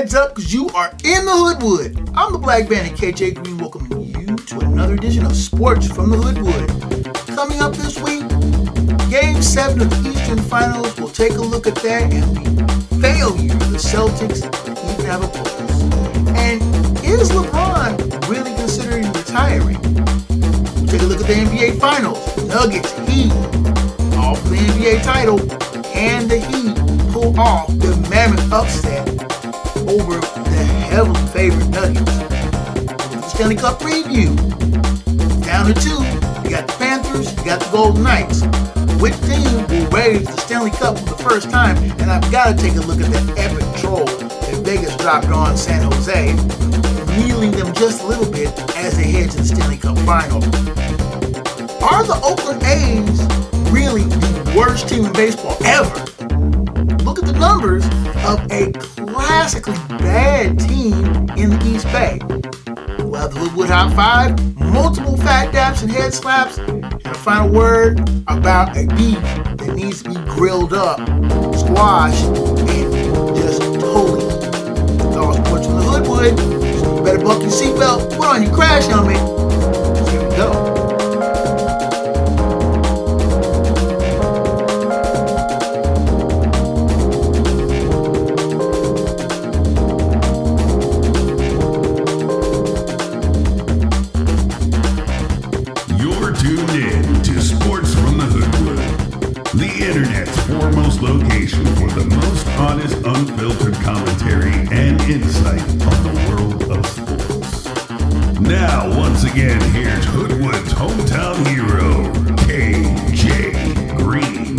heads 0.00 0.14
up 0.14 0.34
because 0.34 0.50
you 0.50 0.66
are 0.70 0.88
in 1.04 1.26
the 1.26 1.30
Hoodwood. 1.30 2.10
I'm 2.14 2.32
the 2.32 2.38
Black 2.38 2.70
Bandit 2.70 2.98
KJ 2.98 3.34
Green, 3.34 3.58
welcoming 3.58 4.00
you 4.00 4.34
to 4.34 4.60
another 4.60 4.94
edition 4.94 5.26
of 5.26 5.36
Sports 5.36 5.88
from 5.88 6.08
the 6.08 6.16
Hoodwood. 6.16 7.36
Coming 7.36 7.60
up 7.60 7.74
this 7.74 8.00
week, 8.00 8.26
Game 9.10 9.42
7 9.42 9.78
of 9.78 9.90
the 9.90 10.08
Eastern 10.08 10.38
Finals. 10.38 10.96
We'll 10.96 11.10
take 11.10 11.32
a 11.32 11.42
look 11.42 11.66
at 11.66 11.74
that 11.74 12.10
and 12.14 12.34
the 12.34 12.96
failure 12.96 13.52
of 13.52 13.72
the 13.72 13.76
Celtics 13.76 14.40
to 14.40 14.70
even 14.70 15.04
have 15.04 15.22
a 15.22 15.28
pulse. 15.28 15.82
And 16.32 16.62
is 17.04 17.28
LeBron 17.32 18.26
really 18.26 18.54
considering 18.54 19.12
retiring? 19.12 19.82
We'll 19.82 20.88
take 20.88 21.02
a 21.02 21.04
look 21.04 21.20
at 21.20 21.26
the 21.26 21.34
NBA 21.44 21.78
Finals. 21.78 22.24
Nuggets, 22.48 22.90
Heat, 23.06 23.32
all 24.16 24.34
for 24.34 24.48
the 24.48 24.56
NBA 24.56 25.02
title, 25.02 25.38
and 25.94 26.30
the 26.30 26.38
Heat 26.38 27.12
pull 27.12 27.38
off 27.38 27.68
the 27.68 27.94
mammoth 28.08 28.50
upset 28.50 29.19
over 29.90 30.20
the 30.20 30.64
heavily 30.86 31.20
favored 31.34 31.68
Nuggets. 31.70 32.12
Stanley 33.32 33.56
Cup 33.56 33.80
preview. 33.80 34.30
Down 35.44 35.66
to 35.66 35.74
two. 35.74 35.98
You 36.44 36.56
got 36.56 36.68
the 36.68 36.74
Panthers, 36.78 37.36
you 37.36 37.44
got 37.44 37.58
the 37.58 37.68
Golden 37.72 38.04
Knights. 38.04 38.42
Which 39.02 39.18
team 39.22 39.66
will 39.66 39.90
raise 39.90 40.26
the 40.26 40.36
Stanley 40.42 40.70
Cup 40.70 40.96
for 40.96 41.16
the 41.16 41.22
first 41.28 41.50
time? 41.50 41.76
And 42.00 42.10
I've 42.10 42.30
got 42.30 42.56
to 42.56 42.62
take 42.62 42.76
a 42.76 42.80
look 42.80 43.00
at 43.00 43.10
that 43.10 43.38
epic 43.38 43.66
troll 43.80 44.04
that 44.04 44.62
Vegas 44.64 44.96
dropped 44.96 45.26
on 45.26 45.56
San 45.56 45.90
Jose, 45.90 46.34
needling 47.18 47.50
them 47.50 47.74
just 47.74 48.04
a 48.04 48.06
little 48.06 48.30
bit 48.30 48.48
as 48.76 48.96
they 48.96 49.10
head 49.10 49.30
to 49.32 49.38
the 49.38 49.44
Stanley 49.44 49.78
Cup 49.78 49.98
final. 50.06 50.38
Are 51.82 52.04
the 52.04 52.20
Oakland 52.22 52.62
A's 52.62 53.20
really 53.72 54.04
the 54.04 54.54
worst 54.56 54.88
team 54.88 55.06
in 55.06 55.12
baseball 55.14 55.56
ever? 55.64 55.94
Look 57.02 57.18
at 57.18 57.26
the 57.26 57.36
numbers 57.40 57.84
of 58.26 58.38
a 58.52 58.70
classically 59.30 59.78
bad 59.98 60.58
team 60.58 61.04
in 61.38 61.50
the 61.50 61.62
East 61.64 61.86
Bay. 61.92 62.18
We'll 63.04 63.28
the 63.28 63.38
Hoodwood 63.38 63.70
Hot 63.70 63.94
5, 63.94 64.56
multiple 64.72 65.16
fat 65.18 65.54
daps 65.54 65.82
and 65.82 65.90
head 65.92 66.12
slaps, 66.12 66.58
and 66.58 66.84
a 67.06 67.14
final 67.14 67.48
word 67.48 68.00
about 68.26 68.76
a 68.76 68.88
beef 68.96 69.20
that 69.58 69.72
needs 69.76 70.02
to 70.02 70.08
be 70.08 70.16
grilled 70.32 70.72
up, 70.72 70.98
squashed, 71.56 72.24
and 72.24 73.36
just 73.36 73.62
totally. 73.78 74.28
Sports 75.44 75.66
from 75.66 75.76
the 75.76 75.86
Hoodwood. 75.86 77.04
Better 77.04 77.18
buckle 77.18 77.42
your 77.42 77.52
seatbelt, 77.52 78.10
put 78.16 78.26
on 78.26 78.42
your 78.42 78.52
crash 78.52 78.86
helmet. 78.86 79.39
Honest, 102.58 102.96
unfiltered 103.04 103.74
commentary 103.74 104.52
and 104.70 105.00
insight 105.02 105.60
on 105.60 106.02
the 106.02 106.12
world 106.28 106.70
of 106.70 106.86
sports. 106.86 108.40
Now, 108.40 108.96
once 108.98 109.24
again, 109.24 109.60
here's 109.72 110.04
Hoodwood's 110.06 110.72
hometown 110.72 111.46
hero, 111.46 112.12
KJ 112.46 113.96
Green. 113.98 114.56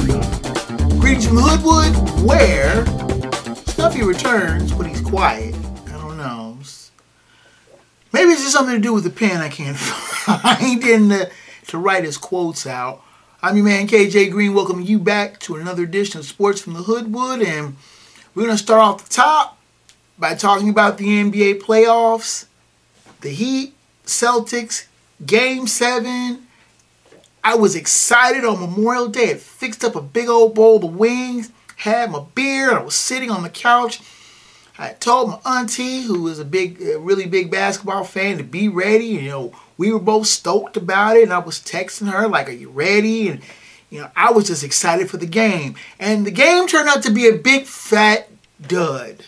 Greetings 0.99 1.27
from 1.27 1.37
Hoodwood, 1.37 2.25
where 2.25 2.85
Stuffy 3.67 4.03
returns, 4.03 4.71
but 4.71 4.85
he's 4.85 5.01
quiet. 5.01 5.55
I 5.87 5.91
don't 5.93 6.17
know. 6.17 6.51
Maybe 8.13 8.31
it's 8.31 8.41
just 8.41 8.53
something 8.53 8.75
to 8.75 8.81
do 8.81 8.93
with 8.93 9.03
the 9.03 9.09
pen 9.09 9.41
I 9.41 9.49
can't 9.49 9.77
find 9.77 10.83
in 10.83 11.07
the, 11.07 11.27
uh, 11.27 11.29
to 11.67 11.77
write 11.77 12.03
his 12.03 12.17
quotes 12.17 12.67
out. 12.67 13.01
I'm 13.43 13.55
your 13.55 13.65
man 13.65 13.87
KJ 13.87 14.29
Green, 14.29 14.53
welcoming 14.53 14.85
you 14.85 14.99
back 14.99 15.39
to 15.39 15.55
another 15.55 15.81
edition 15.81 16.19
of 16.19 16.27
Sports 16.27 16.61
from 16.61 16.73
the 16.73 16.83
Hoodwood, 16.83 17.41
and 17.41 17.75
we're 18.35 18.45
gonna 18.45 18.55
start 18.55 18.81
off 18.81 19.03
the 19.03 19.11
top 19.11 19.57
by 20.19 20.35
talking 20.35 20.69
about 20.69 20.99
the 20.99 21.07
NBA 21.07 21.59
playoffs, 21.59 22.45
the 23.21 23.31
Heat, 23.31 23.73
Celtics, 24.05 24.85
Game 25.25 25.65
Seven. 25.65 26.45
I 27.43 27.55
was 27.55 27.75
excited 27.75 28.45
on 28.45 28.59
Memorial 28.59 29.07
Day. 29.07 29.31
I 29.31 29.33
fixed 29.37 29.83
up 29.83 29.95
a 29.95 30.01
big 30.01 30.29
old 30.29 30.53
bowl 30.53 30.85
of 30.85 30.95
wings, 30.95 31.51
had 31.77 32.11
my 32.11 32.23
beer, 32.35 32.69
and 32.69 32.77
I 32.77 32.83
was 32.83 32.93
sitting 32.93 33.31
on 33.31 33.41
the 33.41 33.49
couch. 33.49 34.01
I 34.77 34.93
told 34.93 35.29
my 35.29 35.39
auntie, 35.59 36.01
who 36.01 36.21
was 36.21 36.37
a 36.37 36.45
big, 36.45 36.79
really 36.79 37.25
big 37.25 37.49
basketball 37.49 38.03
fan, 38.03 38.37
to 38.37 38.43
be 38.43 38.67
ready. 38.67 39.05
You 39.05 39.29
know, 39.29 39.53
we 39.81 39.91
were 39.91 39.97
both 39.97 40.27
stoked 40.27 40.77
about 40.77 41.17
it, 41.17 41.23
and 41.23 41.33
I 41.33 41.39
was 41.39 41.57
texting 41.57 42.11
her 42.11 42.27
like, 42.27 42.47
"Are 42.47 42.51
you 42.51 42.69
ready?" 42.69 43.29
And 43.29 43.41
you 43.89 44.01
know, 44.01 44.11
I 44.15 44.31
was 44.31 44.45
just 44.45 44.63
excited 44.63 45.09
for 45.09 45.17
the 45.17 45.25
game. 45.25 45.73
And 45.99 46.23
the 46.23 46.29
game 46.29 46.67
turned 46.67 46.87
out 46.87 47.01
to 47.01 47.09
be 47.09 47.27
a 47.27 47.33
big 47.33 47.65
fat 47.65 48.29
dud. 48.61 49.25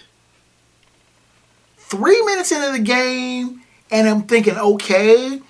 Three 1.77 2.21
minutes 2.21 2.51
into 2.51 2.71
the 2.71 2.77
game, 2.77 3.61
and 3.89 4.07
I'm 4.07 4.23
thinking, 4.23 4.55
okay, 4.55 5.41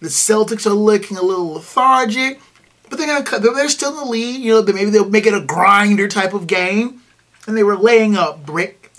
the 0.00 0.08
Celtics 0.08 0.64
are 0.64 0.70
looking 0.70 1.18
a 1.18 1.22
little 1.22 1.52
lethargic, 1.52 2.40
but 2.88 2.98
they're 2.98 3.22
gonna. 3.22 3.38
They're 3.38 3.68
still 3.68 3.90
in 3.90 3.96
the 3.96 4.10
lead. 4.10 4.40
You 4.40 4.54
know, 4.54 4.72
maybe 4.72 4.88
they'll 4.88 5.10
make 5.10 5.26
it 5.26 5.34
a 5.34 5.40
grinder 5.42 6.08
type 6.08 6.32
of 6.32 6.46
game. 6.46 7.02
And 7.46 7.58
they 7.58 7.62
were 7.62 7.76
laying 7.76 8.16
up 8.16 8.46
brick 8.46 8.90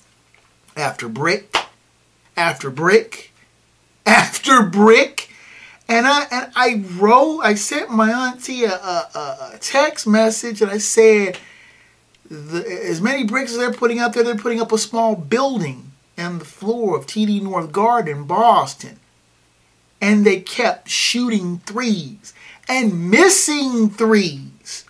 after 0.75 1.09
brick 1.09 1.57
after 2.37 2.69
brick 2.69 3.33
after 4.05 4.61
brick. 4.61 5.26
And 5.89 6.05
I 6.05 6.25
and 6.31 6.51
I 6.55 6.83
wrote, 6.97 7.41
I 7.41 7.53
sent 7.55 7.89
my 7.89 8.11
auntie 8.11 8.65
a, 8.65 8.73
a, 8.73 9.51
a- 9.53 9.57
text 9.59 10.05
message, 10.05 10.61
and 10.61 10.69
I 10.69 10.79
said, 10.79 11.37
the, 12.29 12.65
as 12.85 12.99
many 13.01 13.23
bricks 13.23 13.51
as 13.51 13.57
they're 13.57 13.71
putting 13.71 13.99
up 13.99 14.13
there, 14.13 14.23
they're 14.23 14.35
putting 14.35 14.59
up 14.59 14.71
a 14.73 14.77
small 14.77 15.15
building 15.15 15.91
on 16.17 16.39
the 16.39 16.45
floor 16.45 16.97
of 16.97 17.05
TD 17.05 17.41
North 17.41 17.71
Garden 17.71 18.25
Boston 18.25 18.99
and 20.01 20.25
they 20.25 20.39
kept 20.39 20.89
shooting 20.89 21.59
threes 21.59 22.33
and 22.67 23.09
missing 23.09 23.89
threes. 23.89 24.85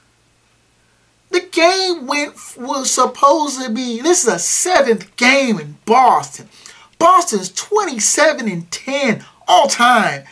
The 1.29 1.41
game 1.41 2.07
went 2.07 2.35
was 2.57 2.89
supposed 2.89 3.61
to 3.61 3.69
be 3.69 4.01
this 4.01 4.25
is 4.25 4.33
a 4.33 4.39
seventh 4.39 5.15
game 5.17 5.59
in 5.59 5.77
Boston. 5.85 6.49
Boston's 6.97 7.51
27 7.51 8.47
and 8.47 8.69
10 8.71 9.23
all 9.47 9.67
time 9.67 10.23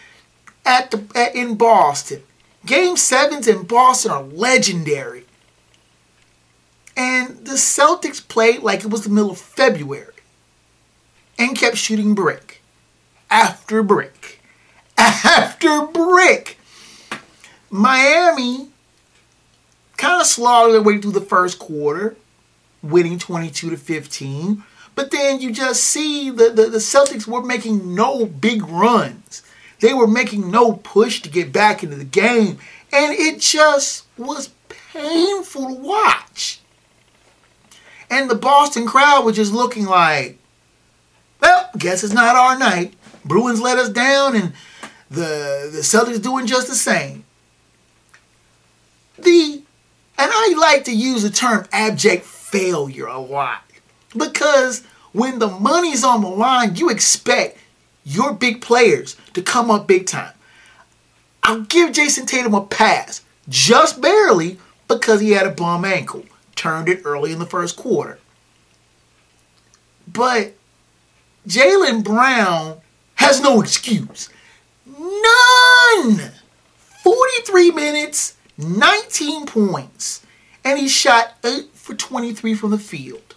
at 0.66 0.92
the 0.92 1.06
at, 1.16 1.36
in 1.36 1.56
Boston. 1.56 2.24
Game 2.66 2.98
sevens 2.98 3.48
in 3.48 3.64
Boston 3.64 4.12
are 4.12 4.24
legendary. 4.24 5.26
And 6.98 7.46
the 7.46 7.54
Celtics 7.54 8.26
played 8.26 8.62
like 8.62 8.84
it 8.84 8.90
was 8.90 9.04
the 9.04 9.10
middle 9.10 9.32
of 9.32 9.38
February 9.38 10.14
and 11.38 11.58
kept 11.58 11.78
shooting 11.78 12.16
brick 12.16 12.62
after 13.30 13.84
brick 13.84 14.42
after 14.98 15.86
brick. 15.88 16.58
Miami 17.70 18.70
kind 19.98 20.22
of 20.22 20.28
slaughtered 20.28 20.74
their 20.74 20.82
way 20.82 21.00
through 21.00 21.12
the 21.12 21.22
first 21.22 21.60
quarter, 21.60 22.16
winning 22.82 23.20
22 23.20 23.72
to 23.72 23.78
15. 23.78 24.64
But 24.94 25.12
then 25.12 25.42
you 25.42 25.52
just 25.52 25.84
see 25.84 26.30
the, 26.30 26.50
the, 26.50 26.70
the 26.70 26.78
Celtics 26.78 27.28
were 27.28 27.44
making 27.44 27.94
no 27.94 28.26
big 28.26 28.66
runs. 28.66 29.42
They 29.86 29.94
were 29.94 30.08
making 30.08 30.50
no 30.50 30.74
push 30.74 31.22
to 31.22 31.30
get 31.30 31.54
back 31.54 31.84
into 31.84 31.96
the 31.96 32.06
game. 32.06 32.58
And 32.92 33.14
it 33.14 33.40
just 33.40 34.08
was 34.18 34.50
painful 34.68 35.68
to 35.68 35.76
watch. 35.76 36.60
And 38.10 38.28
the 38.28 38.34
Boston 38.34 38.88
crowd 38.88 39.24
was 39.26 39.36
just 39.36 39.54
looking 39.54 39.86
like, 39.86 40.40
well, 41.40 41.70
guess 41.78 42.04
it's 42.04 42.16
not 42.16 42.36
our 42.36 42.58
night. 42.58 42.96
Bruins 43.26 43.62
let 43.62 43.78
us 43.78 43.90
down, 43.90 44.36
and 44.36 44.54
the 45.12 45.70
the 45.72 45.82
Celtics 45.82 46.20
doing 46.20 46.48
just 46.48 46.68
the 46.68 46.74
same. 46.74 47.24
The 49.20 49.62
and 50.18 50.32
I 50.34 50.56
like 50.58 50.86
to 50.86 50.96
use 50.96 51.22
the 51.22 51.30
term 51.30 51.68
abject 51.72 52.26
failure 52.26 53.06
a 53.06 53.20
lot 53.20 53.62
because 54.18 54.84
when 55.12 55.38
the 55.38 55.48
money's 55.48 56.04
on 56.04 56.22
the 56.22 56.28
line, 56.28 56.76
you 56.76 56.90
expect 56.90 57.60
your 58.04 58.34
big 58.34 58.62
players 58.62 59.16
to 59.36 59.42
come 59.42 59.70
up 59.70 59.86
big 59.86 60.08
time. 60.08 60.34
I'll 61.44 61.62
give 61.62 61.92
Jayson 61.92 62.26
Tatum 62.26 62.56
a 62.56 62.66
pass, 62.66 63.22
just 63.48 64.02
barely, 64.02 64.58
because 64.88 65.22
he 65.22 65.32
had 65.32 65.46
a 65.46 65.52
bum 65.52 65.86
ankle. 65.86 66.26
Turned 66.56 66.90
it 66.90 67.02
early 67.06 67.32
in 67.32 67.40
the 67.40 67.46
first 67.46 67.76
quarter. 67.76 68.18
But 70.12 70.54
Jaylen 71.48 72.04
Brown 72.04 72.78
has 73.16 73.42
no 73.42 73.62
excuse. 73.62 74.30
None! 74.88 76.32
43 77.04 77.72
minutes, 77.72 78.36
19 78.58 79.46
points, 79.46 80.26
and 80.64 80.80
he 80.80 80.88
shot 80.88 81.34
8 81.44 81.70
for 81.74 81.94
23 81.94 82.56
from 82.56 82.72
the 82.72 82.80
field. 82.80 83.36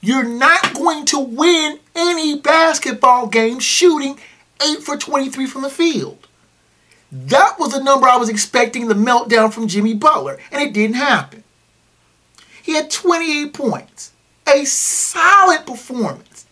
You're 0.00 0.22
not 0.22 0.74
going 0.74 1.06
to 1.06 1.18
win 1.18 1.80
any 1.96 2.38
basketball 2.38 3.26
game 3.26 3.58
shooting 3.58 4.18
8 4.62 4.82
for 4.82 4.96
23 4.96 5.46
from 5.46 5.62
the 5.62 5.70
field. 5.70 6.26
That 7.10 7.58
was 7.58 7.72
the 7.72 7.82
number 7.82 8.08
I 8.08 8.16
was 8.16 8.28
expecting 8.28 8.88
the 8.88 8.94
meltdown 8.94 9.52
from 9.52 9.68
Jimmy 9.68 9.94
Butler, 9.94 10.38
and 10.50 10.60
it 10.60 10.72
didn't 10.72 10.96
happen. 10.96 11.44
He 12.62 12.74
had 12.74 12.90
28 12.90 13.52
points, 13.52 14.12
a 14.48 14.64
solid 14.64 15.66
performance, 15.66 16.46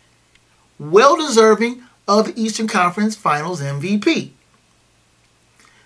well 0.78 1.16
deserving 1.16 1.82
of 2.06 2.26
the 2.26 2.40
Eastern 2.40 2.68
Conference 2.68 3.16
Finals 3.16 3.60
MVP. 3.60 4.30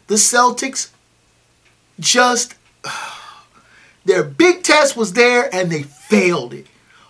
The 0.08 0.14
Celtics 0.16 0.90
just, 1.98 2.54
their 4.04 4.24
big 4.24 4.62
test 4.62 4.96
was 4.96 5.14
there 5.14 5.54
and 5.54 5.70
they 5.70 5.82
failed 5.82 6.52
it. 6.52 6.66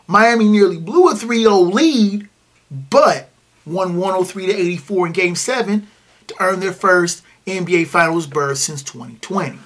Miami 0.06 0.48
nearly 0.48 0.78
blew 0.78 1.08
a 1.08 1.14
3 1.14 1.42
0 1.42 1.58
lead, 1.58 2.28
but 2.70 3.30
won 3.66 3.96
103 3.96 4.46
to 4.46 4.52
84 4.52 5.06
in 5.08 5.12
Game 5.12 5.34
7 5.34 5.86
to 6.28 6.34
earn 6.40 6.60
their 6.60 6.72
first 6.72 7.22
NBA 7.46 7.88
Finals 7.88 8.26
berth 8.26 8.58
since 8.58 8.82
2020. 8.82 9.58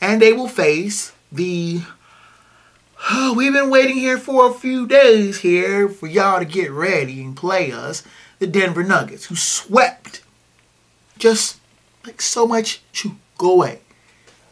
And 0.00 0.20
they 0.20 0.32
will 0.32 0.48
face 0.48 1.12
the. 1.32 1.82
Oh, 3.10 3.32
we've 3.36 3.52
been 3.52 3.70
waiting 3.70 3.96
here 3.96 4.18
for 4.18 4.50
a 4.50 4.54
few 4.54 4.86
days 4.86 5.40
here 5.40 5.88
for 5.88 6.06
y'all 6.06 6.40
to 6.40 6.44
get 6.44 6.70
ready 6.70 7.22
and 7.22 7.36
play 7.36 7.72
us, 7.72 8.02
the 8.38 8.46
Denver 8.46 8.82
Nuggets, 8.82 9.26
who 9.26 9.36
swept 9.36 10.22
just 11.18 11.58
like 12.06 12.20
so 12.20 12.46
much. 12.46 12.82
Shoo, 12.92 13.16
go 13.36 13.52
away. 13.52 13.80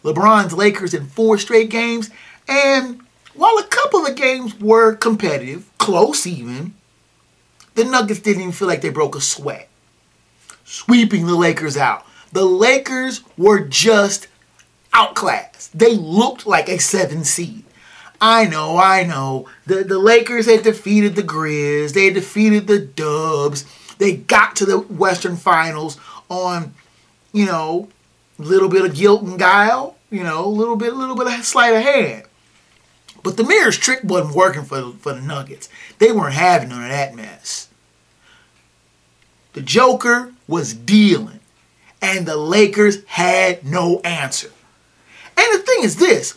LeBron's 0.03 0.53
Lakers 0.53 0.95
in 0.95 1.07
four 1.07 1.37
straight 1.39 1.69
games, 1.69 2.11
and 2.49 3.01
while 3.35 3.59
a 3.59 3.65
couple 3.65 4.07
of 4.07 4.15
games 4.15 4.59
were 4.61 4.95
competitive, 4.95 5.69
close 5.79 6.27
even, 6.27 6.75
the 7.77 7.85
Nuggets 7.85 8.21
didn't 8.21 8.43
even 8.43 8.53
feel 8.53 8.69
like 8.69 8.81
they 8.81 8.91
broke 8.91 9.15
a 9.15 9.21
sweat. 9.21 9.69
Sweeping 10.65 11.27
the 11.27 11.37
Lakers 11.37 11.77
out. 11.77 12.05
The 12.33 12.45
Lakers 12.45 13.23
were 13.39 13.61
just 13.61 14.29
outclassed. 14.93 15.79
They 15.79 15.95
looked 15.95 16.47
like 16.47 16.69
a 16.69 16.79
seven 16.79 17.23
seed. 17.25 17.65
I 18.21 18.47
know, 18.47 18.79
I 18.79 19.05
know. 19.05 19.49
The, 19.67 19.85
the 19.85 19.99
Lakers 19.99 20.47
had 20.47 20.63
defeated 20.63 21.15
the 21.15 21.23
Grizz. 21.23 21.93
They 21.93 22.11
defeated 22.11 22.67
the 22.67 22.79
Dubs. 22.79 23.65
They 23.99 24.17
got 24.17 24.57
to 24.57 24.65
the 24.65 24.79
Western 24.79 25.37
Finals 25.37 25.99
on, 26.29 26.75
you 27.33 27.47
know, 27.47 27.89
a 28.39 28.43
little 28.43 28.69
bit 28.69 28.85
of 28.85 28.95
guilt 28.95 29.23
and 29.23 29.39
guile, 29.39 29.97
you 30.11 30.23
know, 30.23 30.45
a 30.45 30.49
little 30.49 30.77
bit, 30.77 30.93
a 30.93 30.97
little 30.97 31.17
bit 31.17 31.27
of 31.27 31.45
sleight 31.45 31.75
of 31.75 31.83
hand. 31.83 32.25
But 33.23 33.37
the 33.37 33.45
mirror's 33.45 33.77
trick 33.77 34.01
wasn't 34.05 34.37
working 34.37 34.65
for, 34.65 34.93
for 34.93 35.13
the 35.13 35.21
Nuggets. 35.21 35.69
They 35.99 36.13
weren't 36.13 36.35
having 36.35 36.69
none 36.69 36.85
of 36.85 36.91
that 36.91 37.15
mess. 37.15 37.66
The 39.57 39.63
Joker 39.63 40.35
was 40.47 40.75
dealing, 40.75 41.41
and 42.03 42.27
the 42.27 42.37
Lakers 42.37 43.03
had 43.07 43.65
no 43.65 44.01
answer. 44.01 44.51
And 45.35 45.55
the 45.55 45.65
thing 45.65 45.83
is 45.83 45.97
this 45.97 46.37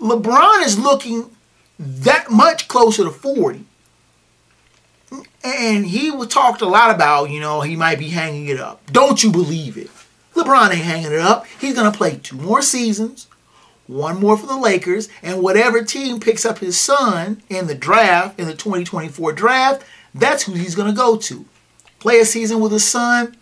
LeBron 0.00 0.64
is 0.64 0.78
looking 0.78 1.36
that 1.78 2.30
much 2.30 2.66
closer 2.66 3.04
to 3.04 3.10
40. 3.10 3.62
And 5.44 5.84
he 5.84 6.10
was 6.10 6.28
talked 6.28 6.62
a 6.62 6.66
lot 6.66 6.94
about, 6.94 7.28
you 7.28 7.40
know, 7.40 7.60
he 7.60 7.76
might 7.76 7.98
be 7.98 8.08
hanging 8.08 8.48
it 8.48 8.58
up. 8.58 8.90
Don't 8.90 9.22
you 9.22 9.30
believe 9.30 9.76
it? 9.76 9.90
LeBron 10.34 10.70
ain't 10.70 10.80
hanging 10.80 11.12
it 11.12 11.18
up. 11.18 11.44
He's 11.60 11.74
going 11.74 11.92
to 11.92 11.98
play 11.98 12.16
two 12.22 12.38
more 12.38 12.62
seasons, 12.62 13.26
one 13.86 14.18
more 14.18 14.38
for 14.38 14.46
the 14.46 14.56
Lakers, 14.56 15.10
and 15.22 15.42
whatever 15.42 15.84
team 15.84 16.20
picks 16.20 16.46
up 16.46 16.60
his 16.60 16.80
son 16.80 17.42
in 17.50 17.66
the 17.66 17.74
draft, 17.74 18.40
in 18.40 18.46
the 18.46 18.54
2024 18.54 19.32
draft, 19.34 19.84
that's 20.14 20.44
who 20.44 20.54
he's 20.54 20.74
going 20.74 20.88
to 20.88 20.96
go 20.96 21.18
to. 21.18 21.44
Play 21.98 22.20
a 22.20 22.24
season 22.24 22.60
with 22.60 22.72
his 22.72 22.86
son, 22.86 23.36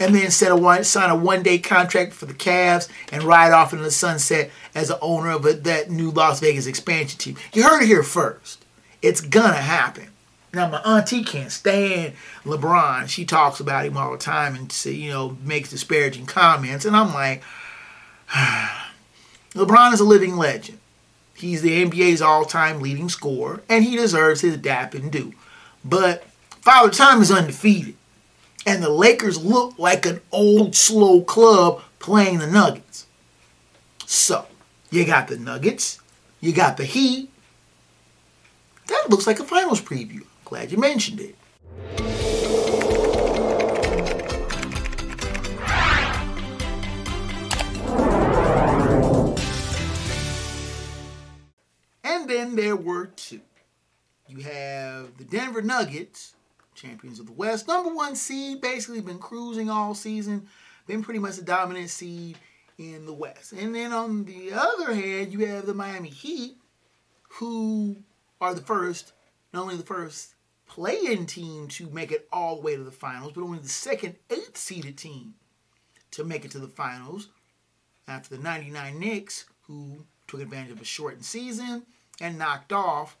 and 0.00 0.14
then 0.14 0.24
instead 0.24 0.52
of 0.52 0.60
one, 0.60 0.84
sign 0.84 1.10
a 1.10 1.16
one-day 1.16 1.58
contract 1.58 2.12
for 2.12 2.26
the 2.26 2.34
Cavs 2.34 2.88
and 3.10 3.22
ride 3.22 3.52
off 3.52 3.72
into 3.72 3.84
the 3.84 3.90
sunset 3.90 4.50
as 4.74 4.88
the 4.88 4.98
owner 5.00 5.30
of 5.30 5.44
a, 5.44 5.52
that 5.52 5.90
new 5.90 6.10
Las 6.10 6.40
Vegas 6.40 6.66
expansion 6.66 7.18
team. 7.18 7.36
You 7.52 7.62
heard 7.62 7.82
it 7.82 7.86
here 7.86 8.02
first. 8.02 8.64
It's 9.02 9.20
gonna 9.20 9.54
happen. 9.54 10.08
Now 10.54 10.68
my 10.68 10.78
auntie 10.78 11.24
can't 11.24 11.50
stand 11.50 12.14
LeBron. 12.44 13.08
She 13.08 13.24
talks 13.24 13.58
about 13.60 13.86
him 13.86 13.96
all 13.96 14.12
the 14.12 14.18
time 14.18 14.54
and 14.54 14.70
say, 14.70 14.92
you 14.92 15.10
know, 15.10 15.36
makes 15.42 15.70
disparaging 15.70 16.26
comments, 16.26 16.84
and 16.84 16.96
I'm 16.96 17.12
like, 17.12 17.42
LeBron 19.54 19.92
is 19.92 20.00
a 20.00 20.04
living 20.04 20.36
legend. 20.36 20.78
He's 21.34 21.62
the 21.62 21.84
NBA's 21.84 22.22
all-time 22.22 22.80
leading 22.80 23.08
scorer, 23.08 23.62
and 23.68 23.84
he 23.84 23.96
deserves 23.96 24.42
his 24.42 24.56
dap 24.56 24.94
and 24.94 25.10
due. 25.10 25.32
But 25.84 26.24
Father 26.62 26.90
Time 26.90 27.20
is 27.20 27.32
undefeated 27.32 27.96
and 28.64 28.80
the 28.80 28.88
Lakers 28.88 29.44
look 29.44 29.76
like 29.80 30.06
an 30.06 30.20
old 30.30 30.76
slow 30.76 31.20
club 31.20 31.82
playing 31.98 32.38
the 32.38 32.46
Nuggets. 32.46 33.08
So, 34.06 34.46
you 34.88 35.04
got 35.04 35.26
the 35.26 35.36
Nuggets, 35.36 35.98
you 36.40 36.52
got 36.52 36.76
the 36.76 36.84
Heat. 36.84 37.30
That 38.86 39.10
looks 39.10 39.26
like 39.26 39.40
a 39.40 39.44
finals 39.44 39.80
preview. 39.80 40.22
Glad 40.44 40.70
you 40.70 40.78
mentioned 40.78 41.18
it. 41.18 41.34
And 52.04 52.30
then 52.30 52.54
there 52.54 52.76
were 52.76 53.06
two. 53.06 53.40
You 54.28 54.44
have 54.44 55.18
the 55.18 55.24
Denver 55.24 55.60
Nuggets 55.60 56.34
champions 56.82 57.20
of 57.20 57.26
the 57.26 57.32
West. 57.32 57.68
Number 57.68 57.94
one 57.94 58.16
seed, 58.16 58.60
basically 58.60 59.00
been 59.00 59.18
cruising 59.18 59.70
all 59.70 59.94
season, 59.94 60.48
been 60.86 61.02
pretty 61.02 61.20
much 61.20 61.36
the 61.36 61.44
dominant 61.44 61.90
seed 61.90 62.36
in 62.76 63.06
the 63.06 63.12
West. 63.12 63.52
And 63.52 63.74
then 63.74 63.92
on 63.92 64.24
the 64.24 64.52
other 64.52 64.92
hand, 64.92 65.32
you 65.32 65.46
have 65.46 65.66
the 65.66 65.74
Miami 65.74 66.08
Heat, 66.08 66.56
who 67.34 67.96
are 68.40 68.54
the 68.54 68.62
first, 68.62 69.12
not 69.52 69.62
only 69.62 69.76
the 69.76 69.84
first 69.84 70.34
play-in 70.66 71.26
team 71.26 71.68
to 71.68 71.88
make 71.90 72.10
it 72.10 72.26
all 72.32 72.56
the 72.56 72.62
way 72.62 72.76
to 72.76 72.82
the 72.82 72.90
finals, 72.90 73.32
but 73.34 73.42
only 73.42 73.58
the 73.58 73.68
second 73.68 74.16
eighth 74.30 74.56
seeded 74.56 74.98
team 74.98 75.34
to 76.10 76.24
make 76.24 76.44
it 76.44 76.50
to 76.50 76.58
the 76.58 76.68
finals 76.68 77.28
after 78.08 78.36
the 78.36 78.42
99 78.42 78.98
Knicks, 78.98 79.44
who 79.68 80.04
took 80.26 80.40
advantage 80.40 80.72
of 80.72 80.80
a 80.80 80.84
shortened 80.84 81.24
season 81.24 81.84
and 82.20 82.38
knocked 82.38 82.72
off 82.72 83.16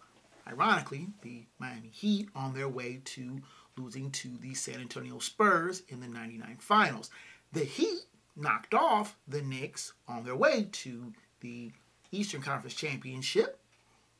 Ironically, 0.46 1.08
the 1.22 1.44
Miami 1.58 1.88
Heat 1.88 2.28
on 2.34 2.54
their 2.54 2.68
way 2.68 3.00
to 3.04 3.40
losing 3.76 4.10
to 4.10 4.36
the 4.38 4.54
San 4.54 4.80
Antonio 4.80 5.18
Spurs 5.18 5.82
in 5.88 6.00
the 6.00 6.08
99 6.08 6.58
finals. 6.60 7.10
The 7.52 7.64
Heat 7.64 8.00
knocked 8.36 8.74
off 8.74 9.16
the 9.26 9.42
Knicks 9.42 9.92
on 10.08 10.24
their 10.24 10.36
way 10.36 10.68
to 10.72 11.12
the 11.40 11.72
Eastern 12.10 12.42
Conference 12.42 12.74
Championship, 12.74 13.58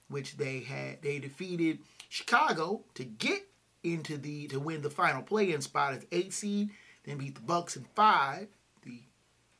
which 0.08 0.36
they 0.36 0.60
had 0.60 1.02
they 1.02 1.18
defeated 1.18 1.78
Chicago 2.08 2.82
to 2.94 3.04
get 3.04 3.46
into 3.82 4.16
the 4.16 4.48
to 4.48 4.60
win 4.60 4.82
the 4.82 4.90
final 4.90 5.22
play-in 5.22 5.60
spot 5.60 5.94
as 5.94 6.06
eight 6.12 6.32
seed, 6.32 6.70
then 7.04 7.18
beat 7.18 7.34
the 7.34 7.40
Bucks 7.40 7.76
in 7.76 7.84
five, 7.94 8.48
the 8.82 9.00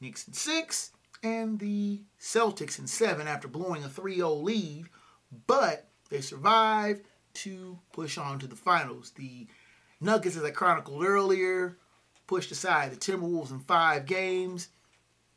Knicks 0.00 0.26
in 0.26 0.35
six, 0.35 0.92
and 1.23 1.59
the 1.59 2.02
Celtics 2.21 2.78
in 2.78 2.87
seven 2.87 3.26
after 3.26 3.49
blowing 3.49 3.85
a 3.85 3.88
3-0 3.88 4.42
lead. 4.42 4.87
But 5.47 5.88
they 6.12 6.21
survive 6.21 7.00
to 7.35 7.78
push 7.92 8.19
on 8.19 8.38
to 8.38 8.47
the 8.47 8.57
finals. 8.57 9.12
The 9.16 9.47
Nuggets, 10.00 10.37
as 10.37 10.45
I 10.45 10.50
chronicled 10.50 11.04
earlier, 11.04 11.78
pushed 12.26 12.50
aside 12.50 12.92
the 12.92 12.97
Timberwolves 12.97 13.50
in 13.50 13.61
five 13.61 14.04
games, 14.04 14.69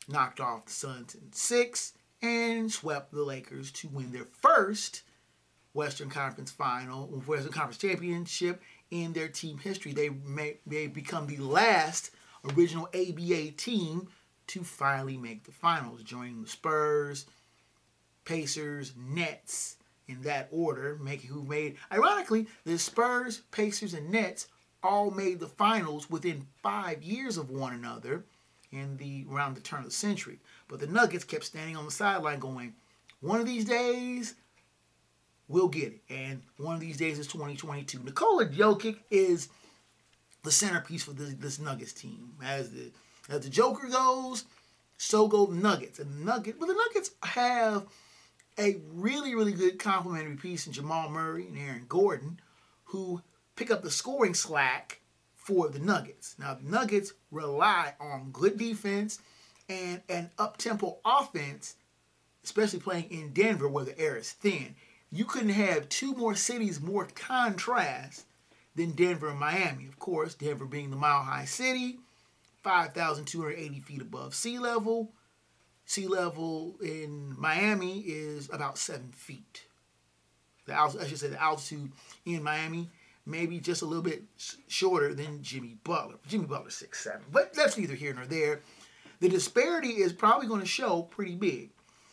knocked 0.06 0.38
off 0.38 0.66
the 0.66 0.72
Suns 0.72 1.14
in 1.14 1.32
six, 1.32 1.94
and 2.20 2.70
swept 2.70 3.12
the 3.12 3.22
Lakers 3.22 3.70
to 3.72 3.88
win 3.88 4.12
their 4.12 4.26
first 4.26 5.02
Western 5.72 6.10
Conference 6.10 6.50
final, 6.50 7.06
Western 7.26 7.52
Conference 7.52 7.78
championship 7.78 8.62
in 8.90 9.12
their 9.12 9.28
team 9.28 9.58
history. 9.58 9.92
They 9.92 10.10
may 10.26 10.86
become 10.88 11.26
the 11.26 11.38
last 11.38 12.10
original 12.56 12.88
ABA 12.94 13.52
team 13.52 14.08
to 14.48 14.62
finally 14.62 15.16
make 15.16 15.44
the 15.44 15.52
finals, 15.52 16.02
joining 16.02 16.42
the 16.42 16.48
Spurs, 16.48 17.26
Pacers, 18.24 18.92
Nets, 18.96 19.76
in 20.08 20.22
that 20.22 20.48
order, 20.50 20.98
making 21.02 21.30
who 21.30 21.42
made 21.44 21.76
ironically 21.92 22.46
the 22.64 22.78
Spurs, 22.78 23.38
Pacers, 23.50 23.94
and 23.94 24.10
Nets 24.10 24.48
all 24.82 25.10
made 25.10 25.40
the 25.40 25.48
finals 25.48 26.08
within 26.08 26.46
five 26.62 27.02
years 27.02 27.36
of 27.36 27.50
one 27.50 27.74
another 27.74 28.24
in 28.70 28.96
the 28.96 29.26
around 29.30 29.54
the 29.54 29.60
turn 29.60 29.80
of 29.80 29.86
the 29.86 29.90
century. 29.90 30.38
But 30.68 30.80
the 30.80 30.86
Nuggets 30.86 31.24
kept 31.24 31.44
standing 31.44 31.76
on 31.76 31.84
the 31.84 31.90
sideline 31.90 32.38
going, 32.38 32.74
one 33.20 33.40
of 33.40 33.46
these 33.46 33.64
days 33.64 34.34
we'll 35.48 35.68
get 35.68 35.92
it. 35.92 36.02
And 36.10 36.42
one 36.56 36.74
of 36.74 36.80
these 36.80 36.96
days 36.96 37.18
is 37.18 37.26
2022. 37.26 38.00
Nikola 38.00 38.46
Jokic 38.46 38.98
is 39.10 39.48
the 40.42 40.52
centerpiece 40.52 41.04
for 41.04 41.12
this, 41.12 41.34
this 41.34 41.58
Nuggets 41.58 41.92
team. 41.92 42.34
As 42.44 42.70
the 42.70 42.90
as 43.28 43.40
the 43.40 43.50
Joker 43.50 43.88
goes, 43.88 44.44
so 44.96 45.26
go 45.26 45.46
Nuggets. 45.46 45.98
And 45.98 46.24
Nuggets, 46.24 46.56
but 46.58 46.66
the 46.66 46.74
Nuggets 46.74 47.10
have 47.22 47.86
a 48.58 48.76
really, 48.92 49.34
really 49.34 49.52
good 49.52 49.78
complimentary 49.78 50.36
piece 50.36 50.66
in 50.66 50.72
Jamal 50.72 51.10
Murray 51.10 51.46
and 51.46 51.58
Aaron 51.58 51.86
Gordon, 51.88 52.40
who 52.84 53.22
pick 53.54 53.70
up 53.70 53.82
the 53.82 53.90
scoring 53.90 54.34
slack 54.34 55.00
for 55.34 55.68
the 55.68 55.78
Nuggets. 55.78 56.34
Now, 56.38 56.54
the 56.54 56.68
Nuggets 56.68 57.12
rely 57.30 57.94
on 58.00 58.30
good 58.32 58.58
defense 58.58 59.20
and 59.68 60.02
an 60.08 60.30
up 60.38 60.56
tempo 60.56 60.98
offense, 61.04 61.76
especially 62.44 62.80
playing 62.80 63.10
in 63.10 63.32
Denver 63.32 63.68
where 63.68 63.84
the 63.84 63.98
air 63.98 64.16
is 64.16 64.32
thin. 64.32 64.74
You 65.10 65.24
couldn't 65.24 65.50
have 65.50 65.88
two 65.88 66.14
more 66.14 66.34
cities 66.34 66.80
more 66.80 67.06
contrast 67.14 68.24
than 68.74 68.92
Denver 68.92 69.30
and 69.30 69.38
Miami. 69.38 69.86
Of 69.86 69.98
course, 69.98 70.34
Denver 70.34 70.66
being 70.66 70.90
the 70.90 70.96
mile 70.96 71.22
high 71.22 71.44
city, 71.44 71.98
5,280 72.62 73.80
feet 73.80 74.02
above 74.02 74.34
sea 74.34 74.58
level. 74.58 75.12
Sea 75.86 76.08
level 76.08 76.76
in 76.82 77.34
Miami 77.38 78.00
is 78.00 78.50
about 78.52 78.76
seven 78.76 79.12
feet. 79.12 79.62
The 80.66 80.74
I 80.74 81.06
should 81.06 81.18
say 81.18 81.28
the 81.28 81.40
altitude 81.40 81.92
in 82.24 82.42
Miami 82.42 82.90
maybe 83.24 83.58
just 83.58 83.82
a 83.82 83.86
little 83.86 84.02
bit 84.02 84.22
shorter 84.68 85.12
than 85.14 85.42
Jimmy 85.42 85.76
Butler. 85.82 86.16
Jimmy 86.28 86.46
Butler 86.46 86.70
six 86.70 87.02
seven, 87.02 87.22
but 87.32 87.54
that's 87.54 87.78
neither 87.78 87.94
here 87.94 88.14
nor 88.14 88.26
there. 88.26 88.60
The 89.20 89.28
disparity 89.28 89.88
is 89.88 90.12
probably 90.12 90.46
going 90.46 90.60
to 90.60 90.66
show 90.66 91.02
pretty 91.02 91.36
big. 91.36 91.70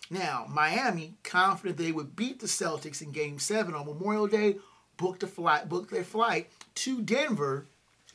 Now, 0.09 0.45
Miami, 0.49 1.15
confident 1.23 1.77
they 1.77 1.91
would 1.91 2.15
beat 2.15 2.39
the 2.39 2.47
Celtics 2.47 3.01
in 3.01 3.11
Game 3.11 3.39
Seven 3.39 3.73
on 3.73 3.85
Memorial 3.85 4.27
Day, 4.27 4.57
booked 4.97 5.23
a 5.23 5.27
flight, 5.27 5.67
booked 5.67 5.91
their 5.91 6.03
flight 6.03 6.49
to 6.75 7.01
Denver 7.01 7.65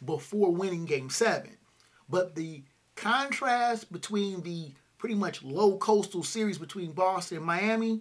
before 0.05 0.53
winning 0.53 0.85
Game 0.85 1.11
Seven. 1.11 1.57
But 2.09 2.35
the 2.35 2.63
contrast 2.95 3.93
between 3.93 4.43
the 4.43 4.73
pretty 4.99 5.15
much 5.15 5.43
low 5.43 5.77
coastal 5.79 6.23
series 6.23 6.59
between 6.59 6.93
Boston 6.93 7.39
and 7.39 7.47
Miami, 7.47 8.01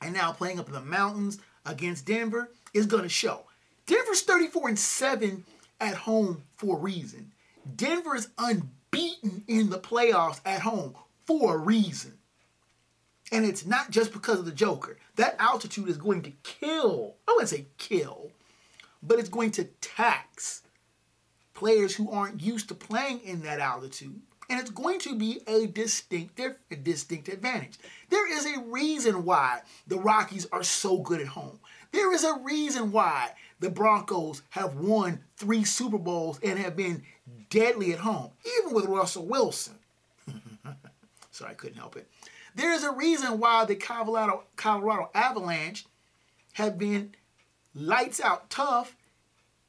and 0.00 0.14
now 0.14 0.32
playing 0.32 0.58
up 0.58 0.68
in 0.68 0.74
the 0.74 0.80
mountains 0.80 1.38
against 1.66 2.06
Denver 2.06 2.50
is 2.74 2.86
going 2.86 3.02
to 3.02 3.08
show. 3.08 3.44
Denver's 3.86 4.22
34 4.22 4.68
and 4.70 4.78
7 4.78 5.44
at 5.80 5.94
home 5.94 6.42
for 6.56 6.76
a 6.76 6.80
reason. 6.80 7.32
Denver 7.76 8.14
is 8.14 8.28
unbeaten 8.38 9.44
in 9.46 9.70
the 9.70 9.78
playoffs 9.78 10.40
at 10.44 10.62
home 10.62 10.94
for 11.26 11.54
a 11.54 11.58
reason. 11.58 12.14
And 13.30 13.44
it's 13.44 13.66
not 13.66 13.90
just 13.90 14.12
because 14.12 14.38
of 14.38 14.46
the 14.46 14.52
Joker. 14.52 14.96
That 15.16 15.36
altitude 15.38 15.88
is 15.88 15.98
going 15.98 16.22
to 16.22 16.32
kill, 16.42 17.16
I 17.28 17.32
wouldn't 17.32 17.50
say 17.50 17.66
kill, 17.76 18.30
but 19.02 19.18
it's 19.18 19.28
going 19.28 19.50
to 19.52 19.64
tax 19.64 20.62
players 21.52 21.94
who 21.94 22.10
aren't 22.10 22.40
used 22.40 22.68
to 22.68 22.74
playing 22.74 23.20
in 23.20 23.42
that 23.42 23.60
altitude. 23.60 24.20
And 24.48 24.58
it's 24.58 24.70
going 24.70 24.98
to 25.00 25.14
be 25.14 25.40
a 25.46 25.66
distinctive, 25.66 26.56
a 26.70 26.76
distinct 26.76 27.28
advantage. 27.28 27.78
There 28.08 28.32
is 28.32 28.46
a 28.46 28.60
reason 28.60 29.24
why 29.24 29.60
the 29.86 29.98
Rockies 29.98 30.46
are 30.52 30.62
so 30.62 30.98
good 30.98 31.20
at 31.20 31.26
home. 31.28 31.58
There 31.92 32.12
is 32.14 32.24
a 32.24 32.38
reason 32.42 32.92
why 32.92 33.32
the 33.60 33.70
Broncos 33.70 34.42
have 34.50 34.76
won 34.76 35.20
three 35.36 35.64
Super 35.64 35.98
Bowls 35.98 36.38
and 36.42 36.58
have 36.58 36.76
been 36.76 37.02
deadly 37.50 37.92
at 37.92 38.00
home, 38.00 38.30
even 38.58 38.74
with 38.74 38.86
Russell 38.86 39.26
Wilson. 39.26 39.74
Sorry, 41.30 41.50
I 41.50 41.54
couldn't 41.54 41.78
help 41.78 41.96
it. 41.96 42.08
There 42.54 42.72
is 42.72 42.84
a 42.84 42.92
reason 42.92 43.38
why 43.38 43.64
the 43.64 43.76
Colorado, 43.76 44.44
Colorado 44.56 45.10
Avalanche 45.14 45.86
have 46.54 46.78
been 46.78 47.14
lights 47.74 48.20
out 48.20 48.50
tough 48.50 48.96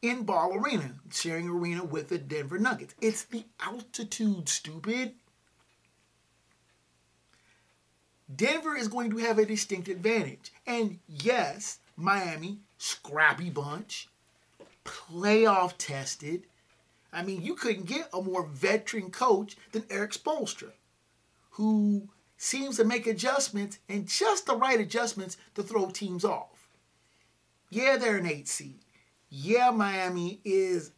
in 0.01 0.23
Ball 0.23 0.55
Arena, 0.55 0.95
sharing 1.11 1.49
arena 1.49 1.83
with 1.83 2.09
the 2.09 2.17
Denver 2.17 2.59
Nuggets. 2.59 2.95
It's 3.01 3.23
the 3.23 3.45
altitude, 3.59 4.47
stupid. 4.47 5.13
Denver 8.33 8.75
is 8.75 8.87
going 8.87 9.09
to 9.11 9.17
have 9.17 9.39
a 9.39 9.45
distinct 9.45 9.87
advantage. 9.87 10.51
And 10.65 10.99
yes, 11.07 11.79
Miami, 11.97 12.59
scrappy 12.77 13.49
bunch, 13.49 14.07
playoff 14.85 15.73
tested. 15.77 16.43
I 17.11 17.23
mean, 17.23 17.41
you 17.41 17.55
couldn't 17.55 17.87
get 17.87 18.09
a 18.13 18.21
more 18.21 18.45
veteran 18.45 19.09
coach 19.09 19.57
than 19.71 19.83
Erik 19.89 20.11
Spoelstra, 20.11 20.71
who 21.51 22.09
seems 22.37 22.77
to 22.77 22.85
make 22.85 23.07
adjustments 23.07 23.79
and 23.89 24.07
just 24.07 24.45
the 24.45 24.55
right 24.55 24.79
adjustments 24.79 25.35
to 25.55 25.63
throw 25.63 25.89
teams 25.89 26.23
off. 26.23 26.69
Yeah, 27.69 27.97
they're 27.97 28.17
an 28.17 28.27
eight 28.27 28.47
seed. 28.47 28.79
Yeah, 29.29 29.71
Miami 29.71 30.41
is 30.43 30.91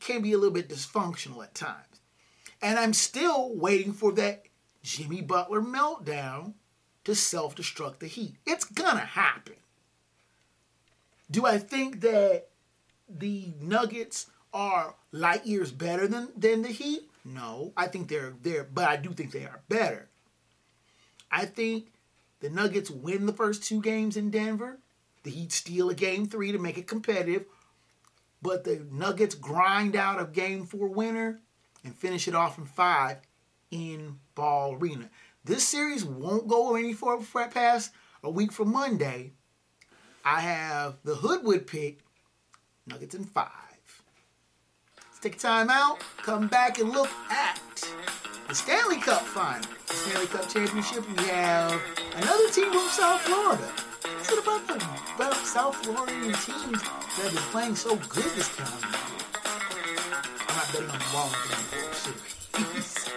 can 0.00 0.22
be 0.22 0.32
a 0.32 0.38
little 0.38 0.54
bit 0.54 0.68
dysfunctional 0.68 1.42
at 1.42 1.54
times. 1.54 2.00
And 2.62 2.78
I'm 2.78 2.92
still 2.92 3.54
waiting 3.54 3.92
for 3.92 4.12
that 4.12 4.44
Jimmy 4.82 5.20
Butler 5.20 5.60
meltdown 5.60 6.54
to 7.04 7.14
self-destruct 7.14 7.98
the 7.98 8.06
Heat. 8.06 8.36
It's 8.46 8.64
gonna 8.64 9.00
happen. 9.00 9.54
Do 11.30 11.44
I 11.44 11.58
think 11.58 12.00
that 12.00 12.48
the 13.08 13.52
Nuggets 13.60 14.26
are 14.52 14.94
light 15.12 15.46
years 15.46 15.72
better 15.72 16.06
than, 16.06 16.28
than 16.36 16.62
the 16.62 16.68
Heat? 16.68 17.10
No. 17.24 17.72
I 17.76 17.88
think 17.88 18.08
they're 18.08 18.34
there, 18.42 18.64
but 18.64 18.88
I 18.88 18.96
do 18.96 19.10
think 19.10 19.32
they 19.32 19.44
are 19.44 19.60
better. 19.68 20.08
I 21.30 21.46
think 21.46 21.92
the 22.40 22.50
Nuggets 22.50 22.90
win 22.90 23.26
the 23.26 23.32
first 23.32 23.64
two 23.64 23.80
games 23.80 24.16
in 24.16 24.30
Denver. 24.30 24.78
The 25.24 25.30
Heat 25.30 25.52
steal 25.52 25.90
a 25.90 25.94
game 25.94 26.26
three 26.26 26.52
to 26.52 26.58
make 26.58 26.78
it 26.78 26.86
competitive. 26.86 27.46
But 28.42 28.64
the 28.64 28.86
Nuggets 28.90 29.34
grind 29.34 29.96
out 29.96 30.20
a 30.20 30.26
game 30.26 30.66
four 30.66 30.88
winner 30.88 31.40
and 31.84 31.94
finish 31.94 32.28
it 32.28 32.34
off 32.34 32.58
in 32.58 32.66
five 32.66 33.18
in 33.70 34.18
Ball 34.34 34.74
Arena. 34.74 35.10
This 35.44 35.66
series 35.66 36.04
won't 36.04 36.48
go 36.48 36.76
any 36.76 36.92
further 36.92 37.24
past 37.48 37.92
a 38.22 38.30
week 38.30 38.52
from 38.52 38.72
Monday 38.72 39.32
I 40.28 40.40
have 40.40 40.96
the 41.04 41.14
Hoodwood 41.14 41.68
pick, 41.68 42.00
Nuggets 42.84 43.14
in 43.14 43.22
five. 43.22 44.02
Let's 44.96 45.20
take 45.20 45.36
a 45.36 45.38
time 45.38 45.70
out, 45.70 46.00
come 46.16 46.48
back 46.48 46.80
and 46.80 46.90
look 46.90 47.08
at 47.30 47.60
the 48.48 48.54
Stanley 48.56 49.00
Cup 49.00 49.22
final. 49.22 49.70
The 49.86 49.94
Stanley 49.94 50.26
Cup 50.26 50.48
championship, 50.48 51.08
we 51.08 51.28
have 51.28 51.80
another 52.16 52.48
team 52.48 52.72
from 52.72 52.88
South 52.88 53.20
Florida. 53.20 53.70
It 54.28 54.38
about 54.38 54.66
the 54.66 54.74
about 55.14 55.36
South 55.46 55.76
Floridian 55.76 56.32
teams 56.32 56.82
that 56.82 57.22
have 57.22 57.32
been 57.32 57.42
playing 57.52 57.76
so 57.76 57.94
good 57.94 58.24
this 58.34 58.58
year? 58.58 58.66
I'm 60.48 60.56
not 60.56 60.72
betting 60.72 60.90
on 60.90 60.98
the 60.98 61.10
Washington 61.14 61.92
series. 62.52 63.10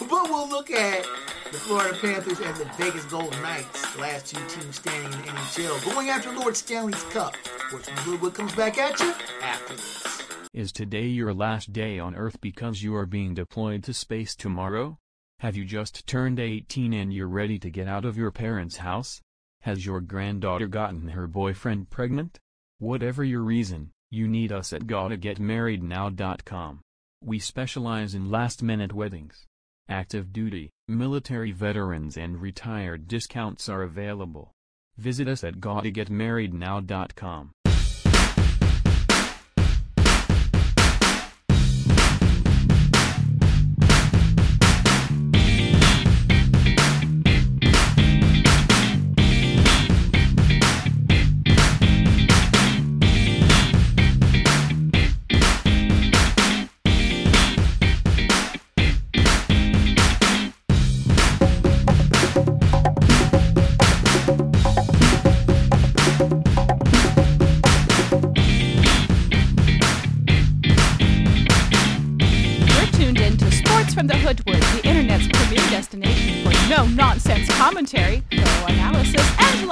but 0.08 0.10
we'll 0.10 0.48
look 0.48 0.72
at 0.72 1.06
the 1.52 1.58
Florida 1.58 1.96
Panthers 2.00 2.40
and 2.40 2.56
the 2.56 2.64
Vegas 2.76 3.04
Golden 3.04 3.40
Knights, 3.40 3.94
the 3.94 4.00
last 4.00 4.34
two 4.34 4.40
teams 4.48 4.76
standing 4.76 5.12
in 5.12 5.26
the 5.26 5.28
NHL, 5.28 5.84
going 5.94 6.08
after 6.08 6.32
Lord 6.32 6.56
Stanley's 6.56 7.02
Cup. 7.04 7.36
Sportsman 7.68 7.98
Goodwood 8.04 8.34
comes 8.34 8.54
back 8.54 8.78
at 8.78 8.98
you 8.98 9.14
after 9.42 9.74
this. 9.74 10.22
Is 10.52 10.72
today 10.72 11.06
your 11.06 11.32
last 11.32 11.72
day 11.72 12.00
on 12.00 12.16
Earth 12.16 12.40
because 12.40 12.82
you 12.82 12.96
are 12.96 13.06
being 13.06 13.34
deployed 13.34 13.84
to 13.84 13.94
space 13.94 14.34
tomorrow? 14.34 14.98
Have 15.38 15.56
you 15.56 15.64
just 15.64 16.04
turned 16.06 16.40
18 16.40 16.92
and 16.92 17.12
you're 17.12 17.28
ready 17.28 17.60
to 17.60 17.70
get 17.70 17.86
out 17.86 18.04
of 18.04 18.16
your 18.16 18.32
parents' 18.32 18.78
house? 18.78 19.20
Has 19.62 19.86
your 19.86 20.00
granddaughter 20.00 20.66
gotten 20.66 21.08
her 21.08 21.26
boyfriend 21.28 21.88
pregnant? 21.88 22.38
Whatever 22.80 23.22
your 23.22 23.42
reason, 23.42 23.92
you 24.10 24.26
need 24.26 24.50
us 24.50 24.72
at 24.72 24.88
GottaGetMarriedNow.com. 24.88 26.80
We 27.24 27.38
specialize 27.38 28.16
in 28.16 28.28
last-minute 28.28 28.92
weddings. 28.92 29.46
Active 29.88 30.32
duty, 30.32 30.70
military 30.88 31.52
veterans 31.52 32.16
and 32.16 32.42
retired 32.42 33.06
discounts 33.06 33.68
are 33.68 33.82
available. 33.82 34.50
Visit 34.98 35.28
us 35.28 35.44
at 35.44 35.60
GottaGetMarriedNow.com. 35.60 37.52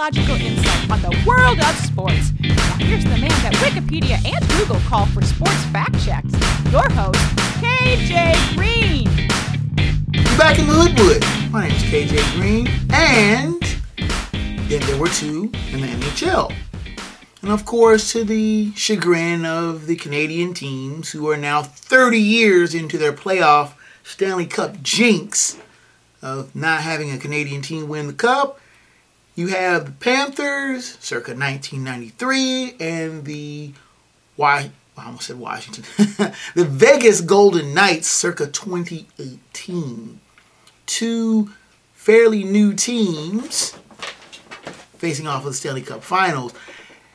analysis, 0.01 0.19
and 0.19 0.29
logical 0.29 0.47
insight 0.47 0.91
on 0.91 1.03
the 1.03 1.25
world 1.27 1.59
of 1.61 1.77
sports. 1.77 2.33
Now 2.41 2.77
here's 2.79 3.05
the 3.05 3.11
man 3.11 3.31
that 3.43 3.55
Wikipedia 3.57 4.19
and 4.25 4.49
Google 4.51 4.81
call 4.89 5.07
for 5.07 5.23
sports 5.23 5.65
fact 5.67 5.99
checks. 6.05 6.33
Your 6.71 6.89
host, 6.91 7.19
KJ 7.61 8.57
Green. 8.57 9.09
We're 10.15 10.39
back 10.39 10.59
in 10.59 10.67
the 10.67 10.73
Hoodwood. 10.75 11.53
My 11.53 11.69
name 11.69 11.77
is 11.77 11.83
KJ 11.85 12.35
Green, 12.37 12.69
and 12.93 13.63
Then 14.69 14.81
there 14.83 14.99
were 14.99 15.09
two 15.09 15.51
in 15.73 15.81
the 15.81 15.89
NHL. 15.89 16.55
And 17.43 17.51
of 17.51 17.65
course, 17.65 18.13
to 18.13 18.23
the 18.23 18.73
chagrin 18.75 19.47
of 19.47 19.87
the 19.87 19.97
Canadian 19.97 20.53
teams 20.55 21.11
who 21.11 21.29
are 21.31 21.37
now 21.37 21.63
30 21.63 22.19
years 22.21 22.75
into 22.75 22.99
their 22.99 23.13
playoff 23.13 23.73
Stanley 24.05 24.47
Cup 24.47 24.83
jinx 24.83 25.57
of 26.23 26.55
not 26.55 26.83
having 26.83 27.11
a 27.11 27.19
Canadian 27.19 27.63
team 27.63 27.89
win 27.89 28.07
the 28.07 28.13
Cup, 28.13 28.60
you 29.41 29.47
have 29.47 29.87
the 29.87 29.93
Panthers 29.93 30.99
circa 31.01 31.33
1993 31.33 32.75
and 32.79 33.25
the 33.25 33.73
why 34.37 34.71
I 34.99 35.07
almost 35.07 35.29
said 35.29 35.39
Washington. 35.39 35.85
the 36.55 36.65
Vegas 36.67 37.23
Golden 37.23 37.73
Knights 37.73 38.07
circa 38.07 38.47
2018. 38.47 40.21
Two 40.85 41.53
fairly 41.95 42.45
new 42.45 42.75
teams 42.75 43.71
facing 44.99 45.27
off 45.27 45.47
of 45.47 45.53
the 45.53 45.55
Stanley 45.55 45.81
Cup 45.81 46.03
Finals. 46.03 46.53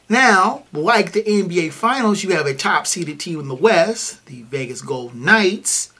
Now, 0.09 0.63
like 0.73 1.11
the 1.11 1.21
NBA 1.21 1.73
Finals, 1.73 2.23
you 2.23 2.31
have 2.31 2.47
a 2.47 2.55
top 2.55 2.87
seeded 2.87 3.19
team 3.19 3.39
in 3.39 3.47
the 3.47 3.53
West, 3.53 4.25
the 4.25 4.41
Vegas 4.43 4.81
Golden 4.81 5.23
Knights, 5.23 5.93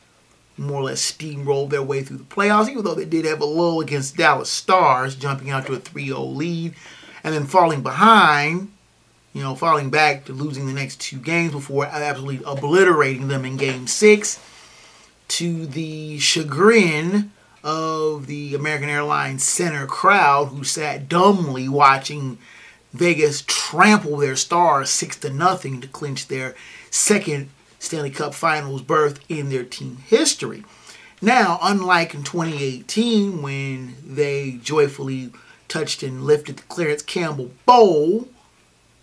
more 0.58 0.82
or 0.82 0.84
less 0.84 1.12
steamrolled 1.12 1.70
their 1.70 1.84
way 1.84 2.04
through 2.04 2.18
the 2.18 2.24
playoffs, 2.24 2.70
even 2.70 2.84
though 2.84 2.96
they 2.96 3.06
did 3.06 3.26
have 3.26 3.42
a 3.42 3.46
lull 3.46 3.82
against 3.82 4.18
Dallas 4.18 4.50
Stars, 4.50 5.16
jumping 5.16 5.50
out 5.50 5.66
to 5.66 5.74
a 5.74 5.80
3 5.80 6.08
0 6.08 6.22
lead, 6.22 6.76
and 7.24 7.34
then 7.34 7.46
falling 7.46 7.82
behind, 7.82 8.72
you 9.34 9.42
know, 9.42 9.56
falling 9.56 9.90
back 9.90 10.26
to 10.26 10.34
losing 10.34 10.68
the 10.68 10.74
next 10.74 11.02
two 11.02 11.18
games 11.18 11.52
before 11.52 11.86
absolutely 11.86 12.46
obliterating 12.46 13.28
them 13.28 13.44
in 13.44 13.58
game 13.58 13.88
six 13.88 14.40
to 15.28 15.66
the 15.66 16.18
chagrin 16.20 17.32
of 17.64 18.28
the 18.28 18.54
American 18.54 18.90
Airlines 18.90 19.44
center 19.44 19.88
crowd 19.88 20.50
who 20.50 20.64
sat 20.64 21.10
dumbly 21.10 21.68
watching 21.68 22.38
Vegas 22.94 23.44
trample 23.46 24.18
their 24.18 24.36
stars 24.36 24.90
six 24.90 25.18
to 25.18 25.30
nothing 25.30 25.82
to 25.82 25.88
clinch 25.88 26.28
their 26.28 26.56
second 26.90 27.50
Stanley 27.86 28.10
Cup 28.10 28.34
Finals 28.34 28.82
berth 28.82 29.20
in 29.30 29.50
their 29.50 29.64
team 29.64 29.98
history. 30.08 30.64
Now, 31.22 31.60
unlike 31.62 32.14
in 32.14 32.24
2018 32.24 33.42
when 33.42 33.96
they 34.04 34.60
joyfully 34.62 35.32
touched 35.68 36.04
and 36.04 36.24
lifted 36.24 36.58
the 36.58 36.64
Clarence 36.64 37.02
Campbell 37.02 37.52
Bowl, 37.66 38.28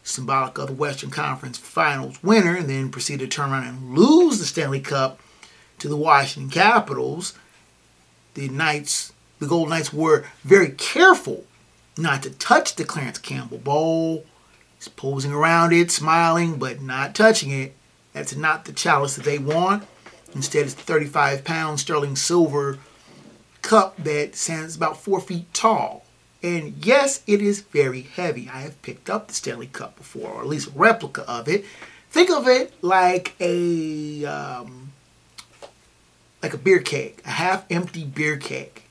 symbolic 0.03 0.59
of 0.59 0.67
the 0.67 0.73
Western 0.75 1.11
Conference 1.11 1.59
Finals 1.59 2.23
winner, 2.23 2.57
and 2.57 2.69
then 2.69 2.91
proceeded 2.91 3.31
to 3.31 3.37
turn 3.37 3.51
around 3.51 3.67
and 3.67 3.95
lose 3.97 4.39
the 4.39 4.45
Stanley 4.45 4.81
Cup 4.81 5.21
to 5.79 5.89
the 5.89 5.97
Washington 5.97 6.51
Capitals, 6.51 7.35
the 8.35 8.49
Knights, 8.49 9.13
the 9.39 9.47
Golden 9.47 9.71
Knights 9.71 9.93
were 9.93 10.25
very 10.45 10.71
careful 10.71 11.45
not 11.97 12.23
to 12.23 12.31
touch 12.31 12.77
the 12.77 12.85
Clarence 12.85 13.19
Campbell 13.19 13.59
Bowl. 13.59 14.25
Posing 14.97 15.33
around 15.33 15.73
it, 15.73 15.93
smiling, 15.93 16.59
but 16.59 16.83
not 16.83 17.15
touching 17.15 17.53
it. 17.53 17.77
That's 18.13 18.37
not 18.37 18.65
the 18.65 18.73
chalice 18.73 19.17
that 19.17 19.25
they 19.25 19.39
want. 19.39 19.85
Instead, 20.35 20.65
it's 20.65 20.75
the 20.75 20.83
35 20.83 21.45
pound 21.45 21.81
sterling 21.81 22.17
silver 22.17 22.79
cup 23.63 23.97
that 23.97 24.35
stands 24.35 24.77
about 24.77 24.97
four 24.97 25.21
feet 25.21 25.53
tall. 25.55 26.05
And 26.43 26.85
yes, 26.85 27.23
it 27.27 27.41
is 27.41 27.61
very 27.61 28.03
heavy. 28.03 28.51
I 28.53 28.63
have 28.63 28.81
picked 28.83 29.09
up 29.09 29.29
the 29.29 29.35
Stanley 29.35 29.69
Cup 29.69 29.97
before, 29.97 30.33
or 30.33 30.41
at 30.41 30.49
least 30.49 30.69
a 30.69 30.73
replica 30.73 31.29
of 31.31 31.49
it. 31.49 31.65
Think 32.11 32.31
of 32.31 32.49
it 32.49 32.75
like 32.83 33.35
a 33.41 34.25
um, 34.25 34.93
like 36.43 36.53
a 36.53 36.59
beer 36.59 36.81
keg, 36.81 37.23
a 37.25 37.31
half 37.31 37.65
empty 37.71 38.05
beer 38.05 38.37
keg. 38.37 38.83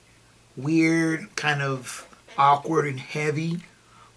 Weird, 0.56 1.36
kind 1.36 1.62
of 1.62 2.08
awkward 2.38 2.86
and 2.88 3.00
heavy, 3.00 3.60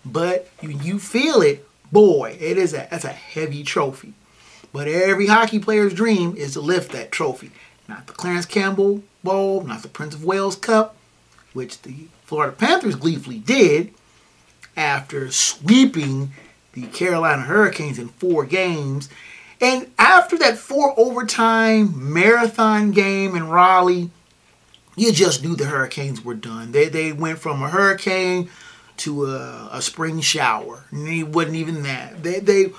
but 0.05 0.49
you, 0.63 0.71
you 0.71 0.99
feel 0.99 1.43
it, 1.43 1.67
boy, 1.91 2.37
it 2.41 2.57
is 2.57 2.73
a 2.73 2.87
that's 2.91 3.05
a 3.05 3.09
heavy 3.09 3.65
trophy. 3.65 4.15
But 4.75 4.89
every 4.89 5.29
hockey 5.29 5.61
player's 5.61 5.95
dream 5.95 6.35
is 6.37 6.55
to 6.55 6.61
lift 6.61 6.91
that 6.91 7.13
trophy. 7.13 7.53
Not 7.87 8.09
the 8.09 8.13
Clarence 8.13 8.45
Campbell 8.45 9.05
Bowl, 9.23 9.63
not 9.63 9.83
the 9.83 9.89
Prince 9.89 10.17
of 10.17 10.25
Wales 10.25 10.57
Cup, 10.57 10.97
which 11.53 11.81
the 11.83 12.09
Florida 12.25 12.53
Panthers 12.53 12.97
gleefully 12.97 13.39
did 13.39 13.95
after 14.77 15.31
sweeping 15.31 16.33
the 16.73 16.89
Carolina 16.89 17.43
Hurricanes 17.43 18.01
in 18.01 18.09
four 18.09 18.45
games. 18.45 19.09
And 19.61 19.93
after 19.97 20.37
that 20.39 20.59
four 20.59 20.93
overtime 20.99 22.13
marathon 22.13 22.91
game 22.91 23.37
in 23.37 23.49
Raleigh, 23.49 24.11
you 24.97 25.13
just 25.13 25.45
knew 25.45 25.55
the 25.55 25.67
Hurricanes 25.67 26.25
were 26.25 26.35
done. 26.35 26.73
They, 26.73 26.89
they 26.89 27.13
went 27.13 27.39
from 27.39 27.63
a 27.63 27.69
hurricane 27.69 28.51
to 28.97 29.27
a, 29.27 29.69
a 29.71 29.81
spring 29.81 30.21
shower. 30.21 30.87
And 30.91 31.07
it 31.07 31.29
wasn't 31.29 31.57
even 31.57 31.85
that. 31.85 32.25
They, 32.25 32.41
they 32.41 32.73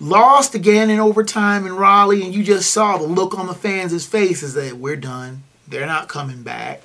lost 0.00 0.54
again 0.54 0.90
in 0.90 1.00
overtime 1.00 1.66
in 1.66 1.76
Raleigh, 1.76 2.22
and 2.22 2.34
you 2.34 2.44
just 2.44 2.70
saw 2.70 2.98
the 2.98 3.06
look 3.06 3.38
on 3.38 3.46
the 3.46 3.54
fans' 3.54 4.06
faces 4.06 4.54
that 4.54 4.76
we're 4.76 4.96
done. 4.96 5.42
They're 5.66 5.86
not 5.86 6.08
coming 6.08 6.42
back 6.42 6.82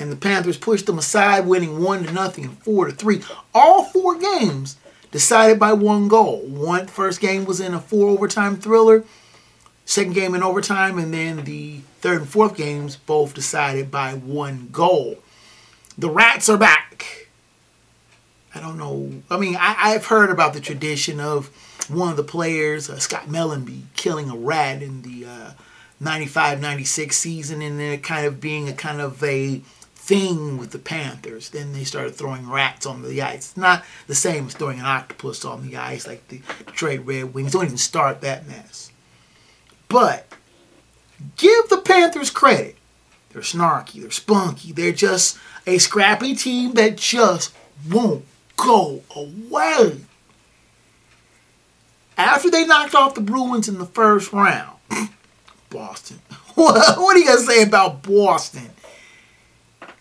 and 0.00 0.10
the 0.10 0.16
Panthers 0.16 0.56
pushed 0.56 0.86
them 0.86 0.98
aside, 0.98 1.46
winning 1.46 1.82
one 1.82 2.04
to 2.04 2.12
nothing 2.12 2.44
and 2.44 2.58
four 2.62 2.86
to 2.86 2.92
three. 2.92 3.22
All 3.54 3.84
four 3.84 4.18
games 4.18 4.76
decided 5.10 5.58
by 5.58 5.74
one 5.74 6.08
goal. 6.08 6.40
One 6.40 6.86
first 6.86 7.20
game 7.20 7.44
was 7.44 7.60
in 7.60 7.74
a 7.74 7.80
four 7.80 8.08
overtime 8.08 8.56
thriller, 8.56 9.04
second 9.84 10.14
game 10.14 10.34
in 10.34 10.42
overtime, 10.42 10.98
and 10.98 11.12
then 11.12 11.44
the 11.44 11.80
third 12.00 12.22
and 12.22 12.28
fourth 12.28 12.56
games 12.56 12.96
both 12.96 13.34
decided 13.34 13.90
by 13.90 14.14
one 14.14 14.68
goal. 14.72 15.18
The 15.98 16.10
Rats 16.10 16.48
are 16.48 16.56
back. 16.56 17.28
I 18.54 18.60
don't 18.60 18.78
know. 18.78 19.22
I 19.30 19.38
mean, 19.38 19.56
I, 19.56 19.90
have 19.90 20.06
heard 20.06 20.30
about 20.30 20.54
the 20.54 20.60
tradition 20.60 21.20
of 21.20 21.48
one 21.88 22.10
of 22.10 22.16
the 22.16 22.24
players, 22.24 22.90
uh, 22.90 22.98
Scott 22.98 23.26
Mellanby, 23.26 23.82
killing 23.94 24.28
a 24.28 24.36
rat 24.36 24.82
in 24.82 25.02
the 25.02 25.26
uh, 25.26 25.50
95 26.00 26.60
96 26.60 27.16
season, 27.16 27.62
and 27.62 27.78
then 27.78 27.92
it 27.92 28.02
kind 28.02 28.26
of 28.26 28.40
being 28.40 28.68
a 28.68 28.72
kind 28.72 29.00
of 29.00 29.22
a 29.22 29.58
thing 29.94 30.58
with 30.58 30.72
the 30.72 30.78
Panthers. 30.78 31.50
Then 31.50 31.72
they 31.72 31.84
started 31.84 32.14
throwing 32.14 32.50
rats 32.50 32.86
on 32.86 33.02
the 33.02 33.22
ice. 33.22 33.50
It's 33.50 33.56
not 33.56 33.84
the 34.08 34.14
same 34.14 34.46
as 34.46 34.54
throwing 34.54 34.80
an 34.80 34.84
octopus 34.84 35.44
on 35.44 35.66
the 35.68 35.76
ice 35.76 36.06
like 36.06 36.26
the 36.28 36.40
Detroit 36.66 37.00
Red 37.04 37.32
Wings. 37.32 37.52
Don't 37.52 37.66
even 37.66 37.78
start 37.78 38.20
that 38.22 38.48
mess. 38.48 38.90
But 39.88 40.26
give 41.36 41.68
the 41.68 41.78
Panthers 41.78 42.30
credit. 42.30 42.76
They're 43.32 43.42
snarky, 43.42 44.00
they're 44.00 44.10
spunky, 44.10 44.72
they're 44.72 44.90
just 44.90 45.38
a 45.64 45.78
scrappy 45.78 46.34
team 46.34 46.72
that 46.72 46.96
just 46.96 47.54
won't 47.88 48.24
go 48.64 49.02
away. 49.14 50.00
After 52.16 52.50
they 52.50 52.66
knocked 52.66 52.94
off 52.94 53.14
the 53.14 53.20
Bruins 53.20 53.68
in 53.68 53.78
the 53.78 53.86
first 53.86 54.32
round, 54.32 54.78
Boston. 55.70 56.20
what 56.54 56.76
are 56.76 57.18
you 57.18 57.24
going 57.24 57.38
to 57.38 57.44
say 57.44 57.62
about 57.62 58.02
Boston? 58.02 58.70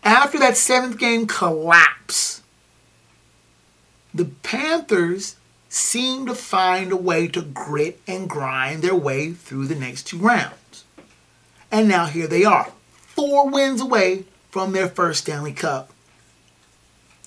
after 0.04 0.40
that 0.40 0.58
seventh 0.58 0.98
game 0.98 1.28
collapse, 1.28 2.42
the 4.14 4.26
Panthers 4.26 5.36
seemed 5.70 6.28
to 6.28 6.36
find 6.36 6.92
a 6.92 6.98
way 6.98 7.28
to 7.28 7.42
grit 7.42 8.02
and 8.08 8.30
grind 8.30 8.82
their 8.82 8.96
way 8.96 9.32
through 9.32 9.68
the 9.68 9.76
next 9.76 10.04
two 10.08 10.18
rounds. 10.18 10.86
And 11.72 11.88
now 11.88 12.06
here 12.06 12.28
they 12.28 12.44
are, 12.44 12.72
four 12.92 13.50
wins 13.50 13.82
away 13.82 14.26
from 14.50 14.72
their 14.72 14.88
first 14.88 15.22
Stanley 15.22 15.54
Cup 15.54 15.92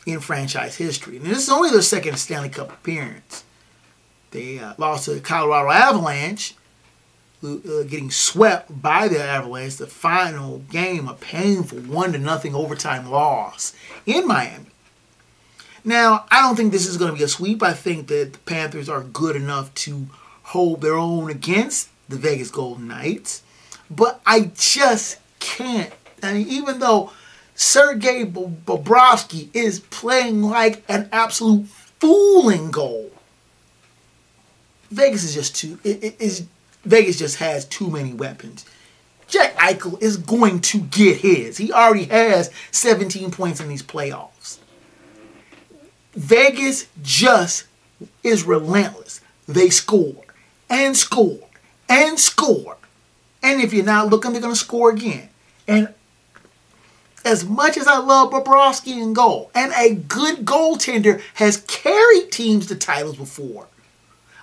in 0.06 0.20
franchise 0.20 0.76
history. 0.76 1.16
And 1.16 1.26
this 1.26 1.38
is 1.38 1.48
only 1.48 1.70
their 1.70 1.82
second 1.82 2.18
Stanley 2.18 2.48
Cup 2.48 2.72
appearance. 2.72 3.44
They 4.30 4.58
uh, 4.58 4.74
lost 4.78 5.04
to 5.04 5.14
the 5.14 5.20
Colorado 5.20 5.70
Avalanche 5.70 6.54
uh, 7.44 7.82
getting 7.82 8.10
swept 8.10 8.82
by 8.82 9.08
the 9.08 9.22
Avalanche, 9.22 9.76
the 9.76 9.86
final 9.86 10.58
game, 10.70 11.08
a 11.08 11.14
painful 11.14 11.78
one 11.80 12.12
to 12.12 12.18
nothing 12.18 12.54
overtime 12.54 13.10
loss 13.10 13.74
in 14.06 14.26
Miami. 14.26 14.66
Now, 15.84 16.26
I 16.30 16.40
don't 16.40 16.54
think 16.54 16.70
this 16.70 16.86
is 16.86 16.96
going 16.96 17.10
to 17.10 17.16
be 17.16 17.24
a 17.24 17.28
sweep. 17.28 17.62
I 17.62 17.72
think 17.72 18.06
that 18.06 18.32
the 18.32 18.38
Panthers 18.40 18.88
are 18.88 19.02
good 19.02 19.34
enough 19.34 19.74
to 19.74 20.06
hold 20.44 20.80
their 20.80 20.94
own 20.94 21.30
against 21.30 21.88
the 22.08 22.16
Vegas 22.16 22.50
Golden 22.50 22.86
Knights, 22.86 23.42
but 23.90 24.20
I 24.24 24.52
just 24.54 25.18
can't. 25.40 25.92
I 26.22 26.34
mean, 26.34 26.48
even 26.48 26.78
though 26.78 27.12
Sergei 27.54 28.24
Bobrovsky 28.24 29.48
is 29.54 29.80
playing 29.80 30.42
like 30.42 30.82
an 30.88 31.08
absolute 31.12 31.66
fooling 31.66 32.70
goal, 32.70 33.10
Vegas 34.90 35.24
is 35.24 35.34
just 35.34 35.56
too. 35.56 35.78
It, 35.84 36.04
it 36.04 36.20
is 36.20 36.46
Vegas 36.84 37.18
just 37.18 37.36
has 37.36 37.64
too 37.64 37.90
many 37.90 38.12
weapons. 38.12 38.64
Jack 39.26 39.56
Eichel 39.56 40.00
is 40.02 40.18
going 40.18 40.60
to 40.60 40.80
get 40.80 41.18
his. 41.18 41.56
He 41.56 41.72
already 41.72 42.04
has 42.04 42.50
17 42.70 43.30
points 43.30 43.60
in 43.60 43.68
these 43.68 43.82
playoffs. 43.82 44.58
Vegas 46.12 46.88
just 47.02 47.64
is 48.22 48.44
relentless. 48.44 49.20
They 49.46 49.70
score 49.70 50.22
and 50.68 50.94
score 50.94 51.48
and 51.88 52.18
score. 52.18 52.76
And 53.42 53.62
if 53.62 53.72
you're 53.72 53.84
not 53.84 54.08
looking, 54.08 54.32
they're 54.32 54.42
going 54.42 54.52
to 54.52 54.60
score 54.60 54.90
again. 54.90 55.30
And 55.66 55.94
as 57.24 57.44
much 57.44 57.76
as 57.76 57.86
I 57.86 57.98
love 57.98 58.30
Bobrovsky 58.30 59.02
and 59.02 59.14
goal, 59.14 59.50
and 59.54 59.72
a 59.76 59.94
good 59.94 60.44
goaltender 60.44 61.20
has 61.34 61.58
carried 61.68 62.30
teams 62.30 62.66
to 62.66 62.76
titles 62.76 63.16
before. 63.16 63.68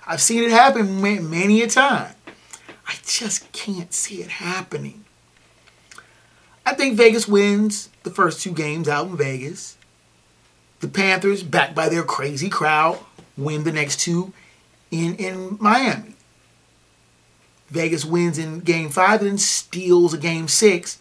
I've 0.06 0.20
seen 0.20 0.42
it 0.42 0.50
happen 0.50 1.00
many 1.00 1.62
a 1.62 1.68
time. 1.68 2.14
I 2.86 2.94
just 3.06 3.52
can't 3.52 3.92
see 3.92 4.22
it 4.22 4.28
happening. 4.28 5.04
I 6.66 6.74
think 6.74 6.96
Vegas 6.96 7.28
wins 7.28 7.88
the 8.02 8.10
first 8.10 8.42
two 8.42 8.52
games 8.52 8.88
out 8.88 9.06
in 9.06 9.16
Vegas. 9.16 9.76
The 10.80 10.88
Panthers, 10.88 11.42
backed 11.42 11.74
by 11.74 11.88
their 11.88 12.02
crazy 12.02 12.48
crowd, 12.48 12.98
win 13.36 13.64
the 13.64 13.72
next 13.72 14.00
two 14.00 14.32
in, 14.90 15.14
in 15.16 15.58
Miami. 15.60 16.14
Vegas 17.68 18.04
wins 18.04 18.38
in 18.38 18.60
game 18.60 18.88
five 18.88 19.22
and 19.22 19.40
steals 19.40 20.12
a 20.12 20.18
game 20.18 20.48
six 20.48 20.98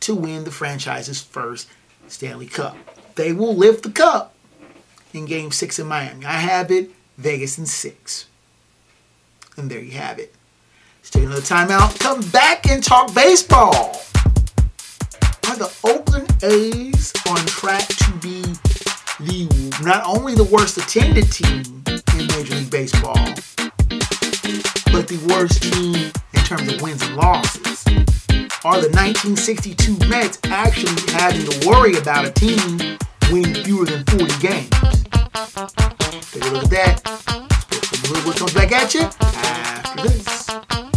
to 0.00 0.14
win 0.14 0.44
the 0.44 0.50
franchise's 0.50 1.20
first 1.20 1.68
Stanley 2.06 2.46
Cup. 2.46 2.76
They 3.14 3.32
will 3.32 3.56
lift 3.56 3.82
the 3.82 3.90
cup 3.90 4.34
in 5.12 5.24
game 5.24 5.50
six 5.50 5.78
in 5.78 5.86
Miami. 5.86 6.24
I 6.24 6.38
have 6.38 6.70
it, 6.70 6.90
Vegas 7.16 7.58
in 7.58 7.66
six. 7.66 8.26
And 9.56 9.70
there 9.70 9.80
you 9.80 9.92
have 9.92 10.18
it. 10.18 10.34
Let's 10.98 11.10
take 11.10 11.24
another 11.24 11.40
timeout. 11.40 11.98
Come 11.98 12.20
back 12.30 12.68
and 12.68 12.82
talk 12.82 13.12
baseball. 13.14 14.00
Are 15.48 15.56
the 15.56 15.74
Oakland 15.82 16.30
A's 16.42 17.12
on 17.28 17.38
track 17.46 17.88
to 17.88 18.12
be 18.22 18.42
the 19.18 19.48
not 19.82 20.04
only 20.04 20.34
the 20.34 20.44
worst 20.44 20.76
attended 20.76 21.32
team 21.32 21.82
in 21.88 22.26
Major 22.28 22.54
League 22.54 22.70
Baseball, 22.70 23.16
but 24.92 25.08
the 25.08 25.18
worst 25.28 25.62
team 25.62 25.94
in 26.34 26.40
terms 26.44 26.72
of 26.72 26.80
wins 26.80 27.02
and 27.02 27.16
losses? 27.16 27.84
Are 28.64 28.80
the 28.80 28.90
1962 28.90 30.08
Mets 30.08 30.38
actually 30.44 31.12
having 31.12 31.44
to 31.46 31.68
worry 31.68 31.96
about 31.96 32.24
a 32.24 32.30
team 32.30 32.98
winning 33.30 33.62
fewer 33.62 33.84
than 33.84 34.04
40 34.04 34.24
games? 34.40 34.70
Take 36.32 36.44
a 36.44 36.50
look 36.50 36.64
at 36.64 36.70
that. 36.70 37.02
Sports 37.92 38.24
Hood 38.24 38.36
comes 38.36 38.54
back 38.54 38.72
at 38.72 38.94
you 38.94 39.02
after 39.02 40.08
this. 40.08 40.87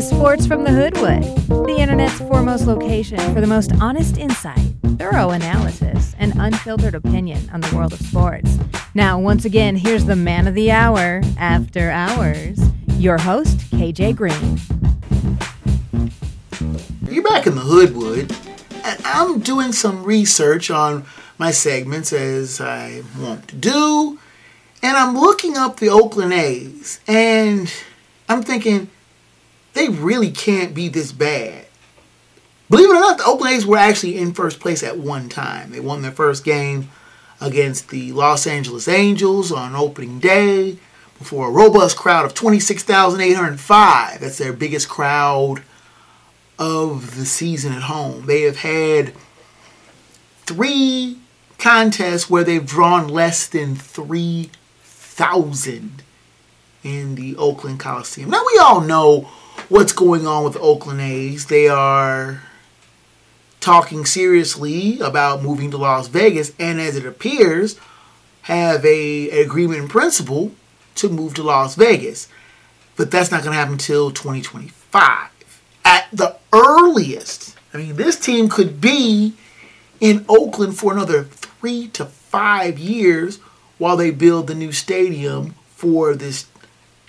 Sports 0.00 0.46
from 0.46 0.64
the 0.64 0.70
Hoodwood, 0.70 1.22
the 1.66 1.76
internet's 1.78 2.18
foremost 2.18 2.66
location 2.66 3.18
for 3.34 3.40
the 3.42 3.46
most 3.46 3.70
honest 3.80 4.16
insight, 4.16 4.72
thorough 4.96 5.30
analysis, 5.30 6.14
and 6.18 6.32
unfiltered 6.38 6.94
opinion 6.94 7.50
on 7.52 7.60
the 7.60 7.76
world 7.76 7.92
of 7.92 8.00
sports. 8.00 8.58
Now, 8.94 9.20
once 9.20 9.44
again, 9.44 9.76
here's 9.76 10.06
the 10.06 10.16
man 10.16 10.48
of 10.48 10.54
the 10.54 10.70
hour, 10.70 11.20
After 11.38 11.90
Hours, 11.90 12.58
your 12.96 13.18
host, 13.18 13.58
KJ 13.72 14.16
Green. 14.16 14.58
You're 17.10 17.22
back 17.22 17.46
in 17.46 17.54
the 17.54 17.60
Hoodwood, 17.60 18.34
and 18.84 19.00
I'm 19.04 19.40
doing 19.40 19.72
some 19.72 20.02
research 20.02 20.70
on 20.70 21.04
my 21.36 21.50
segments 21.50 22.12
as 22.12 22.58
I 22.60 23.02
want 23.18 23.48
to 23.48 23.56
do, 23.56 24.18
and 24.82 24.96
I'm 24.96 25.14
looking 25.14 25.58
up 25.58 25.78
the 25.78 25.90
Oakland 25.90 26.32
A's, 26.32 27.00
and 27.06 27.70
I'm 28.28 28.42
thinking, 28.42 28.88
they 29.72 29.88
really 29.88 30.30
can't 30.30 30.74
be 30.74 30.88
this 30.88 31.12
bad. 31.12 31.66
Believe 32.68 32.90
it 32.90 32.96
or 32.96 33.00
not, 33.00 33.16
the 33.18 33.24
Oakland 33.24 33.56
A's 33.56 33.66
were 33.66 33.76
actually 33.76 34.18
in 34.18 34.32
first 34.32 34.60
place 34.60 34.82
at 34.82 34.98
one 34.98 35.28
time. 35.28 35.70
They 35.70 35.80
won 35.80 36.00
their 36.02 36.12
first 36.12 36.44
game 36.44 36.88
against 37.40 37.88
the 37.88 38.12
Los 38.12 38.46
Angeles 38.46 38.86
Angels 38.86 39.50
on 39.50 39.74
opening 39.74 40.20
day 40.20 40.78
before 41.18 41.48
a 41.48 41.52
robust 41.52 41.96
crowd 41.96 42.24
of 42.24 42.34
26,805. 42.34 44.20
That's 44.20 44.38
their 44.38 44.52
biggest 44.52 44.88
crowd 44.88 45.64
of 46.58 47.16
the 47.16 47.26
season 47.26 47.72
at 47.72 47.82
home. 47.82 48.26
They 48.26 48.42
have 48.42 48.58
had 48.58 49.12
three 50.46 51.18
contests 51.58 52.30
where 52.30 52.44
they've 52.44 52.64
drawn 52.64 53.08
less 53.08 53.46
than 53.46 53.74
3,000 53.74 56.02
in 56.82 57.14
the 57.14 57.36
Oakland 57.36 57.78
Coliseum. 57.80 58.30
Now, 58.30 58.42
we 58.46 58.58
all 58.58 58.80
know 58.80 59.28
what's 59.68 59.92
going 59.92 60.26
on 60.26 60.44
with 60.44 60.56
Oakland 60.56 61.00
A's. 61.00 61.46
They 61.46 61.68
are 61.68 62.42
talking 63.60 64.04
seriously 64.04 64.98
about 65.00 65.42
moving 65.42 65.70
to 65.70 65.76
Las 65.76 66.08
Vegas, 66.08 66.52
and 66.58 66.80
as 66.80 66.96
it 66.96 67.06
appears, 67.06 67.78
have 68.42 68.84
a, 68.84 69.30
agreement 69.30 69.80
in 69.80 69.88
principle 69.88 70.52
to 70.96 71.08
move 71.08 71.34
to 71.34 71.42
Las 71.42 71.74
Vegas. 71.74 72.28
But 72.96 73.10
that's 73.10 73.30
not 73.30 73.42
going 73.42 73.52
to 73.52 73.58
happen 73.58 73.74
until 73.74 74.10
2025. 74.10 75.30
At 75.84 76.08
the 76.12 76.36
earliest, 76.52 77.56
I 77.72 77.78
mean, 77.78 77.96
this 77.96 78.18
team 78.18 78.48
could 78.48 78.80
be 78.80 79.34
in 80.00 80.24
Oakland 80.28 80.76
for 80.76 80.92
another 80.92 81.24
three 81.24 81.88
to 81.88 82.06
five 82.06 82.78
years 82.78 83.38
while 83.78 83.96
they 83.96 84.10
build 84.10 84.46
the 84.46 84.54
new 84.54 84.72
stadium 84.72 85.54
for 85.68 86.14
this 86.14 86.46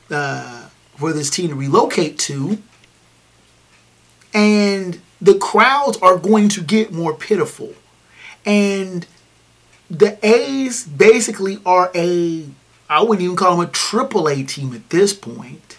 uh, 0.09 0.60
for 1.01 1.11
this 1.11 1.29
team 1.29 1.49
to 1.49 1.55
relocate 1.55 2.17
to. 2.19 2.59
And 4.33 5.01
the 5.19 5.37
crowds 5.37 5.97
are 5.97 6.17
going 6.17 6.47
to 6.49 6.61
get 6.61 6.93
more 6.93 7.13
pitiful. 7.13 7.73
And 8.45 9.05
the 9.89 10.17
A's 10.25 10.85
basically 10.85 11.57
are 11.65 11.91
a, 11.93 12.45
I 12.89 13.01
wouldn't 13.01 13.21
even 13.21 13.35
call 13.35 13.57
them 13.57 13.67
a 13.67 13.71
triple 13.71 14.29
A 14.29 14.43
team 14.43 14.73
at 14.73 14.89
this 14.89 15.13
point. 15.13 15.77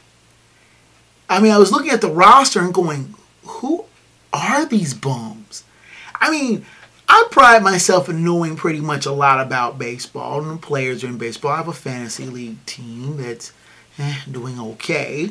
I 1.31 1.41
mean, 1.41 1.53
I 1.53 1.59
was 1.59 1.73
looking 1.73 1.91
at 1.91 2.03
the 2.03 2.11
roster 2.11 2.61
and 2.61 2.75
going, 2.75 3.15
who 3.45 3.87
are 4.33 4.67
these 4.67 4.93
bums? 4.93 5.65
I 6.21 6.31
mean, 6.31 6.67
I 7.09 7.27
pride 7.31 7.63
myself 7.63 8.09
in 8.09 8.25
knowing 8.25 8.57
pretty 8.57 8.81
much 8.81 9.07
a 9.07 9.13
lot 9.13 9.41
about 9.41 9.79
baseball 9.79 10.43
and 10.43 10.59
the 10.59 10.67
players 10.67 11.03
in 11.03 11.17
baseball. 11.17 11.53
I 11.53 11.57
have 11.57 11.69
a 11.69 11.73
fantasy 11.73 12.27
league 12.27 12.65
team 12.67 13.17
that's 13.17 13.53
eh, 13.98 14.20
doing 14.31 14.59
okay. 14.59 15.31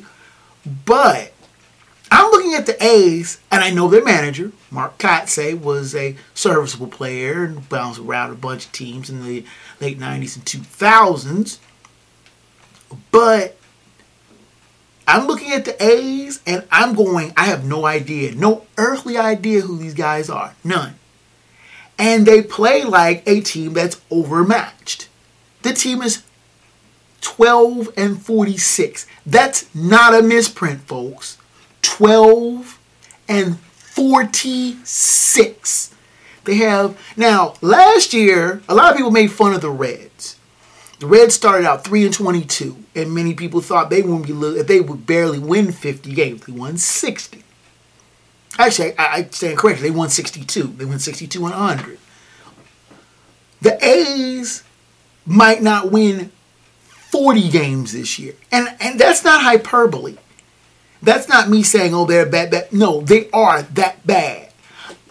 But 0.86 1.34
I'm 2.12 2.30
looking 2.30 2.54
at 2.54 2.66
the 2.66 2.84
A's, 2.84 3.40
and 3.50 3.64
I 3.64 3.72
know 3.72 3.88
their 3.88 4.04
manager, 4.04 4.52
Mark 4.70 4.98
Kotsay, 4.98 5.58
was 5.60 5.96
a 5.96 6.16
serviceable 6.34 6.88
player 6.88 7.46
and 7.46 7.68
bounced 7.70 8.00
around 8.00 8.32
a 8.32 8.36
bunch 8.36 8.66
of 8.66 8.72
teams 8.74 9.10
in 9.10 9.24
the 9.24 9.46
late 9.80 9.98
90s 9.98 10.36
and 10.36 10.46
2000s. 10.46 11.60
But 13.12 13.58
I'm 15.08 15.26
looking 15.26 15.52
at 15.52 15.66
the 15.66 15.82
A's, 15.84 16.42
and 16.46 16.68
I'm 16.70 16.96
going, 16.96 17.34
I 17.38 17.46
have 17.46 17.66
no 17.66 17.86
idea, 17.86 18.36
no 18.36 18.66
earthly 18.78 19.18
idea 19.18 19.62
who 19.62 19.78
these 19.78 19.94
guys 19.94 20.30
are. 20.30 20.54
None. 20.64 20.96
And 21.98 22.26
they 22.26 22.42
play 22.42 22.84
like 22.84 23.24
a 23.26 23.42
team 23.42 23.74
that's 23.74 24.02
overmatched. 24.10 25.08
The 25.62 25.74
team 25.74 26.02
is 26.02 26.24
12 27.22 27.94
and 27.96 28.22
46. 28.22 29.08
That's 29.26 29.74
not 29.74 30.14
a 30.14 30.22
misprint, 30.22 30.82
folks. 30.82 31.38
12 31.82 32.78
and 33.28 33.60
46. 33.60 35.96
They 36.44 36.56
have 36.56 37.00
now 37.16 37.54
last 37.62 38.14
year 38.14 38.64
a 38.68 38.74
lot 38.74 38.90
of 38.92 38.98
people 38.98 39.12
made 39.12 39.32
fun 39.32 39.54
of 39.54 39.62
the 39.62 39.70
Reds. 39.70 40.38
The 41.00 41.06
Reds 41.08 41.36
started 41.36 41.68
out 41.68 41.84
3 41.84 42.06
and 42.06 42.14
22 42.14 42.78
and 42.96 43.14
many 43.14 43.34
people 43.34 43.60
thought 43.62 43.90
they 43.90 44.02
wouldn't 44.02 44.28
be 44.28 44.34
they 44.64 44.82
would 44.82 45.06
barely 45.06 45.40
win 45.40 45.72
50 45.72 46.14
games. 46.14 46.46
They 46.46 46.54
won 46.54 46.78
60. 46.78 47.44
Actually, 48.58 48.98
I, 48.98 49.06
I 49.06 49.24
stand 49.26 49.58
corrected. 49.58 49.86
They 49.86 49.92
won 49.92 50.10
62. 50.10 50.64
They 50.64 50.86
won 50.86 51.00
62 51.00 51.46
and 51.46 51.54
100. 51.54 52.00
The 53.62 53.86
A's 53.86 54.64
might 55.26 55.62
not 55.62 55.92
win 55.92 56.32
40 57.12 57.50
games 57.50 57.92
this 57.94 58.18
year. 58.18 58.34
And 58.52 58.76
and 58.80 59.00
that's 59.00 59.24
not 59.24 59.42
hyperbole. 59.42 60.18
That's 61.02 61.28
not 61.28 61.50
me 61.50 61.64
saying, 61.64 61.94
oh, 61.94 62.06
they're 62.06 62.26
bad, 62.26 62.52
bad. 62.52 62.72
No, 62.72 63.02
they 63.02 63.30
are 63.32 63.64
that 63.64 64.06
bad. 64.06 64.52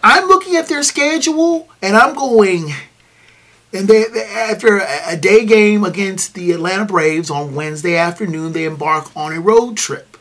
I'm 0.03 0.27
looking 0.27 0.55
at 0.55 0.67
their 0.67 0.83
schedule 0.83 1.69
and 1.81 1.95
I'm 1.95 2.15
going, 2.15 2.71
and 3.73 3.87
they, 3.87 4.05
after 4.33 4.79
a 4.79 5.17
day 5.17 5.45
game 5.45 5.83
against 5.83 6.33
the 6.33 6.51
Atlanta 6.51 6.85
Braves 6.85 7.29
on 7.29 7.55
Wednesday 7.55 7.97
afternoon, 7.97 8.53
they 8.53 8.63
embark 8.65 9.15
on 9.15 9.33
a 9.33 9.41
road 9.41 9.77
trip 9.77 10.17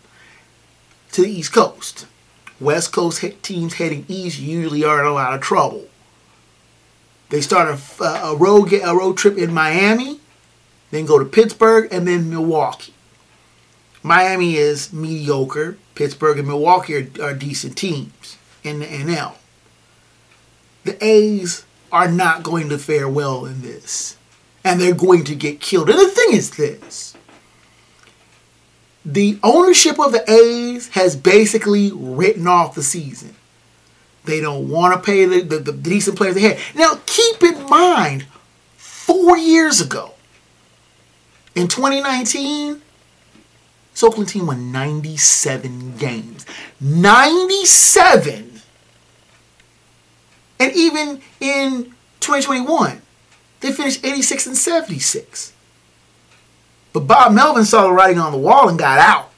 to 1.12 1.22
the 1.22 1.30
East 1.30 1.52
Coast. 1.52 2.06
West 2.60 2.92
Coast 2.92 3.24
teams 3.42 3.74
heading 3.74 4.04
east 4.06 4.38
usually 4.38 4.84
are 4.84 5.00
in 5.00 5.06
a 5.06 5.12
lot 5.12 5.32
of 5.32 5.40
trouble. 5.40 5.86
They 7.30 7.40
start 7.40 7.68
a, 7.68 8.04
a 8.04 8.36
road 8.36 8.72
a 8.72 8.94
road 8.94 9.16
trip 9.16 9.38
in 9.38 9.54
Miami, 9.54 10.19
then 10.90 11.07
go 11.07 11.18
to 11.18 11.24
Pittsburgh, 11.24 11.88
and 11.92 12.07
then 12.07 12.31
Milwaukee. 12.31 12.94
Miami 14.03 14.57
is 14.57 14.92
mediocre. 14.92 15.76
Pittsburgh 15.94 16.38
and 16.38 16.48
Milwaukee 16.48 16.96
are, 16.96 17.09
are 17.22 17.35
decent 17.35 17.76
teams 17.76 18.38
in 18.64 18.81
the 18.81 18.87
NL. 18.87 19.35
The 20.85 21.03
A's 21.05 21.64
are 21.92 22.11
not 22.11 22.42
going 22.42 22.68
to 22.70 22.79
fare 22.79 23.09
well 23.09 23.44
in 23.44 23.62
this. 23.62 24.16
And 24.64 24.81
they're 24.81 24.94
going 24.94 25.24
to 25.24 25.35
get 25.35 25.61
killed. 25.61 25.90
And 25.90 25.98
the 25.98 26.09
thing 26.09 26.33
is 26.33 26.50
this 26.50 27.16
the 29.05 29.38
ownership 29.42 29.98
of 29.98 30.12
the 30.12 30.31
A's 30.31 30.88
has 30.88 31.16
basically 31.16 31.90
written 31.94 32.46
off 32.46 32.74
the 32.74 32.83
season. 32.83 33.35
They 34.24 34.40
don't 34.40 34.68
want 34.68 34.94
to 34.94 35.00
pay 35.00 35.24
the, 35.24 35.40
the, 35.40 35.59
the 35.59 35.72
decent 35.72 36.18
players 36.18 36.35
they 36.35 36.42
had. 36.42 36.59
Now, 36.74 37.00
keep 37.07 37.42
in 37.42 37.64
mind, 37.66 38.26
four 38.76 39.38
years 39.38 39.81
ago, 39.81 40.12
in 41.54 41.68
2019, 41.68 42.80
this 43.92 44.04
Oakland 44.04 44.28
team 44.28 44.46
won 44.46 44.70
97 44.72 45.96
games. 45.96 46.46
97! 46.80 48.60
And 50.58 50.72
even 50.74 51.20
in 51.40 51.84
2021, 52.20 53.02
they 53.60 53.72
finished 53.72 54.04
86 54.04 54.46
and 54.46 54.56
76. 54.56 55.52
But 56.92 57.00
Bob 57.00 57.32
Melvin 57.32 57.64
saw 57.64 57.84
the 57.84 57.92
writing 57.92 58.18
on 58.18 58.32
the 58.32 58.38
wall 58.38 58.68
and 58.68 58.78
got 58.78 58.98
out. 58.98 59.30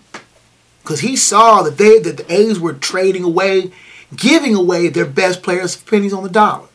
Because 0.82 1.00
he 1.00 1.16
saw 1.16 1.62
that 1.62 1.78
they 1.78 1.98
that 2.00 2.16
the 2.16 2.32
A's 2.32 2.58
were 2.58 2.72
trading 2.72 3.22
away, 3.22 3.70
giving 4.16 4.54
away 4.54 4.88
their 4.88 5.06
best 5.06 5.42
players 5.42 5.76
for 5.76 5.88
pennies 5.88 6.12
on 6.12 6.24
the 6.24 6.28
dollar. 6.28 6.66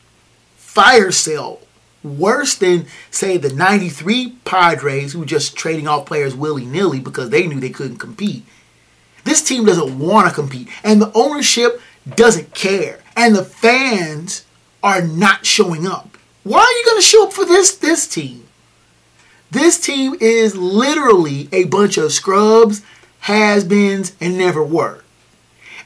Fire 0.55 1.11
sale 1.11 1.59
worse 2.07 2.55
than 2.55 2.85
say 3.11 3.37
the 3.37 3.53
93 3.53 4.37
Padres 4.45 5.13
who 5.13 5.19
were 5.19 5.25
just 5.25 5.55
trading 5.55 5.87
off 5.87 6.05
players 6.05 6.35
willy-nilly 6.35 6.99
because 6.99 7.29
they 7.29 7.47
knew 7.47 7.59
they 7.59 7.69
couldn't 7.69 7.97
compete. 7.97 8.43
This 9.23 9.41
team 9.41 9.65
doesn't 9.65 9.99
want 9.99 10.27
to 10.27 10.33
compete 10.33 10.69
and 10.83 11.01
the 11.01 11.11
ownership 11.13 11.81
doesn't 12.15 12.53
care 12.53 12.99
and 13.15 13.35
the 13.35 13.43
fans 13.43 14.45
are 14.81 15.01
not 15.01 15.45
showing 15.45 15.85
up. 15.85 16.17
Why 16.43 16.59
are 16.59 16.71
you 16.71 16.85
going 16.85 17.01
to 17.01 17.07
show 17.07 17.27
up 17.27 17.33
for 17.33 17.45
this 17.45 17.75
this 17.75 18.07
team? 18.07 18.45
This 19.51 19.79
team 19.79 20.15
is 20.19 20.55
literally 20.55 21.49
a 21.51 21.65
bunch 21.65 21.97
of 21.97 22.11
scrubs, 22.11 22.81
has-beens 23.21 24.13
and 24.19 24.37
never 24.37 24.63
were. 24.63 25.03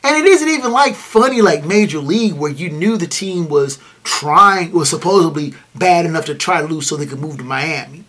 And 0.04 0.18
it 0.18 0.26
isn't 0.26 0.50
even 0.50 0.72
like 0.72 0.96
funny 0.96 1.42
like 1.42 1.64
Major 1.64 2.00
League 2.00 2.34
where 2.34 2.52
you 2.52 2.70
knew 2.70 2.98
the 2.98 3.08
team 3.08 3.50
was 3.50 3.78
trying 4.04 4.72
was 4.72 4.90
supposedly 4.90 5.54
bad 5.76 6.06
enough 6.06 6.26
to 6.26 6.36
try 6.36 6.62
to 6.62 6.68
lose 6.68 6.88
so 6.88 6.96
they 6.96 7.06
could 7.06 7.20
move 7.20 7.38
to 7.38 7.44
Miami. 7.44 8.04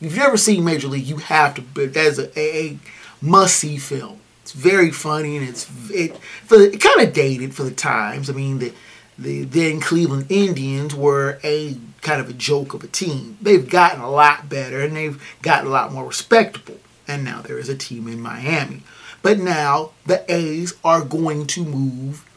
If 0.00 0.12
you've 0.12 0.16
never 0.16 0.36
seen 0.36 0.64
Major 0.64 0.88
League, 0.88 1.06
you 1.06 1.16
have 1.16 1.54
to. 1.54 1.62
But 1.62 1.94
that's 1.94 2.18
a, 2.18 2.38
a 2.38 2.78
must 3.20 3.56
see 3.56 3.78
film. 3.78 4.20
It's 4.42 4.52
very 4.52 4.90
funny 4.90 5.36
and 5.38 5.48
it's 5.48 5.68
it, 5.90 6.16
for 6.18 6.60
it 6.60 6.80
kind 6.80 7.00
of 7.00 7.12
dated 7.12 7.54
for 7.54 7.64
the 7.64 7.70
times. 7.70 8.30
I 8.30 8.34
mean, 8.34 8.58
the 8.58 8.72
the 9.18 9.44
then 9.44 9.80
Cleveland 9.80 10.26
Indians 10.28 10.94
were 10.94 11.38
a 11.42 11.78
kind 12.02 12.20
of 12.20 12.28
a 12.28 12.34
joke 12.34 12.74
of 12.74 12.84
a 12.84 12.88
team. 12.88 13.38
They've 13.40 13.68
gotten 13.68 14.00
a 14.00 14.10
lot 14.10 14.48
better 14.48 14.80
and 14.80 14.94
they've 14.94 15.22
gotten 15.42 15.66
a 15.66 15.70
lot 15.70 15.92
more 15.92 16.06
respectable. 16.06 16.78
And 17.06 17.24
now 17.24 17.42
there 17.42 17.58
is 17.58 17.68
a 17.68 17.76
team 17.76 18.08
in 18.08 18.20
Miami. 18.20 18.82
But 19.24 19.38
now 19.38 19.92
the 20.04 20.22
A's 20.30 20.74
are 20.84 21.02
going 21.02 21.46
to 21.46 21.64
move 21.64 22.28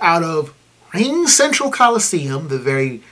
out 0.00 0.22
of 0.22 0.54
RingCentral 0.92 1.72
Coliseum, 1.72 2.46
the 2.46 2.60
very 2.60 3.02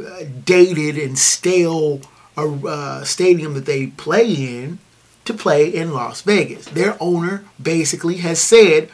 uh, 0.00 0.22
dated 0.42 0.96
and 0.96 1.18
stale 1.18 2.00
uh, 2.34 3.04
stadium 3.04 3.52
that 3.52 3.66
they 3.66 3.88
play 3.88 4.26
in, 4.26 4.78
to 5.26 5.34
play 5.34 5.68
in 5.68 5.92
Las 5.92 6.22
Vegas. 6.22 6.64
Their 6.64 6.96
owner 6.98 7.44
basically 7.60 8.16
has 8.16 8.40
said, 8.40 8.88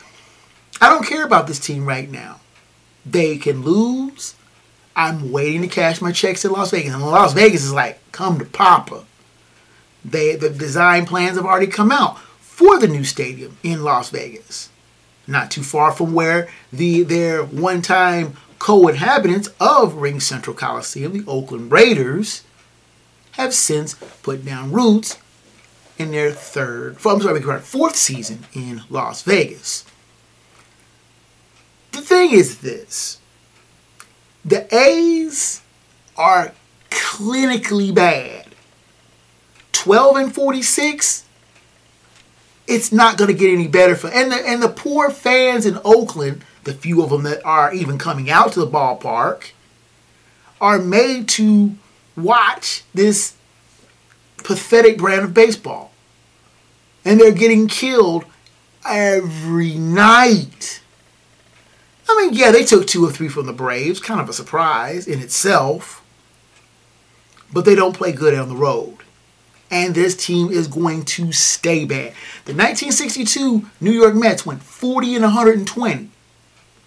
I 0.81 0.90
don't 0.90 1.07
care 1.07 1.24
about 1.24 1.46
this 1.46 1.61
team 1.61 1.87
right 1.87 2.11
now. 2.11 2.40
They 3.07 3.38
can 3.38 3.62
lose. 3.62 4.35
I'm 4.96 5.31
waiting 5.31 5.62
to 5.62 5.68
cash 5.68 6.00
my 6.00 6.11
checks 6.11 6.44
in 6.44 6.50
Las 6.50 6.72
Vegas. 6.72 6.92
And 6.92 7.00
Las 7.00 7.33
Vegas 7.33 7.62
is 7.62 7.72
like, 7.72 8.00
come 8.11 8.40
to 8.40 8.44
Papa. 8.44 9.05
They, 10.05 10.35
the 10.35 10.50
design 10.50 11.07
plans 11.07 11.37
have 11.37 11.46
already 11.46 11.68
come 11.68 11.92
out 11.92 12.18
for 12.54 12.78
the 12.78 12.86
new 12.86 13.02
stadium 13.02 13.58
in 13.64 13.82
Las 13.82 14.10
Vegas. 14.10 14.68
Not 15.26 15.50
too 15.50 15.64
far 15.64 15.90
from 15.90 16.14
where 16.14 16.48
the 16.72 17.02
their 17.02 17.42
one-time 17.42 18.36
co-inhabitants 18.60 19.48
of 19.58 19.94
RingCentral 19.94 20.56
Coliseum, 20.56 21.12
the 21.12 21.28
Oakland 21.28 21.72
Raiders, 21.72 22.44
have 23.32 23.52
since 23.52 23.94
put 24.22 24.44
down 24.44 24.70
roots 24.70 25.18
in 25.98 26.12
their 26.12 26.30
third, 26.30 26.96
I'm 27.04 27.20
sorry, 27.20 27.60
fourth 27.60 27.96
season 27.96 28.46
in 28.52 28.82
Las 28.88 29.22
Vegas. 29.22 29.84
The 31.90 32.02
thing 32.02 32.30
is 32.30 32.58
this 32.58 33.18
the 34.44 34.72
A's 34.72 35.60
are 36.16 36.52
clinically 36.90 37.92
bad. 37.92 38.46
12 39.72 40.16
and 40.16 40.34
46 40.34 41.23
it's 42.66 42.92
not 42.92 43.18
going 43.18 43.29
to 43.29 43.37
get 43.37 43.53
any 43.53 43.68
better 43.68 43.94
for 43.94 44.09
and 44.09 44.33
the 44.33 44.37
and 44.37 44.62
the 44.62 44.68
poor 44.68 45.11
fans 45.11 45.66
in 45.66 45.79
Oakland, 45.85 46.44
the 46.64 46.72
few 46.72 47.03
of 47.03 47.11
them 47.11 47.22
that 47.24 47.44
are 47.44 47.72
even 47.72 47.98
coming 47.98 48.31
out 48.31 48.53
to 48.53 48.61
the 48.61 48.66
ballpark, 48.66 49.50
are 50.61 50.79
made 50.79 51.29
to 51.29 51.74
watch 52.16 52.85
this 52.94 53.35
pathetic 54.38 54.98
brand 54.98 55.24
of 55.24 55.35
baseball. 55.35 55.92
And 57.05 57.20
they're 57.20 57.33
getting 57.33 57.68
killed 57.68 58.24
every 58.87 59.74
night. 59.74 60.81
I 62.09 62.16
mean, 62.22 62.35
yeah, 62.35 62.50
they 62.50 62.64
took 62.64 62.87
two 62.87 63.05
or 63.05 63.12
three 63.12 63.29
from 63.29 63.46
the 63.46 63.53
Braves, 63.53 64.00
kind 64.00 64.20
of 64.20 64.29
a 64.29 64.33
surprise 64.33 65.07
in 65.07 65.20
itself. 65.20 66.03
But 67.53 67.64
they 67.66 67.74
don't 67.74 67.96
play 67.96 68.12
good 68.12 68.35
on 68.35 68.48
the 68.48 68.57
road 68.57 69.03
and 69.74 69.92
this 69.92 70.14
team 70.14 70.52
is 70.52 70.68
going 70.68 71.04
to 71.04 71.32
stay 71.32 71.84
bad. 71.84 72.12
The 72.44 72.54
1962 72.54 73.68
New 73.80 73.90
York 73.90 74.14
Mets 74.14 74.46
went 74.46 74.62
40 74.62 75.16
and 75.16 75.24
120. 75.24 76.10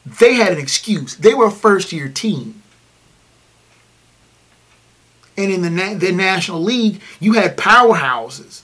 They 0.06 0.36
had 0.36 0.54
an 0.54 0.58
excuse. 0.58 1.18
They 1.18 1.34
were 1.34 1.48
a 1.48 1.52
first 1.52 1.92
year 1.92 2.08
team. 2.08 2.64
And 5.36 5.52
in 5.52 5.64
the, 5.64 5.70
Na- 5.70 5.96
the 5.96 6.14
National 6.14 6.64
League, 6.64 7.02
you 7.20 7.34
had 7.34 7.58
powerhouses. 7.58 8.62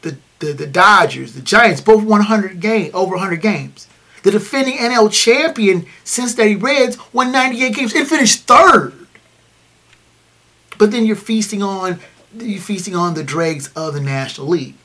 The 0.00 0.16
the, 0.38 0.54
the 0.54 0.66
Dodgers, 0.66 1.34
the 1.34 1.42
Giants, 1.42 1.82
both 1.82 2.02
100 2.04 2.58
game 2.58 2.90
over 2.94 3.16
100 3.16 3.42
games. 3.42 3.86
The 4.22 4.30
defending 4.30 4.78
NL 4.78 5.12
champion 5.12 5.84
Cincinnati 6.04 6.56
Reds 6.56 6.96
won 7.12 7.30
98 7.32 7.74
games 7.74 7.94
and 7.94 8.08
finished 8.08 8.44
third. 8.46 8.97
But 10.78 10.92
then 10.92 11.04
you're 11.04 11.16
feasting 11.16 11.62
on 11.62 12.00
you're 12.36 12.60
feasting 12.60 12.94
on 12.94 13.14
the 13.14 13.24
dregs 13.24 13.70
of 13.74 13.94
the 13.94 14.00
National 14.00 14.48
League 14.48 14.76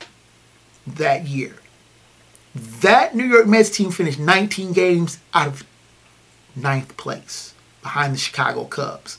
that 0.86 1.26
year. 1.26 1.54
That 2.54 3.14
New 3.14 3.24
York 3.24 3.46
Mets 3.46 3.70
team 3.70 3.90
finished 3.90 4.18
19 4.18 4.72
games 4.72 5.18
out 5.32 5.48
of 5.48 5.64
ninth 6.54 6.96
place 6.96 7.54
behind 7.82 8.14
the 8.14 8.18
Chicago 8.18 8.64
Cubs. 8.64 9.18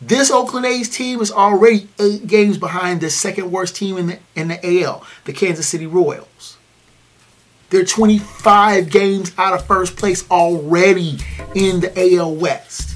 This 0.00 0.30
Oakland 0.30 0.64
A's 0.64 0.88
team 0.88 1.20
is 1.20 1.30
already 1.30 1.88
eight 1.98 2.26
games 2.26 2.56
behind 2.56 3.00
the 3.00 3.10
second 3.10 3.50
worst 3.52 3.76
team 3.76 3.98
in 3.98 4.06
the 4.06 4.18
in 4.34 4.48
the 4.48 4.82
AL, 4.82 5.04
the 5.24 5.32
Kansas 5.32 5.68
City 5.68 5.86
Royals. 5.86 6.56
They're 7.68 7.84
25 7.84 8.90
games 8.90 9.32
out 9.38 9.52
of 9.52 9.64
first 9.66 9.96
place 9.96 10.28
already 10.30 11.18
in 11.54 11.80
the 11.80 12.16
AL 12.16 12.34
West. 12.34 12.89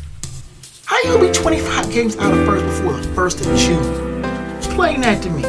How 1.04 1.10
you 1.10 1.18
gonna 1.18 1.32
be 1.32 1.38
25 1.38 1.92
games 1.92 2.16
out 2.16 2.32
of 2.32 2.46
first 2.46 2.64
before 2.64 2.94
the 2.94 3.08
first 3.14 3.44
of 3.44 3.54
June? 3.58 4.24
Explain 4.56 5.02
that 5.02 5.22
to 5.22 5.28
me. 5.28 5.44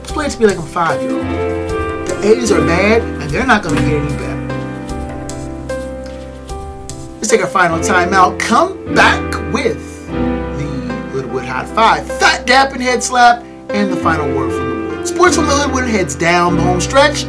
Explain 0.00 0.26
it 0.26 0.32
to 0.32 0.40
me 0.40 0.46
like 0.46 0.58
I'm 0.58 0.66
five 0.66 1.00
year 1.00 1.12
old. 1.12 2.08
The 2.08 2.20
A's 2.24 2.50
are 2.50 2.60
bad 2.66 3.00
and 3.00 3.30
they're 3.30 3.46
not 3.46 3.62
gonna 3.62 3.80
get 3.82 3.92
any 3.92 4.16
better. 4.16 4.36
Let's 7.14 7.28
take 7.28 7.40
our 7.40 7.46
final 7.46 7.78
timeout. 7.78 8.40
Come 8.40 8.92
back 8.92 9.52
with 9.52 10.08
the 10.08 10.66
Hoodwood 11.12 11.44
Hot 11.44 11.68
Five, 11.68 12.04
Fat 12.18 12.44
Dap 12.44 12.72
and 12.72 12.82
Head 12.82 13.00
Slap, 13.00 13.44
and 13.68 13.92
the 13.92 13.96
final 13.96 14.26
word 14.36 14.50
from 14.50 14.88
the 14.88 14.96
wood. 14.96 15.06
Sports 15.06 15.36
from 15.36 15.46
the 15.46 15.52
Hoodwood 15.52 15.88
heads 15.88 16.16
down 16.16 16.56
the 16.56 16.62
home 16.62 16.80
stretch 16.80 17.26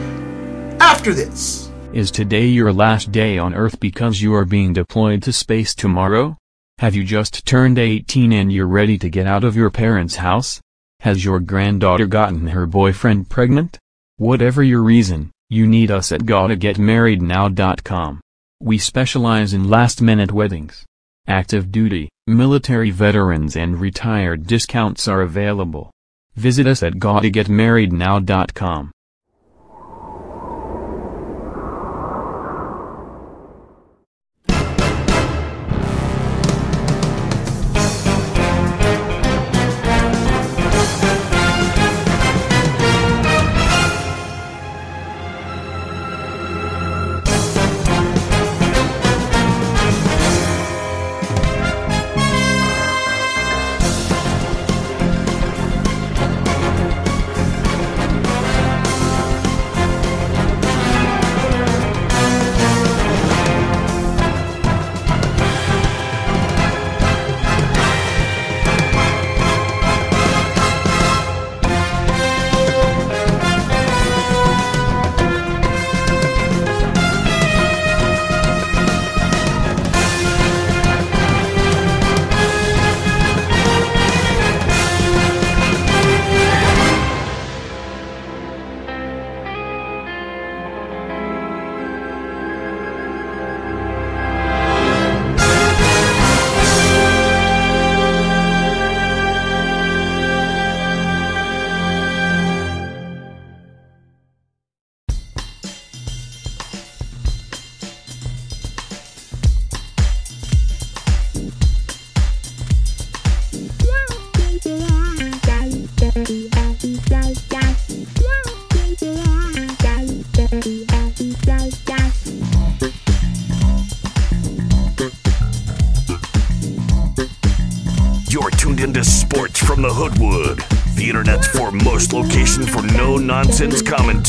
after 0.82 1.14
this. 1.14 1.70
Is 1.94 2.10
today 2.10 2.48
your 2.48 2.74
last 2.74 3.12
day 3.12 3.38
on 3.38 3.54
Earth 3.54 3.80
because 3.80 4.20
you 4.20 4.34
are 4.34 4.46
being 4.46 4.74
deployed 4.74 5.22
to 5.22 5.32
space 5.32 5.76
tomorrow? 5.76 6.41
Have 6.82 6.96
you 6.96 7.04
just 7.04 7.46
turned 7.46 7.78
18 7.78 8.34
and 8.34 8.52
you're 8.52 8.66
ready 8.66 8.98
to 8.98 9.08
get 9.08 9.28
out 9.28 9.44
of 9.44 9.56
your 9.56 9.70
parents' 9.70 10.16
house? 10.16 10.60
Has 11.02 11.24
your 11.24 11.40
granddaughter 11.40 12.08
gotten 12.08 12.48
her 12.48 12.66
boyfriend 12.66 13.30
pregnant? 13.30 13.78
Whatever 14.18 14.64
your 14.64 14.82
reason, 14.82 15.30
you 15.48 15.68
need 15.68 15.92
us 15.92 16.12
at 16.12 16.22
gottagetmarriednow.com. 16.22 18.22
We 18.62 18.80
specialize 18.80 19.54
in 19.54 19.70
last-minute 19.70 20.32
weddings. 20.32 20.84
Active 21.28 21.72
duty, 21.72 22.10
military 22.26 22.90
veterans 22.90 23.56
and 23.56 23.80
retired 23.80 24.48
discounts 24.48 25.08
are 25.08 25.22
available. 25.22 25.92
Visit 26.34 26.66
us 26.66 26.82
at 26.82 26.94
gottagetmarriednow.com. 26.94 28.92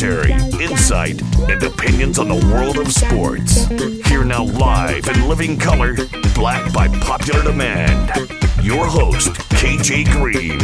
commentary, 0.02 0.32
insight, 0.64 1.22
and 1.48 1.62
opinions 1.62 2.18
on 2.18 2.28
the 2.28 2.46
world 2.52 2.76
of 2.76 2.92
sports. 2.92 3.66
Here 4.08 4.24
now, 4.24 4.44
live 4.44 5.06
in 5.06 5.28
living 5.28 5.56
color, 5.56 5.94
black 6.34 6.72
by 6.72 6.88
popular 6.98 7.44
demand. 7.44 8.10
Your 8.64 8.84
host, 8.86 9.28
KJ 9.50 10.10
Green. 10.10 10.58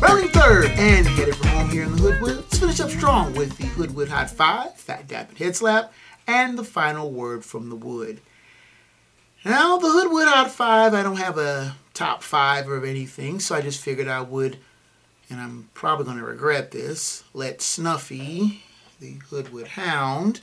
Rounding 0.00 0.30
third 0.30 0.66
and 0.78 1.06
headed 1.06 1.34
for 1.34 1.48
home 1.48 1.68
here 1.70 1.82
in 1.82 1.96
the 1.96 2.02
Hoodwood. 2.02 2.36
Let's 2.36 2.58
finish 2.58 2.80
up 2.80 2.90
strong 2.90 3.34
with 3.34 3.56
the 3.56 3.66
Hoodwood 3.66 4.08
Hot 4.08 4.30
Five, 4.30 4.76
Fat 4.76 5.08
Dap 5.08 5.30
and 5.30 5.38
Head 5.38 5.56
Slap, 5.56 5.92
and 6.28 6.56
the 6.56 6.64
final 6.64 7.10
word 7.10 7.44
from 7.44 7.70
the 7.70 7.76
wood. 7.76 8.20
Now, 9.44 9.78
the 9.78 9.90
Hoodwood 9.90 10.28
Hot 10.28 10.50
Five, 10.50 10.94
I 10.94 11.02
don't 11.02 11.16
have 11.16 11.38
a 11.38 11.74
top 11.92 12.22
five 12.22 12.68
of 12.68 12.84
anything, 12.84 13.40
so 13.40 13.56
I 13.56 13.62
just 13.62 13.80
figured 13.80 14.06
I 14.06 14.20
would, 14.20 14.58
and 15.30 15.40
I'm 15.40 15.68
probably 15.74 16.04
going 16.04 16.18
to 16.18 16.24
regret 16.24 16.70
this, 16.70 17.24
let 17.34 17.60
Snuffy, 17.60 18.62
the 19.00 19.14
Hoodwood 19.30 19.68
Hound, 19.68 20.40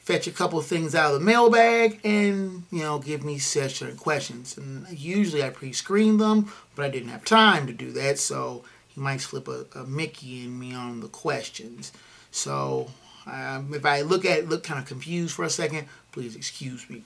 fetch 0.00 0.26
a 0.26 0.30
couple 0.30 0.60
things 0.62 0.94
out 0.94 1.12
of 1.12 1.20
the 1.20 1.24
mailbag 1.24 2.00
and, 2.02 2.64
you 2.70 2.80
know, 2.80 2.98
give 2.98 3.22
me 3.22 3.38
certain 3.38 3.96
questions. 3.96 4.56
And 4.56 4.86
usually 4.90 5.42
I 5.42 5.50
pre-screen 5.50 6.16
them, 6.16 6.50
but 6.74 6.84
I 6.84 6.88
didn't 6.88 7.10
have 7.10 7.24
time 7.24 7.66
to 7.66 7.72
do 7.72 7.92
that, 7.92 8.18
so 8.18 8.64
he 8.88 9.00
might 9.00 9.20
slip 9.20 9.48
a, 9.48 9.66
a 9.74 9.84
Mickey 9.84 10.44
in 10.44 10.58
me 10.58 10.74
on 10.74 11.00
the 11.00 11.08
questions. 11.08 11.92
So 12.30 12.88
um, 13.26 13.74
if 13.74 13.84
I 13.84 14.00
look 14.00 14.24
at 14.24 14.38
it, 14.38 14.48
look 14.48 14.64
kind 14.64 14.80
of 14.80 14.86
confused 14.86 15.34
for 15.34 15.44
a 15.44 15.50
second, 15.50 15.86
please 16.12 16.36
excuse 16.36 16.88
me. 16.88 17.02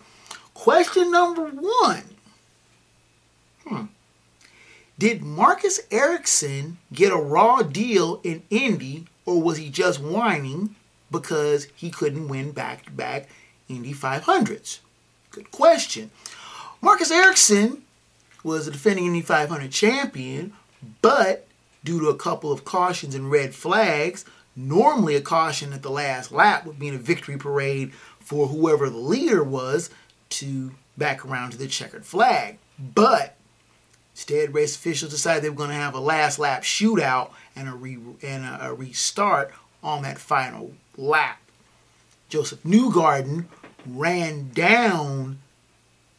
Question 0.54 1.10
number 1.10 1.46
one. 1.46 2.04
Hmm. 3.66 3.84
Did 4.98 5.22
Marcus 5.22 5.80
Ericsson 5.90 6.78
get 6.92 7.12
a 7.12 7.16
raw 7.16 7.62
deal 7.62 8.20
in 8.22 8.42
Indy, 8.50 9.06
or 9.24 9.40
was 9.40 9.56
he 9.56 9.70
just 9.70 10.00
whining 10.00 10.76
because 11.10 11.66
he 11.74 11.90
couldn't 11.90 12.28
win 12.28 12.52
back 12.52 12.84
to 12.84 12.90
back 12.90 13.28
Indy 13.68 13.94
500s? 13.94 14.78
Good 15.30 15.50
question. 15.50 16.10
Marcus 16.80 17.10
Ericsson 17.10 17.82
was 18.44 18.66
a 18.66 18.70
defending 18.70 19.06
Indy 19.06 19.22
500 19.22 19.70
champion, 19.70 20.52
but 21.00 21.46
due 21.84 22.00
to 22.00 22.08
a 22.08 22.16
couple 22.16 22.52
of 22.52 22.64
cautions 22.64 23.14
and 23.14 23.30
red 23.30 23.54
flags, 23.54 24.24
normally 24.54 25.14
a 25.14 25.20
caution 25.20 25.72
at 25.72 25.82
the 25.82 25.90
last 25.90 26.32
lap 26.32 26.66
would 26.66 26.78
mean 26.78 26.94
a 26.94 26.98
victory 26.98 27.36
parade 27.36 27.92
for 28.20 28.48
whoever 28.48 28.90
the 28.90 28.98
leader 28.98 29.42
was 29.42 29.90
to 30.28 30.72
back 30.96 31.24
around 31.24 31.50
to 31.50 31.58
the 31.58 31.66
checkered 31.66 32.04
flag. 32.04 32.58
But 32.78 33.36
instead, 34.14 34.54
race 34.54 34.76
officials 34.76 35.10
decided 35.10 35.42
they 35.42 35.50
were 35.50 35.56
going 35.56 35.70
to 35.70 35.76
have 35.76 35.94
a 35.94 36.00
last 36.00 36.38
lap 36.38 36.62
shootout 36.62 37.30
and 37.56 37.68
a, 37.68 37.72
re- 37.72 37.98
and 38.22 38.44
a, 38.44 38.68
a 38.68 38.74
restart 38.74 39.52
on 39.82 40.02
that 40.02 40.18
final 40.18 40.72
lap. 40.96 41.40
Josef 42.28 42.62
Newgarden 42.62 43.46
ran 43.86 44.50
down 44.50 45.38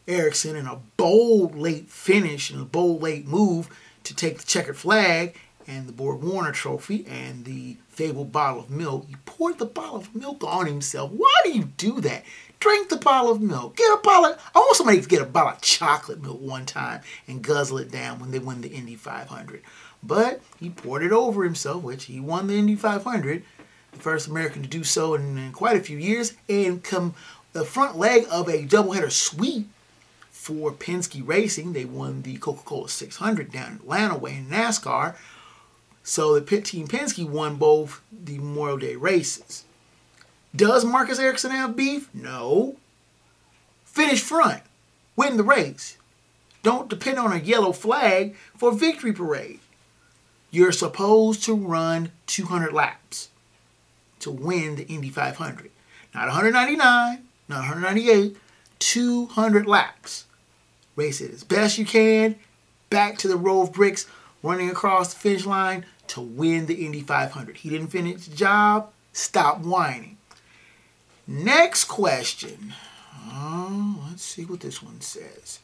Ericsson 0.06 0.54
in 0.56 0.66
a 0.66 0.80
bold 0.96 1.56
late 1.56 1.88
finish 1.88 2.50
and 2.50 2.60
a 2.60 2.64
bold 2.64 3.02
late 3.02 3.26
move 3.26 3.68
to 4.04 4.14
take 4.14 4.38
the 4.38 4.46
checkered 4.46 4.76
flag 4.76 5.36
and 5.66 5.88
the 5.88 5.92
Borg 5.92 6.22
Warner 6.22 6.52
Trophy 6.52 7.06
and 7.08 7.44
the 7.44 7.76
fabled 7.94 8.32
bottle 8.32 8.60
of 8.60 8.70
milk. 8.70 9.06
He 9.08 9.16
poured 9.24 9.58
the 9.58 9.66
bottle 9.66 9.96
of 9.96 10.14
milk 10.14 10.42
on 10.44 10.66
himself. 10.66 11.10
Why 11.12 11.32
do 11.44 11.52
you 11.52 11.64
do 11.76 12.00
that? 12.02 12.24
Drink 12.60 12.88
the 12.88 12.96
bottle 12.96 13.30
of 13.30 13.40
milk. 13.40 13.76
Get 13.76 13.92
a 13.92 14.00
bottle. 14.02 14.32
Of, 14.32 14.50
I 14.54 14.58
want 14.58 14.76
somebody 14.76 15.00
to 15.00 15.08
get 15.08 15.22
a 15.22 15.26
bottle 15.26 15.52
of 15.52 15.60
chocolate 15.60 16.22
milk 16.22 16.40
one 16.40 16.66
time 16.66 17.02
and 17.28 17.42
guzzle 17.42 17.78
it 17.78 17.90
down 17.90 18.18
when 18.18 18.30
they 18.30 18.38
win 18.38 18.60
the 18.60 18.68
Indy 18.68 18.96
500. 18.96 19.62
But 20.02 20.40
he 20.60 20.70
poured 20.70 21.02
it 21.02 21.12
over 21.12 21.44
himself, 21.44 21.82
which 21.82 22.04
he 22.04 22.20
won 22.20 22.46
the 22.46 22.54
Indy 22.54 22.74
500, 22.74 23.44
the 23.92 23.98
first 23.98 24.28
American 24.28 24.62
to 24.62 24.68
do 24.68 24.84
so 24.84 25.14
in, 25.14 25.38
in 25.38 25.52
quite 25.52 25.76
a 25.76 25.82
few 25.82 25.98
years, 25.98 26.34
and 26.48 26.82
come 26.82 27.14
the 27.52 27.64
front 27.64 27.96
leg 27.96 28.26
of 28.30 28.48
a 28.48 28.66
doubleheader 28.66 29.10
sweep 29.10 29.68
for 30.30 30.72
Penske 30.72 31.26
Racing. 31.26 31.72
They 31.72 31.84
won 31.84 32.22
the 32.22 32.36
Coca-Cola 32.36 32.88
600 32.88 33.50
down 33.50 33.74
Atlanta 33.76 34.16
way 34.16 34.36
in 34.36 34.46
NASCAR. 34.46 35.16
So 36.06 36.38
the 36.38 36.60
team 36.60 36.86
Penske 36.86 37.26
won 37.26 37.56
both 37.56 38.02
the 38.12 38.36
Memorial 38.36 38.76
Day 38.76 38.94
races. 38.94 39.64
Does 40.54 40.84
Marcus 40.84 41.18
Ericsson 41.18 41.50
have 41.50 41.74
beef? 41.74 42.08
No. 42.14 42.76
Finish 43.86 44.20
front. 44.20 44.62
Win 45.16 45.38
the 45.38 45.42
race. 45.42 45.96
Don't 46.62 46.90
depend 46.90 47.18
on 47.18 47.32
a 47.32 47.38
yellow 47.38 47.72
flag 47.72 48.36
for 48.56 48.70
victory 48.70 49.12
parade. 49.12 49.60
You're 50.50 50.72
supposed 50.72 51.42
to 51.44 51.54
run 51.54 52.12
200 52.26 52.72
laps 52.72 53.30
to 54.20 54.30
win 54.30 54.76
the 54.76 54.86
Indy 54.86 55.10
500. 55.10 55.70
Not 56.14 56.26
199, 56.26 57.24
not 57.48 57.58
198, 57.58 58.36
200 58.78 59.66
laps. 59.66 60.26
Race 60.96 61.20
it 61.20 61.32
as 61.32 61.42
best 61.44 61.78
you 61.78 61.84
can, 61.84 62.36
back 62.88 63.18
to 63.18 63.28
the 63.28 63.36
row 63.36 63.62
of 63.62 63.72
bricks, 63.72 64.06
running 64.42 64.70
across 64.70 65.12
the 65.12 65.18
finish 65.18 65.44
line 65.44 65.84
to 66.08 66.20
win 66.20 66.66
the 66.66 66.84
Indy 66.86 67.00
500. 67.00 67.58
He 67.58 67.70
didn't 67.70 67.88
finish 67.88 68.26
the 68.26 68.36
job, 68.36 68.90
stop 69.12 69.60
whining. 69.60 70.18
Next 71.26 71.84
question. 71.84 72.74
Oh, 73.26 74.04
let's 74.08 74.22
see 74.22 74.44
what 74.44 74.60
this 74.60 74.82
one 74.82 75.00
says. 75.00 75.60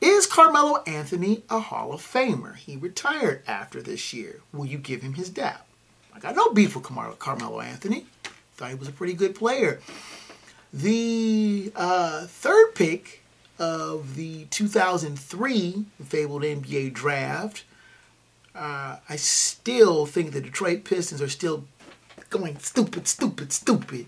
Is 0.00 0.26
Carmelo 0.26 0.82
Anthony 0.86 1.44
a 1.48 1.60
Hall 1.60 1.92
of 1.92 2.00
Famer? 2.00 2.56
He 2.56 2.76
retired 2.76 3.42
after 3.46 3.80
this 3.80 4.12
year. 4.12 4.40
Will 4.52 4.66
you 4.66 4.78
give 4.78 5.00
him 5.00 5.14
his 5.14 5.30
dap? 5.30 5.66
I 6.12 6.18
got 6.18 6.34
no 6.34 6.50
beef 6.50 6.74
with 6.74 6.84
Carmelo 7.18 7.60
Anthony. 7.60 8.06
Thought 8.56 8.70
he 8.70 8.74
was 8.74 8.88
a 8.88 8.92
pretty 8.92 9.14
good 9.14 9.34
player. 9.34 9.80
The 10.72 11.72
uh, 11.76 12.26
third 12.26 12.74
pick 12.74 13.22
of 13.58 14.16
the 14.16 14.46
2003 14.46 15.84
fabled 16.04 16.42
NBA 16.42 16.92
draft, 16.92 17.64
uh, 18.54 18.96
I 19.08 19.16
still 19.16 20.06
think 20.06 20.32
the 20.32 20.40
Detroit 20.40 20.84
Pistons 20.84 21.22
are 21.22 21.28
still 21.28 21.64
going 22.30 22.58
stupid, 22.58 23.06
stupid, 23.06 23.52
stupid. 23.52 24.06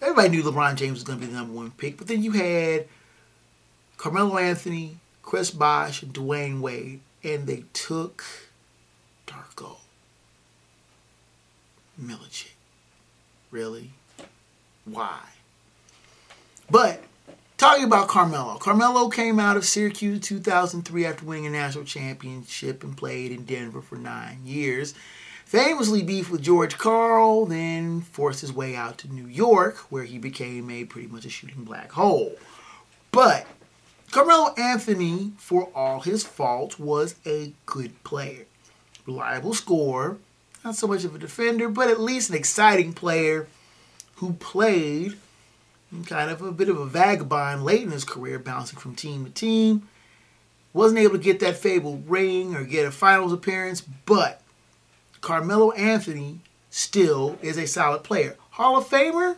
Everybody 0.00 0.28
knew 0.28 0.42
LeBron 0.42 0.76
James 0.76 0.94
was 0.94 1.04
going 1.04 1.18
to 1.18 1.26
be 1.26 1.32
the 1.32 1.38
number 1.38 1.54
one 1.54 1.72
pick, 1.72 1.98
but 1.98 2.06
then 2.06 2.22
you 2.22 2.32
had 2.32 2.86
Carmelo 3.96 4.38
Anthony, 4.38 4.96
Chris 5.22 5.50
Bosh, 5.50 6.02
and 6.02 6.12
Dwyane 6.12 6.60
Wade, 6.60 7.00
and 7.24 7.46
they 7.46 7.64
took 7.72 8.24
Darko 9.26 9.76
Milicic. 12.00 12.52
Really? 13.50 13.90
Why? 14.84 15.20
But 16.70 17.02
talking 17.62 17.84
about 17.84 18.08
Carmelo, 18.08 18.56
Carmelo 18.56 19.08
came 19.08 19.38
out 19.38 19.56
of 19.56 19.64
Syracuse 19.64 20.18
2003 20.18 21.06
after 21.06 21.24
winning 21.24 21.46
a 21.46 21.50
national 21.50 21.84
championship 21.84 22.82
and 22.82 22.96
played 22.96 23.30
in 23.30 23.44
Denver 23.44 23.80
for 23.80 23.94
nine 23.94 24.40
years. 24.44 24.94
Famously 25.44 26.02
beefed 26.02 26.28
with 26.28 26.42
George 26.42 26.76
Karl, 26.76 27.46
then 27.46 28.00
forced 28.00 28.40
his 28.40 28.52
way 28.52 28.74
out 28.74 28.98
to 28.98 29.12
New 29.12 29.28
York, 29.28 29.76
where 29.90 30.02
he 30.02 30.18
became 30.18 30.70
a 30.70 30.84
pretty 30.86 31.06
much 31.06 31.24
a 31.24 31.30
shooting 31.30 31.62
black 31.62 31.92
hole. 31.92 32.32
But 33.12 33.46
Carmelo 34.10 34.52
Anthony, 34.58 35.30
for 35.36 35.70
all 35.72 36.00
his 36.00 36.24
faults, 36.24 36.80
was 36.80 37.14
a 37.24 37.52
good 37.64 38.02
player. 38.02 38.46
Reliable 39.06 39.54
scorer, 39.54 40.18
not 40.64 40.74
so 40.74 40.88
much 40.88 41.04
of 41.04 41.14
a 41.14 41.18
defender, 41.18 41.68
but 41.68 41.88
at 41.88 42.00
least 42.00 42.28
an 42.28 42.34
exciting 42.34 42.92
player 42.92 43.46
who 44.16 44.32
played 44.32 45.16
kind 46.06 46.30
of 46.30 46.40
a 46.40 46.52
bit 46.52 46.68
of 46.68 46.78
a 46.78 46.86
vagabond 46.86 47.64
late 47.64 47.82
in 47.82 47.90
his 47.90 48.04
career, 48.04 48.38
bouncing 48.38 48.78
from 48.78 48.94
team 48.94 49.24
to 49.24 49.30
team. 49.30 49.88
Wasn't 50.72 50.98
able 50.98 51.18
to 51.18 51.22
get 51.22 51.40
that 51.40 51.56
fabled 51.56 52.08
ring 52.08 52.54
or 52.54 52.64
get 52.64 52.86
a 52.86 52.90
finals 52.90 53.32
appearance, 53.32 53.82
but 53.82 54.40
Carmelo 55.20 55.72
Anthony 55.72 56.40
still 56.70 57.38
is 57.42 57.58
a 57.58 57.66
solid 57.66 58.02
player. 58.04 58.36
Hall 58.52 58.78
of 58.78 58.88
Famer? 58.88 59.36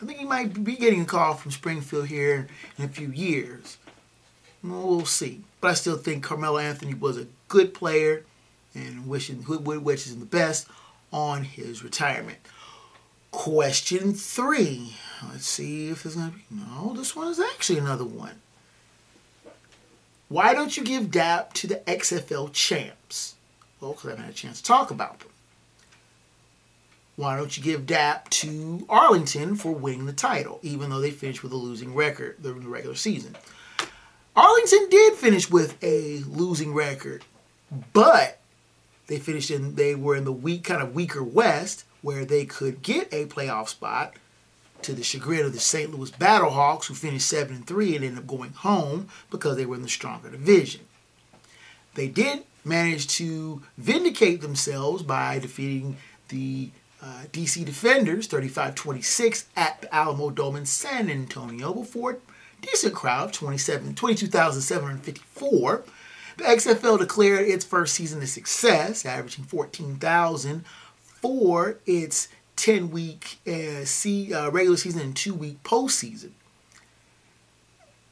I 0.00 0.04
think 0.04 0.18
he 0.18 0.24
might 0.24 0.64
be 0.64 0.76
getting 0.76 1.02
a 1.02 1.06
call 1.06 1.34
from 1.34 1.52
Springfield 1.52 2.08
here 2.08 2.48
in 2.76 2.84
a 2.84 2.88
few 2.88 3.08
years. 3.08 3.78
We'll 4.62 5.06
see. 5.06 5.42
But 5.60 5.70
I 5.70 5.74
still 5.74 5.96
think 5.96 6.24
Carmelo 6.24 6.58
Anthony 6.58 6.92
was 6.92 7.16
a 7.16 7.28
good 7.48 7.72
player 7.72 8.24
and 8.74 9.06
wishing 9.06 9.44
wishes 9.46 10.12
him 10.12 10.20
the 10.20 10.26
best 10.26 10.66
on 11.12 11.44
his 11.44 11.84
retirement. 11.84 12.38
Question 13.32 14.12
three. 14.12 14.94
Let's 15.30 15.46
see 15.46 15.88
if 15.88 16.02
there's 16.02 16.16
gonna 16.16 16.32
be 16.32 16.44
no. 16.50 16.94
This 16.94 17.16
one 17.16 17.28
is 17.28 17.40
actually 17.40 17.78
another 17.78 18.04
one. 18.04 18.40
Why 20.28 20.54
don't 20.54 20.76
you 20.76 20.84
give 20.84 21.10
DAP 21.10 21.52
to 21.54 21.66
the 21.66 21.76
XFL 21.86 22.52
champs? 22.52 23.34
Well, 23.80 23.92
because 23.92 24.06
I 24.06 24.10
haven't 24.10 24.24
had 24.26 24.34
a 24.34 24.36
chance 24.36 24.60
to 24.60 24.64
talk 24.64 24.90
about 24.90 25.20
them. 25.20 25.28
Why 27.16 27.36
don't 27.36 27.56
you 27.56 27.62
give 27.62 27.86
DAP 27.86 28.30
to 28.30 28.86
Arlington 28.88 29.56
for 29.56 29.72
winning 29.72 30.06
the 30.06 30.12
title, 30.12 30.60
even 30.62 30.90
though 30.90 31.00
they 31.00 31.10
finished 31.10 31.42
with 31.42 31.52
a 31.52 31.56
losing 31.56 31.94
record 31.94 32.42
during 32.42 32.62
the 32.62 32.68
regular 32.68 32.94
season? 32.94 33.36
Arlington 34.36 34.88
did 34.90 35.14
finish 35.14 35.50
with 35.50 35.82
a 35.82 36.18
losing 36.20 36.72
record, 36.72 37.24
but 37.92 38.40
they 39.06 39.18
finished 39.18 39.50
in 39.50 39.74
they 39.74 39.94
were 39.94 40.16
in 40.16 40.24
the 40.24 40.32
weak 40.32 40.64
kind 40.64 40.82
of 40.82 40.94
weaker 40.94 41.22
West 41.22 41.84
where 42.02 42.24
they 42.24 42.44
could 42.44 42.82
get 42.82 43.12
a 43.12 43.26
playoff 43.26 43.68
spot 43.68 44.14
to 44.82 44.92
the 44.92 45.02
chagrin 45.02 45.46
of 45.46 45.52
the 45.52 45.60
St. 45.60 45.90
Louis 45.96 46.10
Battlehawks, 46.10 46.86
who 46.86 46.94
finished 46.94 47.28
7 47.28 47.54
and 47.54 47.66
3 47.66 47.96
and 47.96 48.04
ended 48.04 48.18
up 48.18 48.26
going 48.26 48.52
home 48.52 49.08
because 49.30 49.56
they 49.56 49.64
were 49.64 49.76
in 49.76 49.82
the 49.82 49.88
stronger 49.88 50.30
division. 50.30 50.82
They 51.94 52.08
did 52.08 52.44
manage 52.64 53.06
to 53.16 53.62
vindicate 53.78 54.40
themselves 54.40 55.02
by 55.02 55.38
defeating 55.38 55.96
the 56.28 56.70
uh, 57.02 57.24
DC 57.32 57.64
Defenders 57.64 58.26
35 58.26 58.74
26 58.74 59.46
at 59.56 59.82
the 59.82 59.94
Alamo 59.94 60.30
Dome 60.30 60.56
in 60.56 60.66
San 60.66 61.10
Antonio 61.10 61.72
before 61.74 62.12
a 62.12 62.16
decent 62.60 62.94
crowd, 62.94 63.32
27, 63.32 63.94
22,754. 63.94 65.84
The 66.38 66.44
XFL 66.44 66.98
declared 66.98 67.48
its 67.48 67.64
first 67.64 67.94
season 67.94 68.22
a 68.22 68.26
success, 68.26 69.04
averaging 69.04 69.44
14,000 69.44 70.64
for 71.22 71.78
its 71.86 72.28
10 72.56 72.90
week 72.90 73.38
uh, 73.46 74.50
regular 74.50 74.76
season 74.76 75.00
and 75.00 75.16
two 75.16 75.32
week 75.32 75.62
postseason. 75.62 76.32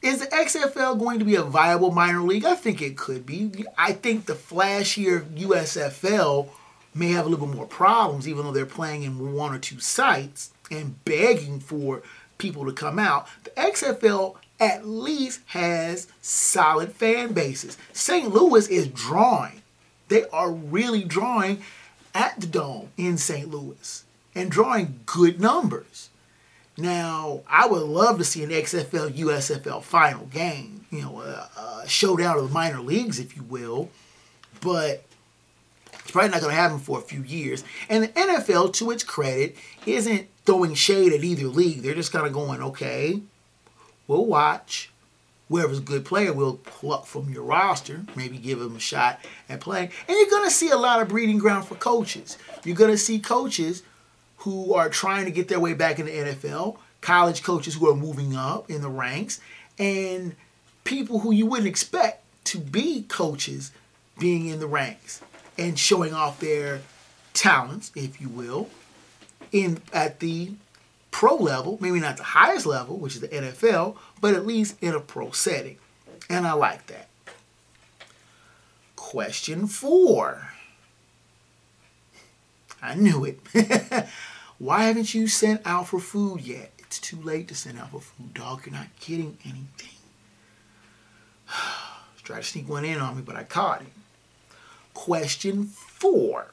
Is 0.01 0.19
the 0.19 0.25
XFL 0.27 0.97
going 0.97 1.19
to 1.19 1.25
be 1.25 1.35
a 1.35 1.43
viable 1.43 1.91
minor 1.91 2.21
league? 2.21 2.45
I 2.45 2.55
think 2.55 2.81
it 2.81 2.97
could 2.97 3.23
be. 3.23 3.65
I 3.77 3.93
think 3.93 4.25
the 4.25 4.33
flashier 4.33 5.23
USFL 5.37 6.49
may 6.95 7.09
have 7.11 7.27
a 7.27 7.29
little 7.29 7.45
bit 7.45 7.55
more 7.55 7.67
problems, 7.67 8.27
even 8.27 8.43
though 8.43 8.51
they're 8.51 8.65
playing 8.65 9.03
in 9.03 9.33
one 9.33 9.53
or 9.53 9.59
two 9.59 9.79
sites 9.79 10.51
and 10.71 11.03
begging 11.05 11.59
for 11.59 12.01
people 12.39 12.65
to 12.65 12.71
come 12.71 12.97
out. 12.97 13.27
The 13.43 13.51
XFL 13.51 14.37
at 14.59 14.87
least 14.87 15.41
has 15.47 16.07
solid 16.21 16.93
fan 16.93 17.33
bases. 17.33 17.77
St. 17.93 18.33
Louis 18.33 18.67
is 18.69 18.87
drawing. 18.87 19.61
They 20.07 20.25
are 20.29 20.51
really 20.51 21.03
drawing 21.03 21.61
at 22.13 22.39
the 22.39 22.47
Dome 22.47 22.89
in 22.97 23.17
St. 23.17 23.49
Louis 23.49 24.03
and 24.35 24.51
drawing 24.51 25.01
good 25.05 25.39
numbers. 25.39 26.09
Now, 26.77 27.41
I 27.47 27.67
would 27.67 27.83
love 27.83 28.17
to 28.17 28.23
see 28.23 28.43
an 28.43 28.49
XFL 28.49 29.11
USFL 29.11 29.83
final 29.83 30.25
game, 30.27 30.85
you 30.89 31.01
know, 31.01 31.21
a, 31.21 31.83
a 31.83 31.87
showdown 31.87 32.37
of 32.37 32.47
the 32.47 32.53
minor 32.53 32.79
leagues, 32.79 33.19
if 33.19 33.35
you 33.35 33.43
will, 33.43 33.89
but 34.61 35.03
it's 35.93 36.11
probably 36.11 36.31
not 36.31 36.41
going 36.41 36.55
to 36.55 36.59
happen 36.61 36.79
for 36.79 36.99
a 36.99 37.01
few 37.01 37.23
years. 37.23 37.63
And 37.89 38.03
the 38.03 38.07
NFL, 38.09 38.73
to 38.73 38.91
its 38.91 39.03
credit, 39.03 39.55
isn't 39.85 40.27
throwing 40.45 40.73
shade 40.73 41.13
at 41.13 41.23
either 41.23 41.47
league. 41.47 41.81
They're 41.81 41.95
just 41.95 42.11
kind 42.11 42.25
of 42.25 42.33
going, 42.33 42.61
okay, 42.61 43.21
we'll 44.07 44.25
watch. 44.25 44.90
Whoever's 45.51 45.79
a 45.79 45.81
good 45.81 46.05
player, 46.05 46.31
we'll 46.31 46.55
pluck 46.55 47.05
from 47.05 47.29
your 47.29 47.43
roster, 47.43 48.05
maybe 48.15 48.37
give 48.37 48.59
them 48.59 48.77
a 48.77 48.79
shot 48.79 49.19
at 49.49 49.59
playing. 49.59 49.91
And 50.07 50.17
you're 50.17 50.29
going 50.29 50.45
to 50.45 50.49
see 50.49 50.69
a 50.69 50.77
lot 50.77 51.01
of 51.01 51.09
breeding 51.09 51.39
ground 51.39 51.65
for 51.65 51.75
coaches. 51.75 52.37
You're 52.63 52.77
going 52.77 52.91
to 52.91 52.97
see 52.97 53.19
coaches 53.19 53.83
who 54.37 54.73
are 54.73 54.87
trying 54.87 55.25
to 55.25 55.31
get 55.31 55.49
their 55.49 55.59
way 55.59 55.73
back 55.73 55.99
in 55.99 56.05
the 56.05 56.11
NFL, 56.13 56.77
college 57.01 57.43
coaches 57.43 57.75
who 57.75 57.89
are 57.89 57.95
moving 57.97 58.33
up 58.33 58.69
in 58.69 58.81
the 58.81 58.87
ranks, 58.87 59.41
and 59.77 60.37
people 60.85 61.19
who 61.19 61.33
you 61.33 61.45
wouldn't 61.45 61.67
expect 61.67 62.23
to 62.45 62.57
be 62.57 63.03
coaches 63.09 63.73
being 64.17 64.47
in 64.47 64.61
the 64.61 64.67
ranks 64.67 65.21
and 65.57 65.77
showing 65.77 66.13
off 66.13 66.39
their 66.39 66.79
talents, 67.33 67.91
if 67.93 68.21
you 68.21 68.29
will, 68.29 68.69
in 69.51 69.81
at 69.91 70.21
the 70.21 70.53
pro 71.11 71.35
level, 71.35 71.77
maybe 71.79 71.99
not 71.99 72.17
the 72.17 72.23
highest 72.23 72.65
level, 72.65 72.97
which 72.97 73.15
is 73.15 73.21
the 73.21 73.27
NFL, 73.27 73.97
but 74.19 74.33
at 74.33 74.45
least 74.45 74.77
in 74.81 74.95
a 74.95 74.99
pro 74.99 75.31
setting. 75.31 75.77
And 76.29 76.47
I 76.47 76.53
like 76.53 76.87
that. 76.87 77.09
Question 78.95 79.67
four. 79.67 80.49
I 82.81 82.95
knew 82.95 83.25
it. 83.25 83.39
Why 84.57 84.83
haven't 84.83 85.13
you 85.13 85.27
sent 85.27 85.61
out 85.65 85.87
for 85.87 85.99
food 85.99 86.41
yet? 86.41 86.71
It's 86.79 86.99
too 86.99 87.21
late 87.21 87.47
to 87.49 87.55
send 87.55 87.79
out 87.79 87.91
for 87.91 88.01
food, 88.01 88.33
dog. 88.33 88.65
You're 88.65 88.75
not 88.75 88.87
getting 88.99 89.37
anything. 89.43 89.89
Try 92.23 92.37
to 92.37 92.43
sneak 92.43 92.69
one 92.69 92.85
in 92.85 92.99
on 92.99 93.17
me, 93.17 93.21
but 93.21 93.35
I 93.35 93.43
caught 93.43 93.81
him. 93.81 93.91
Question 94.93 95.65
four. 95.65 96.51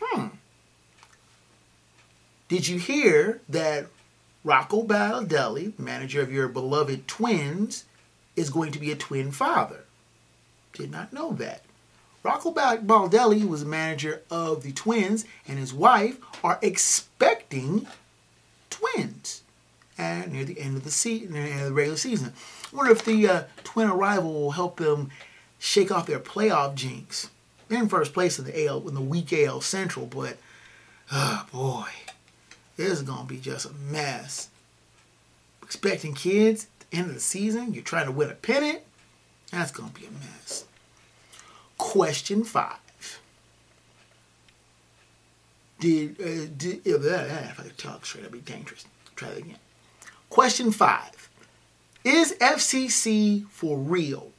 Hmm. 0.00 0.28
Did 2.48 2.66
you 2.66 2.78
hear 2.78 3.40
that 3.48 3.86
Rocco 4.42 4.82
Baldelli, 4.82 5.78
manager 5.78 6.22
of 6.22 6.32
your 6.32 6.48
beloved 6.48 7.06
Twins, 7.06 7.84
is 8.36 8.50
going 8.50 8.72
to 8.72 8.78
be 8.78 8.90
a 8.90 8.96
twin 8.96 9.32
father? 9.32 9.84
Did 10.72 10.90
not 10.90 11.12
know 11.12 11.32
that. 11.32 11.62
Rocco 12.22 12.52
Baldelli, 12.52 13.46
was 13.46 13.64
manager 13.64 14.22
of 14.30 14.62
the 14.62 14.72
Twins, 14.72 15.24
and 15.46 15.58
his 15.58 15.74
wife 15.74 16.18
are 16.42 16.58
expecting 16.62 17.86
twins 18.70 19.42
and 19.96 20.32
near 20.32 20.44
the 20.44 20.60
end 20.60 20.76
of 20.76 20.84
the 20.84 20.90
season, 20.90 21.32
the 21.32 21.72
regular 21.72 21.96
season. 21.96 22.32
I 22.72 22.76
wonder 22.76 22.92
if 22.92 23.04
the 23.04 23.28
uh, 23.28 23.42
twin 23.64 23.88
arrival 23.88 24.32
will 24.32 24.50
help 24.52 24.76
them 24.78 25.10
shake 25.58 25.90
off 25.90 26.06
their 26.06 26.20
playoff 26.20 26.74
jinx. 26.74 27.30
They're 27.68 27.82
in 27.82 27.88
first 27.88 28.14
place 28.14 28.38
in 28.38 28.44
the 28.44 28.66
AL 28.66 28.88
in 28.88 28.94
the 28.94 29.00
weak 29.00 29.32
AL 29.32 29.60
Central, 29.60 30.06
but 30.06 30.38
oh 31.12 31.46
boy, 31.52 31.88
is 32.78 33.02
gonna 33.02 33.24
be 33.24 33.38
just 33.38 33.66
a 33.66 33.72
mess. 33.74 34.48
Expecting 35.62 36.14
kids 36.14 36.66
at 36.80 36.90
the 36.90 36.96
end 36.96 37.08
of 37.08 37.14
the 37.14 37.20
season, 37.20 37.74
you're 37.74 37.82
trying 37.82 38.06
to 38.06 38.12
win 38.12 38.30
a 38.30 38.34
pennant. 38.34 38.80
That's 39.50 39.70
gonna 39.70 39.90
be 39.90 40.06
a 40.06 40.10
mess. 40.10 40.64
Question 41.76 42.44
five. 42.44 42.78
Did, 45.80 46.20
uh, 46.20 46.50
did 46.56 46.86
if, 46.86 47.04
if 47.04 47.60
I 47.60 47.62
could 47.62 47.78
talk 47.78 48.04
straight, 48.04 48.22
that'd 48.22 48.32
be 48.32 48.52
dangerous. 48.52 48.84
Try 49.14 49.28
that 49.28 49.38
again. 49.38 49.58
Question 50.30 50.72
five. 50.72 51.28
Is 52.04 52.34
FCC 52.40 53.46
for 53.48 53.76
real? 53.76 54.30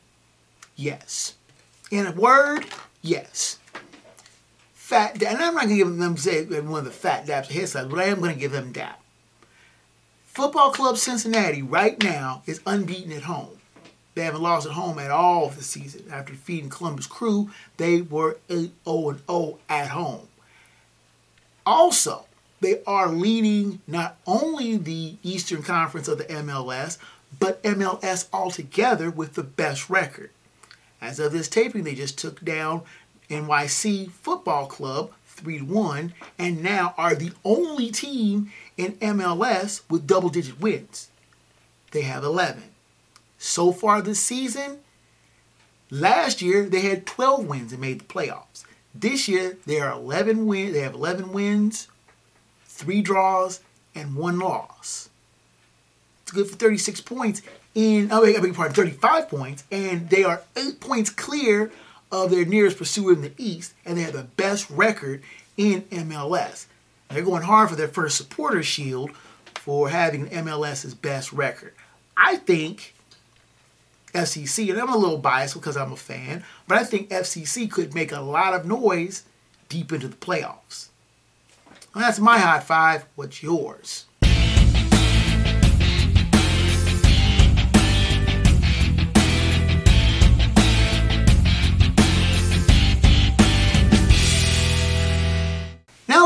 Yes. 0.75 1.35
In 1.91 2.07
a 2.07 2.11
word, 2.11 2.65
yes. 3.01 3.59
Fat 4.89 5.21
and 5.21 5.37
I'm 5.37 5.53
not 5.53 5.65
gonna 5.65 5.75
give 5.75 5.97
them 5.97 6.17
say 6.17 6.45
one 6.45 6.79
of 6.79 6.85
the 6.85 6.89
fat 6.89 7.27
daps 7.27 7.45
headsides, 7.45 7.87
but 7.89 7.99
I 7.99 8.05
am 8.05 8.21
gonna 8.21 8.33
give 8.33 8.51
them 8.51 8.71
dap. 8.71 8.99
Football 10.25 10.71
Club 10.71 10.97
Cincinnati 10.97 11.61
right 11.61 12.01
now 12.01 12.41
is 12.47 12.59
unbeaten 12.65 13.11
at 13.11 13.21
home. 13.21 13.59
They 14.15 14.23
haven't 14.23 14.41
lost 14.41 14.65
at 14.65 14.71
home 14.71 14.97
at 14.97 15.11
all 15.11 15.49
this 15.49 15.67
season. 15.67 16.05
After 16.11 16.33
defeating 16.33 16.71
Columbus 16.71 17.05
Crew, 17.05 17.51
they 17.77 18.01
were 18.01 18.39
8 18.49 18.71
0 18.83 19.19
0 19.27 19.59
at 19.69 19.89
home. 19.89 20.27
Also, 21.67 22.25
they 22.59 22.81
are 22.87 23.09
leading 23.09 23.81
not 23.85 24.17
only 24.25 24.75
the 24.75 25.17
Eastern 25.21 25.61
Conference 25.61 26.07
of 26.07 26.17
the 26.17 26.25
MLS, 26.25 26.97
but 27.39 27.61
MLS 27.61 28.27
altogether 28.33 29.11
with 29.11 29.35
the 29.35 29.43
best 29.43 29.87
record. 29.87 30.31
As 30.99 31.19
of 31.19 31.31
this 31.31 31.47
taping, 31.47 31.83
they 31.83 31.93
just 31.93 32.17
took 32.17 32.43
down 32.43 32.81
NYC 33.29 34.11
Football 34.11 34.67
Club 34.67 35.11
3 35.25 35.61
1 35.61 36.13
and 36.37 36.63
now 36.63 36.93
are 36.97 37.15
the 37.15 37.31
only 37.45 37.91
team 37.91 38.51
in 38.77 38.93
MLS 38.95 39.81
with 39.89 40.07
double 40.07 40.29
digit 40.29 40.59
wins. 40.59 41.09
They 41.91 42.01
have 42.01 42.23
11. 42.23 42.63
So 43.37 43.71
far 43.71 44.01
this 44.01 44.19
season, 44.19 44.79
last 45.89 46.41
year 46.41 46.67
they 46.67 46.81
had 46.81 47.05
12 47.05 47.45
wins 47.47 47.71
and 47.71 47.81
made 47.81 47.99
the 47.99 48.05
playoffs. 48.05 48.65
This 48.93 49.27
year 49.27 49.57
they 49.65 49.79
are 49.79 49.93
11 49.93 50.45
win. 50.45 50.73
They 50.73 50.81
have 50.81 50.95
11 50.95 51.31
wins, 51.31 51.87
three 52.65 53.01
draws, 53.01 53.61
and 53.95 54.15
one 54.15 54.39
loss. 54.39 55.09
It's 56.23 56.31
good 56.31 56.49
for 56.49 56.55
36 56.55 57.01
points 57.01 57.41
in. 57.73 58.09
Oh, 58.11 58.25
I 58.25 58.39
beg 58.39 58.55
pardon, 58.55 58.75
35 58.75 59.29
points, 59.29 59.63
and 59.71 60.09
they 60.09 60.23
are 60.23 60.43
eight 60.55 60.79
points 60.79 61.09
clear 61.09 61.71
of 62.11 62.31
their 62.31 62.45
nearest 62.45 62.77
pursuer 62.77 63.13
in 63.13 63.21
the 63.21 63.33
East, 63.37 63.73
and 63.85 63.97
they 63.97 64.01
have 64.03 64.13
the 64.13 64.23
best 64.23 64.69
record 64.69 65.21
in 65.57 65.81
MLS. 65.83 66.65
They're 67.09 67.23
going 67.23 67.43
hard 67.43 67.69
for 67.69 67.75
their 67.75 67.87
first 67.87 68.17
supporter 68.17 68.63
shield 68.63 69.11
for 69.55 69.89
having 69.89 70.27
MLS's 70.27 70.93
best 70.93 71.33
record. 71.33 71.73
I 72.15 72.37
think 72.37 72.93
FCC, 74.13 74.69
and 74.69 74.79
I'm 74.79 74.89
a 74.89 74.97
little 74.97 75.17
biased 75.17 75.53
because 75.53 75.77
I'm 75.77 75.91
a 75.91 75.97
fan, 75.97 76.43
but 76.67 76.77
I 76.77 76.83
think 76.83 77.09
FCC 77.09 77.69
could 77.69 77.93
make 77.93 78.11
a 78.11 78.21
lot 78.21 78.53
of 78.53 78.65
noise 78.65 79.23
deep 79.67 79.91
into 79.91 80.07
the 80.07 80.15
playoffs. 80.15 80.89
Well, 81.93 82.03
that's 82.03 82.19
my 82.19 82.39
high 82.39 82.59
five. 82.59 83.05
What's 83.15 83.43
yours? 83.43 84.05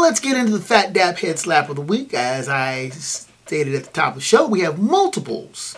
Let's 0.03 0.19
get 0.19 0.35
into 0.35 0.51
the 0.51 0.59
Fat 0.59 0.91
Dap 0.91 1.17
Head 1.19 1.39
Slap 1.39 1.69
of 1.69 1.77
the 1.77 1.81
Week. 1.81 2.13
As 2.13 2.49
I 2.49 2.89
stated 2.89 3.73
at 3.73 3.85
the 3.85 3.91
top 3.91 4.09
of 4.09 4.15
the 4.15 4.21
show, 4.21 4.45
we 4.45 4.59
have 4.59 4.77
multiples 4.77 5.77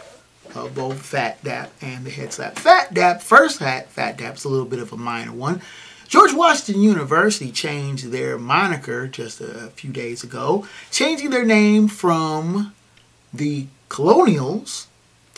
of 0.55 0.73
both 0.73 0.99
Fat 0.99 1.43
Dap 1.43 1.71
and 1.79 2.03
the 2.03 2.09
Head 2.09 2.33
Slap. 2.33 2.57
Fat 2.57 2.91
Dap, 2.91 3.21
first 3.21 3.59
hat, 3.59 3.87
Fat 3.91 4.17
Dap's 4.17 4.43
a 4.43 4.49
little 4.49 4.65
bit 4.65 4.79
of 4.79 4.91
a 4.91 4.97
minor 4.97 5.31
one. 5.31 5.61
George 6.07 6.33
Washington 6.33 6.81
University 6.81 7.51
changed 7.51 8.09
their 8.09 8.39
moniker 8.39 9.07
just 9.07 9.41
a 9.41 9.69
few 9.75 9.91
days 9.91 10.23
ago, 10.23 10.67
changing 10.89 11.29
their 11.29 11.45
name 11.45 11.87
from 11.87 12.73
the 13.31 13.67
Colonials 13.89 14.87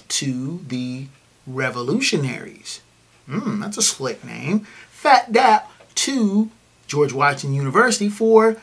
to 0.07 0.61
the 0.65 1.07
Revolutionaries. 1.45 2.79
Hmm, 3.25 3.59
that's 3.59 3.77
a 3.77 3.81
slick 3.81 4.23
name. 4.23 4.61
Fat 4.89 5.33
Dap 5.33 5.69
to 5.95 6.51
George 6.87 7.11
Washington 7.11 7.53
University 7.53 8.07
for 8.07 8.55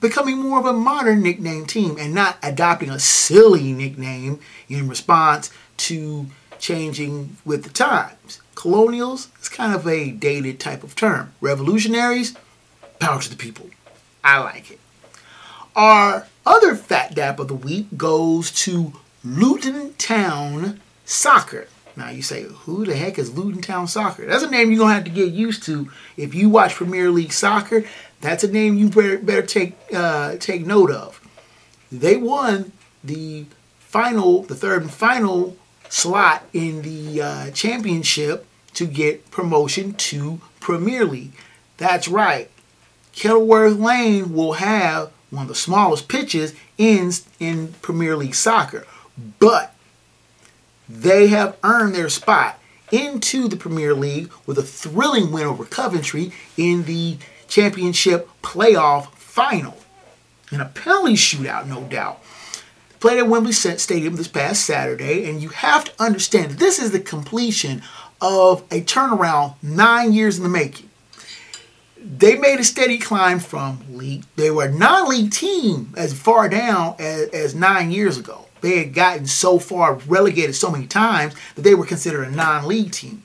becoming 0.00 0.38
more 0.38 0.58
of 0.58 0.66
a 0.66 0.72
modern 0.72 1.22
nickname 1.22 1.66
team 1.66 1.96
and 1.98 2.14
not 2.14 2.38
adopting 2.42 2.90
a 2.90 2.98
silly 2.98 3.72
nickname 3.72 4.40
in 4.68 4.88
response 4.88 5.50
to 5.78 6.26
changing 6.58 7.36
with 7.44 7.64
the 7.64 7.70
times. 7.70 8.40
Colonials 8.54 9.28
is 9.40 9.48
kind 9.48 9.74
of 9.74 9.86
a 9.86 10.10
dated 10.10 10.58
type 10.58 10.82
of 10.82 10.94
term. 10.94 11.32
Revolutionaries, 11.40 12.34
power 12.98 13.20
to 13.20 13.30
the 13.30 13.36
people. 13.36 13.70
I 14.24 14.38
like 14.38 14.70
it. 14.70 14.80
Our 15.74 16.26
other 16.44 16.74
fat 16.74 17.14
dap 17.14 17.38
of 17.38 17.48
the 17.48 17.54
week 17.54 17.96
goes 17.96 18.50
to 18.62 18.92
Luton 19.22 19.94
Town 19.94 20.80
Soccer. 21.04 21.68
Now 21.96 22.10
you 22.10 22.22
say, 22.22 22.42
who 22.42 22.84
the 22.84 22.94
heck 22.94 23.18
is 23.18 23.36
Luton 23.36 23.62
Town 23.62 23.88
Soccer? 23.88 24.26
That's 24.26 24.42
a 24.42 24.50
name 24.50 24.70
you're 24.70 24.80
gonna 24.80 24.94
have 24.94 25.04
to 25.04 25.10
get 25.10 25.32
used 25.32 25.62
to 25.64 25.90
if 26.16 26.34
you 26.34 26.50
watch 26.50 26.74
Premier 26.74 27.10
League 27.10 27.32
soccer. 27.32 27.84
That's 28.20 28.44
a 28.44 28.50
name 28.50 28.76
you 28.76 28.90
better, 28.90 29.18
better 29.18 29.42
take 29.42 29.74
uh, 29.94 30.36
take 30.36 30.66
note 30.66 30.90
of. 30.90 31.20
They 31.90 32.16
won 32.16 32.72
the 33.02 33.46
final, 33.78 34.42
the 34.42 34.54
third 34.54 34.82
and 34.82 34.90
final 34.90 35.56
slot 35.88 36.44
in 36.52 36.82
the 36.82 37.22
uh, 37.22 37.50
championship 37.52 38.46
to 38.74 38.86
get 38.86 39.30
promotion 39.30 39.94
to 39.94 40.40
Premier 40.60 41.04
League. 41.04 41.32
That's 41.78 42.08
right. 42.08 42.50
Kenilworth 43.12 43.78
Lane 43.78 44.34
will 44.34 44.54
have 44.54 45.10
one 45.30 45.42
of 45.42 45.48
the 45.48 45.54
smallest 45.54 46.08
pitches 46.08 46.54
in 46.76 47.10
in 47.40 47.68
Premier 47.80 48.16
League 48.16 48.34
soccer, 48.34 48.86
but 49.38 49.74
they 50.88 51.28
have 51.28 51.56
earned 51.62 51.94
their 51.94 52.08
spot 52.08 52.58
into 52.92 53.48
the 53.48 53.56
Premier 53.56 53.94
League 53.94 54.30
with 54.46 54.58
a 54.58 54.62
thrilling 54.62 55.32
win 55.32 55.46
over 55.46 55.64
Coventry 55.64 56.32
in 56.56 56.84
the 56.84 57.18
championship 57.48 58.28
playoff 58.42 59.12
final. 59.14 59.76
In 60.52 60.60
a 60.60 60.66
penalty 60.66 61.14
shootout, 61.14 61.66
no 61.66 61.82
doubt. 61.84 62.22
Played 63.00 63.18
at 63.18 63.28
Wembley 63.28 63.52
Stadium 63.52 64.16
this 64.16 64.28
past 64.28 64.64
Saturday, 64.64 65.28
and 65.28 65.42
you 65.42 65.50
have 65.50 65.84
to 65.84 66.02
understand 66.02 66.52
this 66.52 66.78
is 66.78 66.92
the 66.92 67.00
completion 67.00 67.82
of 68.20 68.62
a 68.70 68.80
turnaround 68.80 69.54
nine 69.62 70.12
years 70.12 70.38
in 70.38 70.44
the 70.44 70.48
making. 70.48 70.85
They 72.08 72.36
made 72.36 72.60
a 72.60 72.64
steady 72.64 72.98
climb 72.98 73.40
from 73.40 73.80
league. 73.90 74.24
They 74.36 74.50
were 74.50 74.66
a 74.66 74.72
non-league 74.72 75.32
team 75.32 75.92
as 75.96 76.12
far 76.12 76.48
down 76.48 76.94
as, 76.98 77.28
as 77.30 77.54
nine 77.54 77.90
years 77.90 78.16
ago 78.16 78.46
they 78.60 78.78
had 78.78 78.94
gotten 78.94 79.26
so 79.26 79.58
far 79.58 79.94
relegated 79.94 80.54
so 80.54 80.70
many 80.70 80.86
times 80.86 81.34
that 81.54 81.62
they 81.62 81.74
were 81.74 81.86
considered 81.86 82.28
a 82.28 82.30
non-league 82.30 82.90
team. 82.90 83.22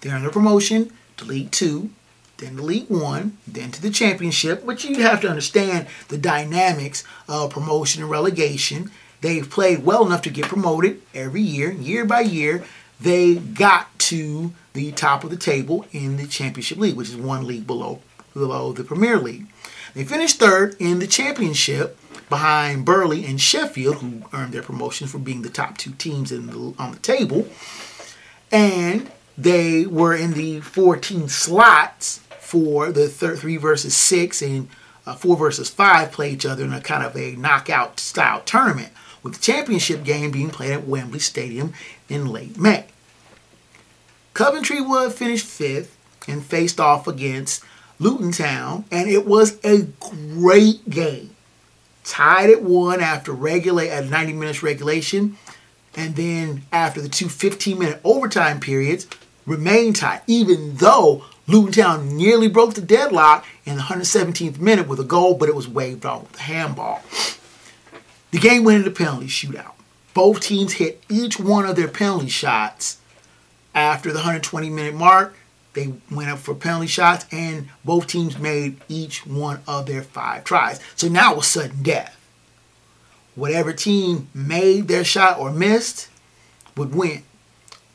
They 0.00 0.10
earned 0.10 0.24
their 0.24 0.30
promotion 0.30 0.92
to 1.16 1.24
League 1.24 1.50
Two, 1.50 1.90
then 2.38 2.56
to 2.56 2.62
League 2.62 2.90
One, 2.90 3.38
then 3.46 3.70
to 3.72 3.82
the 3.82 3.90
championship. 3.90 4.64
But 4.66 4.84
you 4.84 5.02
have 5.02 5.20
to 5.22 5.28
understand 5.28 5.86
the 6.08 6.18
dynamics 6.18 7.04
of 7.28 7.50
promotion 7.50 8.02
and 8.02 8.10
relegation. 8.10 8.90
They've 9.20 9.48
played 9.48 9.84
well 9.84 10.06
enough 10.06 10.22
to 10.22 10.30
get 10.30 10.46
promoted 10.46 11.00
every 11.14 11.40
year, 11.40 11.72
year 11.72 12.04
by 12.04 12.20
year. 12.20 12.64
They 13.00 13.36
got 13.36 13.98
to 14.00 14.52
the 14.74 14.92
top 14.92 15.24
of 15.24 15.30
the 15.30 15.36
table 15.36 15.86
in 15.92 16.16
the 16.16 16.26
championship 16.26 16.78
league, 16.78 16.96
which 16.96 17.08
is 17.08 17.16
one 17.16 17.46
league 17.46 17.66
below 17.66 18.00
below 18.34 18.72
the 18.72 18.84
Premier 18.84 19.18
League. 19.18 19.46
They 19.94 20.04
finished 20.04 20.38
third 20.38 20.76
in 20.78 20.98
the 20.98 21.06
championship 21.06 21.98
behind 22.28 22.84
Burnley 22.84 23.24
and 23.24 23.40
Sheffield, 23.40 23.96
who 23.96 24.22
earned 24.32 24.52
their 24.52 24.62
promotion 24.62 25.06
for 25.06 25.18
being 25.18 25.42
the 25.42 25.50
top 25.50 25.78
two 25.78 25.92
teams 25.92 26.30
the, 26.30 26.74
on 26.78 26.92
the 26.92 26.98
table. 26.98 27.48
And 28.50 29.10
they 29.38 29.86
were 29.86 30.14
in 30.14 30.32
the 30.32 30.60
14 30.60 31.28
slots 31.28 32.18
for 32.40 32.92
the 32.92 33.08
third, 33.08 33.38
three 33.38 33.56
versus 33.56 33.96
six 33.96 34.42
and 34.42 34.68
uh, 35.06 35.14
four 35.14 35.36
versus 35.36 35.68
five 35.68 36.12
play 36.12 36.30
each 36.30 36.46
other 36.46 36.64
in 36.64 36.72
a 36.72 36.80
kind 36.80 37.04
of 37.04 37.16
a 37.16 37.36
knockout 37.36 38.00
style 38.00 38.40
tournament, 38.42 38.90
with 39.22 39.34
the 39.34 39.40
championship 39.40 40.04
game 40.04 40.30
being 40.30 40.50
played 40.50 40.72
at 40.72 40.86
Wembley 40.86 41.18
Stadium 41.18 41.72
in 42.08 42.26
late 42.26 42.58
May. 42.58 42.86
Coventry 44.32 44.80
would 44.80 45.12
finish 45.12 45.42
fifth 45.42 45.96
and 46.26 46.44
faced 46.44 46.80
off 46.80 47.06
against 47.06 47.62
Luton 47.98 48.32
Town, 48.32 48.84
and 48.90 49.08
it 49.08 49.26
was 49.26 49.58
a 49.64 49.82
great 50.00 50.88
game. 50.88 51.30
Tied 52.04 52.50
at 52.50 52.62
one 52.62 53.00
after 53.00 53.32
regulate 53.32 53.88
at 53.88 54.10
90 54.10 54.32
minutes 54.34 54.62
regulation, 54.62 55.38
and 55.96 56.16
then 56.16 56.62
after 56.72 57.00
the 57.00 57.08
two 57.08 57.28
15 57.28 57.78
minute 57.78 58.00
overtime 58.04 58.60
periods, 58.60 59.06
remained 59.46 59.96
tied, 59.96 60.22
even 60.26 60.76
though 60.76 61.24
Luton 61.46 61.72
Town 61.72 62.16
nearly 62.16 62.48
broke 62.48 62.74
the 62.74 62.80
deadlock 62.80 63.46
in 63.64 63.76
the 63.76 63.82
117th 63.82 64.58
minute 64.58 64.88
with 64.88 65.00
a 65.00 65.04
goal, 65.04 65.34
but 65.34 65.48
it 65.48 65.54
was 65.54 65.68
waved 65.68 66.06
off 66.06 66.22
with 66.22 66.38
a 66.38 66.42
handball. 66.42 67.02
The 68.30 68.38
game 68.38 68.64
went 68.64 68.78
into 68.78 68.90
penalty 68.90 69.26
shootout. 69.26 69.72
Both 70.14 70.40
teams 70.40 70.74
hit 70.74 71.02
each 71.08 71.38
one 71.38 71.66
of 71.66 71.76
their 71.76 71.88
penalty 71.88 72.28
shots 72.28 72.98
after 73.74 74.10
the 74.10 74.18
120 74.18 74.70
minute 74.70 74.94
mark. 74.94 75.36
They 75.74 75.92
went 76.10 76.30
up 76.30 76.38
for 76.38 76.54
penalty 76.54 76.86
shots, 76.86 77.26
and 77.30 77.68
both 77.84 78.06
teams 78.06 78.38
made 78.38 78.80
each 78.88 79.26
one 79.26 79.60
of 79.66 79.86
their 79.86 80.02
five 80.02 80.44
tries. 80.44 80.80
So 80.94 81.08
now 81.08 81.32
it 81.32 81.36
was 81.36 81.46
sudden 81.46 81.82
death. 81.82 82.16
Whatever 83.34 83.72
team 83.72 84.28
made 84.32 84.86
their 84.86 85.04
shot 85.04 85.38
or 85.38 85.50
missed 85.50 86.08
would 86.76 86.94
win. 86.94 87.24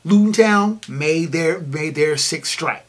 Luton 0.04 0.32
Town 0.32 0.80
made 0.88 1.32
their 1.32 1.58
made 1.60 1.94
their 1.94 2.16
sixth 2.16 2.52
strike. 2.52 2.84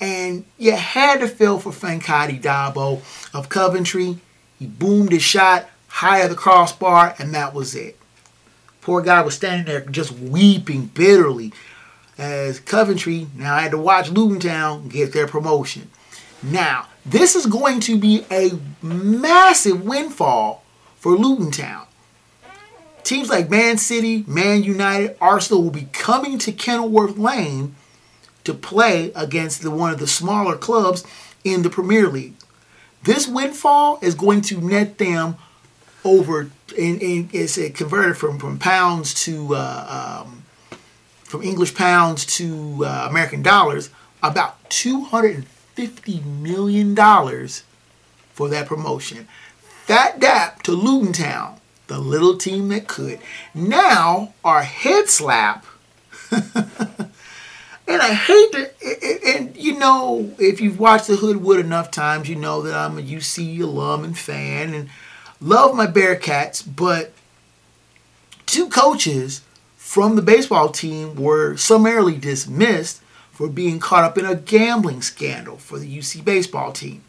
And 0.00 0.44
you 0.58 0.74
had 0.74 1.20
to 1.20 1.28
feel 1.28 1.58
for 1.58 1.70
Fankaty 1.70 2.40
Dabo 2.40 3.02
of 3.34 3.48
Coventry. 3.48 4.18
He 4.58 4.66
boomed 4.66 5.12
his 5.12 5.22
shot 5.22 5.68
high 5.88 6.20
of 6.20 6.30
the 6.30 6.36
crossbar, 6.36 7.14
and 7.18 7.34
that 7.34 7.54
was 7.54 7.74
it. 7.74 7.98
Poor 8.80 9.02
guy 9.02 9.22
was 9.22 9.34
standing 9.34 9.66
there 9.66 9.80
just 9.80 10.10
weeping 10.12 10.86
bitterly 10.86 11.52
as 12.18 12.60
Coventry 12.60 13.26
now 13.34 13.54
I 13.54 13.62
had 13.62 13.70
to 13.72 13.78
watch 13.78 14.10
Luton 14.10 14.40
Town 14.40 14.88
get 14.88 15.12
their 15.12 15.26
promotion. 15.26 15.90
Now, 16.42 16.88
this 17.06 17.36
is 17.36 17.46
going 17.46 17.80
to 17.80 17.98
be 17.98 18.24
a 18.30 18.50
massive 18.82 19.84
windfall 19.84 20.64
for 20.96 21.16
Luton 21.16 21.50
Town. 21.50 21.86
Teams 23.04 23.28
like 23.28 23.50
Man 23.50 23.78
City, 23.78 24.24
Man 24.26 24.62
United, 24.62 25.16
Arsenal 25.20 25.62
will 25.62 25.70
be 25.70 25.88
coming 25.92 26.38
to 26.38 26.52
Kenilworth 26.52 27.18
Lane 27.18 27.74
to 28.44 28.54
play 28.54 29.12
against 29.14 29.62
the, 29.62 29.70
one 29.70 29.92
of 29.92 29.98
the 29.98 30.06
smaller 30.06 30.56
clubs 30.56 31.04
in 31.44 31.62
the 31.62 31.70
Premier 31.70 32.08
League. 32.08 32.34
This 33.04 33.26
windfall 33.26 33.98
is 34.02 34.14
going 34.14 34.42
to 34.42 34.60
net 34.60 34.98
them 34.98 35.36
over, 36.04 36.50
and, 36.78 37.02
in, 37.02 37.30
it's 37.32 37.56
converted 37.76 38.16
from, 38.16 38.38
from 38.38 38.58
pounds 38.58 39.14
to 39.24 39.54
uh, 39.54 40.24
um, 40.24 40.41
from 41.32 41.42
English 41.42 41.74
pounds 41.74 42.26
to 42.26 42.84
uh, 42.84 43.06
American 43.08 43.42
dollars, 43.42 43.88
about 44.22 44.68
$250 44.68 46.26
million 46.26 46.94
for 48.34 48.50
that 48.50 48.66
promotion. 48.66 49.26
That 49.86 50.20
dap 50.20 50.62
to 50.64 50.72
Luton 50.72 51.14
Town, 51.14 51.58
the 51.86 51.98
little 51.98 52.36
team 52.36 52.68
that 52.68 52.86
could. 52.86 53.18
Now, 53.54 54.34
our 54.44 54.62
head 54.62 55.08
slap. 55.08 55.64
and 56.30 56.42
I 57.88 58.12
hate 58.12 58.52
to, 58.52 58.70
and, 58.84 59.22
and, 59.24 59.56
you 59.56 59.78
know, 59.78 60.34
if 60.38 60.60
you've 60.60 60.78
watched 60.78 61.06
the 61.06 61.16
Hoodwood 61.16 61.60
enough 61.60 61.90
times, 61.90 62.28
you 62.28 62.36
know 62.36 62.60
that 62.60 62.74
I'm 62.74 62.98
a 62.98 63.02
UC 63.02 63.58
alum 63.62 64.04
and 64.04 64.18
fan 64.18 64.74
and 64.74 64.90
love 65.40 65.74
my 65.74 65.86
Bearcats, 65.86 66.62
but 66.62 67.14
two 68.44 68.68
coaches 68.68 69.40
from 69.92 70.16
the 70.16 70.22
baseball 70.22 70.70
team 70.70 71.14
were 71.16 71.54
summarily 71.54 72.16
dismissed 72.16 73.02
for 73.30 73.46
being 73.46 73.78
caught 73.78 74.02
up 74.02 74.16
in 74.16 74.24
a 74.24 74.34
gambling 74.34 75.02
scandal 75.02 75.58
for 75.58 75.78
the 75.78 75.98
UC 75.98 76.24
baseball 76.24 76.72
team. 76.72 77.04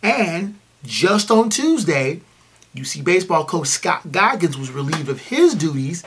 And 0.00 0.56
just 0.84 1.32
on 1.32 1.50
Tuesday, 1.50 2.20
UC 2.76 3.02
baseball 3.02 3.44
coach 3.44 3.66
Scott 3.66 4.12
Goggins 4.12 4.56
was 4.56 4.70
relieved 4.70 5.08
of 5.08 5.22
his 5.22 5.56
duties 5.56 6.04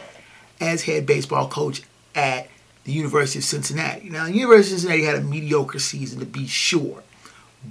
as 0.62 0.84
head 0.84 1.06
baseball 1.06 1.50
coach 1.50 1.82
at 2.16 2.48
the 2.86 2.94
University 2.94 3.40
of 3.40 3.44
Cincinnati. 3.44 4.10
Now, 4.10 4.24
the 4.24 4.32
University 4.32 4.76
of 4.76 4.80
Cincinnati 4.80 5.04
had 5.04 5.16
a 5.16 5.22
mediocre 5.22 5.80
season 5.80 6.22
to 6.22 6.26
be 6.26 6.48
sure, 6.48 7.04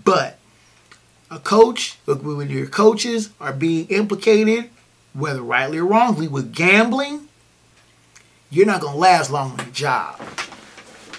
but 0.05 0.39
a 1.31 1.39
coach, 1.39 1.97
when 2.05 2.51
your 2.51 2.67
coaches 2.67 3.31
are 3.41 3.55
being 3.55 3.87
implicated, 3.87 4.69
whether 5.15 5.41
rightly 5.41 5.79
or 5.79 5.87
wrongly, 5.87 6.29
with 6.29 6.53
gambling, 6.53 7.29
you're 8.53 8.67
not 8.67 8.83
going 8.83 8.93
to 8.93 8.99
last 8.99 9.31
long 9.31 9.53
on 9.53 9.57
the 9.57 9.73
job. 9.73 10.21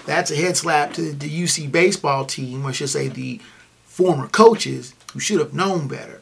That's 0.06 0.30
a 0.30 0.36
head 0.36 0.56
slap 0.56 0.92
to 0.94 1.12
the 1.12 1.28
UC 1.28 1.72
baseball 1.72 2.24
team, 2.24 2.64
or 2.64 2.68
I 2.68 2.72
should 2.72 2.90
say 2.90 3.08
the 3.08 3.40
former 3.84 4.28
coaches 4.28 4.94
who 5.12 5.20
should 5.20 5.40
have 5.40 5.52
known 5.52 5.88
better. 5.88 6.20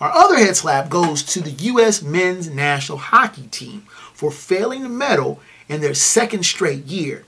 Our 0.00 0.10
other 0.10 0.36
head 0.38 0.56
slap 0.56 0.88
goes 0.88 1.22
to 1.24 1.40
the 1.40 1.50
U.S. 1.50 2.02
men's 2.02 2.48
national 2.48 2.98
hockey 2.98 3.48
team 3.48 3.82
for 4.14 4.30
failing 4.30 4.84
to 4.84 4.88
medal 4.88 5.40
in 5.68 5.80
their 5.80 5.94
second 5.94 6.44
straight 6.44 6.84
year. 6.84 7.24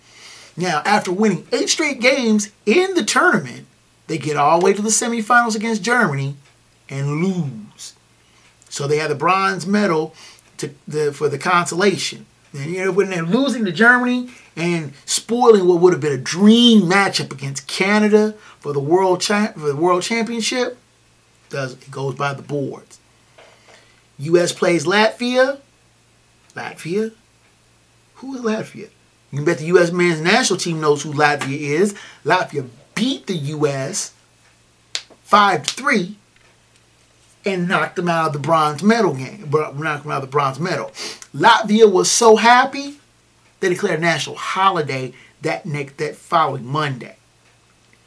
Now, 0.57 0.83
after 0.85 1.13
winning 1.13 1.47
eight 1.53 1.69
straight 1.69 2.01
games 2.01 2.51
in 2.65 2.95
the 2.95 3.05
tournament, 3.05 3.67
they 4.07 4.19
get 4.19 4.37
all 4.37 4.61
the 4.61 4.65
way 4.65 4.73
to 4.73 4.83
the 4.83 4.89
semifinals 4.89 5.57
against 5.57 5.83
Germany 5.83 6.37
and 6.89 7.23
lose. 7.23 7.95
So 8.69 8.87
they 8.87 8.99
have 8.99 9.09
the 9.09 9.15
bronze 9.15 9.67
medal 9.67 10.15
to 10.59 10.71
the, 10.87 11.13
for 11.13 11.29
the 11.29 11.39
consolation. 11.39 12.27
And, 12.53 12.73
you 12.73 12.85
know, 12.85 12.93
when 12.93 13.11
they're 13.11 13.23
losing 13.23 13.65
to 13.65 13.73
Germany 13.73 14.31
and 14.57 14.93
spoiling 15.05 15.67
what 15.67 15.81
would 15.81 15.93
have 15.93 16.03
been 16.03 16.13
a 16.13 16.19
dream 16.19 16.83
matchup 16.83 17.33
against 17.33 17.67
Canada 17.67 18.35
for 18.59 18.73
the 18.73 18.81
world 18.81 19.21
cha- 19.21 19.53
for 19.53 19.69
the 19.69 19.77
world 19.77 20.03
championship, 20.03 20.77
does 21.49 21.75
it 21.75 21.91
goes 21.91 22.15
by 22.15 22.35
the 22.35 22.43
boards. 22.43 22.99
U.S. 24.19 24.53
plays 24.53 24.85
Latvia. 24.85 25.61
Latvia? 26.55 27.13
Who 28.17 28.35
is 28.35 28.43
Latvia? 28.43 28.89
You 29.31 29.45
bet 29.45 29.59
the 29.59 29.67
U.S. 29.67 29.93
men's 29.93 30.21
national 30.21 30.59
team 30.59 30.81
knows 30.81 31.03
who 31.03 31.13
Latvia 31.13 31.59
is. 31.59 31.95
Latvia 32.25 32.69
beat 32.95 33.27
the 33.27 33.37
U.S. 33.37 34.13
five 35.23 35.63
to 35.63 35.75
three 35.75 36.17
and 37.45 37.69
knocked 37.69 37.97
them 37.97 38.09
out 38.09 38.29
of 38.29 38.33
the 38.33 38.39
bronze 38.39 38.83
medal 38.83 39.15
game. 39.15 39.49
Knocked 39.51 40.03
them 40.03 40.13
out 40.13 40.23
of 40.23 40.23
the 40.23 40.27
bronze 40.27 40.61
medal. 40.61 40.91
Latvia 41.35 41.91
was 41.91 42.11
so 42.11 42.37
happy 42.37 42.99
they 43.61 43.69
declared 43.69 43.99
a 43.99 44.03
national 44.03 44.37
holiday 44.37 45.13
that 45.43 45.67
next 45.67 45.99
that 45.99 46.17
following 46.17 46.67
Monday. 46.67 47.17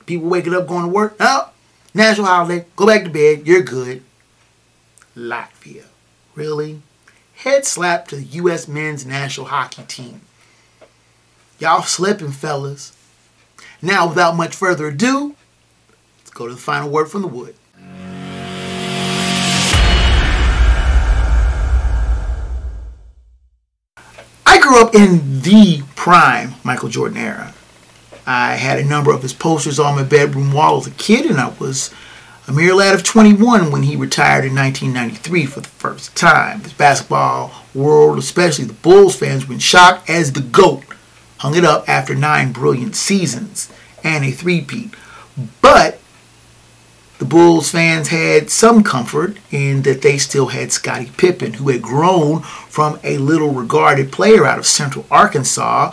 People 0.05 0.29
waking 0.29 0.53
up 0.53 0.67
going 0.67 0.83
to 0.83 0.89
work. 0.89 1.15
Oh, 1.19 1.51
national 1.93 2.27
holiday. 2.27 2.65
Go 2.75 2.87
back 2.87 3.03
to 3.03 3.09
bed. 3.09 3.47
You're 3.47 3.61
good. 3.61 4.03
Latvia. 5.15 5.85
Really? 6.35 6.81
Head 7.35 7.65
slap 7.65 8.07
to 8.07 8.15
the 8.15 8.23
U.S. 8.23 8.67
men's 8.67 9.05
national 9.05 9.47
hockey 9.47 9.83
team. 9.83 10.21
Y'all 11.59 11.83
slipping, 11.83 12.31
fellas. 12.31 12.91
Now, 13.81 14.07
without 14.07 14.35
much 14.35 14.55
further 14.55 14.87
ado, 14.87 15.35
let's 16.19 16.31
go 16.31 16.47
to 16.47 16.53
the 16.53 16.59
final 16.59 16.89
word 16.89 17.09
from 17.09 17.21
the 17.21 17.27
wood. 17.27 17.55
Grew 24.59 24.81
up 24.81 24.95
in 24.95 25.41
the 25.41 25.83
prime 25.95 26.55
Michael 26.63 26.89
Jordan 26.89 27.17
era. 27.17 27.53
I 28.25 28.55
had 28.55 28.79
a 28.79 28.85
number 28.85 29.11
of 29.11 29.21
his 29.21 29.33
posters 29.33 29.79
on 29.79 29.95
my 29.95 30.03
bedroom 30.03 30.53
wall 30.53 30.77
as 30.77 30.87
a 30.87 30.91
kid, 30.91 31.25
and 31.25 31.39
I 31.39 31.49
was 31.59 31.93
a 32.47 32.53
mere 32.53 32.73
lad 32.73 32.95
of 32.95 33.03
21 33.03 33.71
when 33.71 33.83
he 33.83 33.95
retired 33.95 34.45
in 34.45 34.55
1993 34.55 35.45
for 35.45 35.61
the 35.61 35.67
first 35.67 36.15
time. 36.15 36.61
The 36.61 36.69
basketball 36.77 37.51
world, 37.73 38.17
especially 38.17 38.65
the 38.65 38.73
Bulls 38.73 39.15
fans, 39.15 39.47
were 39.47 39.53
in 39.53 39.59
shock 39.59 40.09
as 40.09 40.33
the 40.33 40.41
GOAT 40.41 40.83
hung 41.37 41.55
it 41.55 41.65
up 41.65 41.87
after 41.89 42.15
nine 42.15 42.51
brilliant 42.53 42.95
seasons. 42.95 43.69
and 44.03 44.25
a 44.25 44.31
three-peat. 44.31 44.93
But 45.61 45.99
the 47.19 47.25
Bulls 47.25 47.69
fans 47.69 48.07
had 48.09 48.49
some 48.49 48.83
comfort 48.83 49.37
in 49.51 49.83
that 49.83 50.01
they 50.01 50.17
still 50.17 50.47
had 50.47 50.71
Scottie 50.71 51.11
Pippen, 51.15 51.53
who 51.53 51.69
had 51.69 51.81
grown 51.81 52.41
from 52.41 52.99
a 53.03 53.17
little 53.17 53.51
regarded 53.51 54.11
player 54.11 54.45
out 54.45 54.59
of 54.59 54.65
Central 54.65 55.05
Arkansas, 55.11 55.91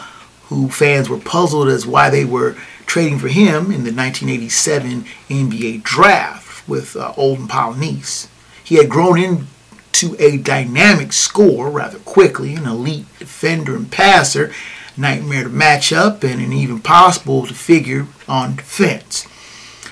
who 0.48 0.68
fans 0.68 1.08
were 1.08 1.18
puzzled 1.18 1.68
as 1.68 1.86
why 1.86 2.10
they 2.10 2.24
were 2.24 2.56
trading 2.86 3.18
for 3.18 3.28
him 3.28 3.66
in 3.66 3.84
the 3.84 3.92
1987 3.92 5.04
NBA 5.28 5.82
draft 5.82 6.66
with 6.68 6.96
uh, 6.96 7.12
Olden 7.16 7.46
Polynice. 7.46 8.26
He 8.64 8.76
had 8.76 8.88
grown 8.88 9.18
into 9.18 10.16
a 10.18 10.38
dynamic 10.38 11.12
scorer 11.12 11.70
rather 11.70 11.98
quickly, 12.00 12.54
an 12.54 12.66
elite 12.66 13.06
defender 13.18 13.76
and 13.76 13.90
passer, 13.90 14.52
nightmare 14.96 15.44
to 15.44 15.50
match 15.50 15.92
up, 15.92 16.24
and 16.24 16.40
an 16.40 16.52
even 16.52 16.80
possible 16.80 17.46
to 17.46 17.54
figure 17.54 18.06
on 18.26 18.56
defense. 18.56 19.26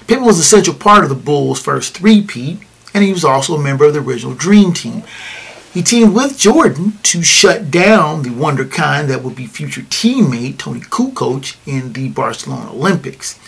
Pippen 0.09 0.25
was 0.25 0.39
a 0.39 0.43
central 0.43 0.75
part 0.75 1.03
of 1.03 1.11
the 1.11 1.15
Bulls' 1.15 1.61
first 1.61 1.99
three-peat, 1.99 2.59
and 2.95 3.05
he 3.05 3.13
was 3.13 3.27
also 3.27 3.55
a 3.55 3.63
member 3.63 3.85
of 3.85 3.93
the 3.93 4.01
original 4.01 4.35
Dream 4.35 4.73
Team. 4.73 5.03
He 5.75 5.83
teamed 5.83 6.15
with 6.15 6.39
Jordan 6.39 6.95
to 7.03 7.23
shut 7.23 7.71
down 7.71 8.23
the 8.23 8.31
wonderkind 8.31 9.09
that 9.09 9.23
would 9.23 9.37
be 9.37 9.47
future 9.47 9.83
teammate 9.83 10.57
Toni 10.57 10.81
Kukoc 10.81 11.59
in 11.67 11.93
the 11.93 12.09
Barcelona 12.09 12.73
Olympics. 12.73 13.39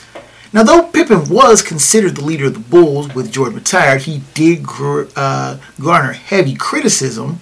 Now, 0.53 0.63
though 0.63 0.83
Pippen 0.83 1.31
was 1.31 1.63
considered 1.63 2.17
the 2.17 2.25
leader 2.27 2.45
of 2.49 2.55
the 2.55 2.61
Bulls 2.61 3.15
with 3.15 3.33
Jordan 3.33 3.57
retired, 3.57 4.03
he 4.03 4.21
did 4.35 4.67
uh, 5.17 5.57
garner 5.81 6.13
heavy 6.13 6.55
criticism 6.55 7.39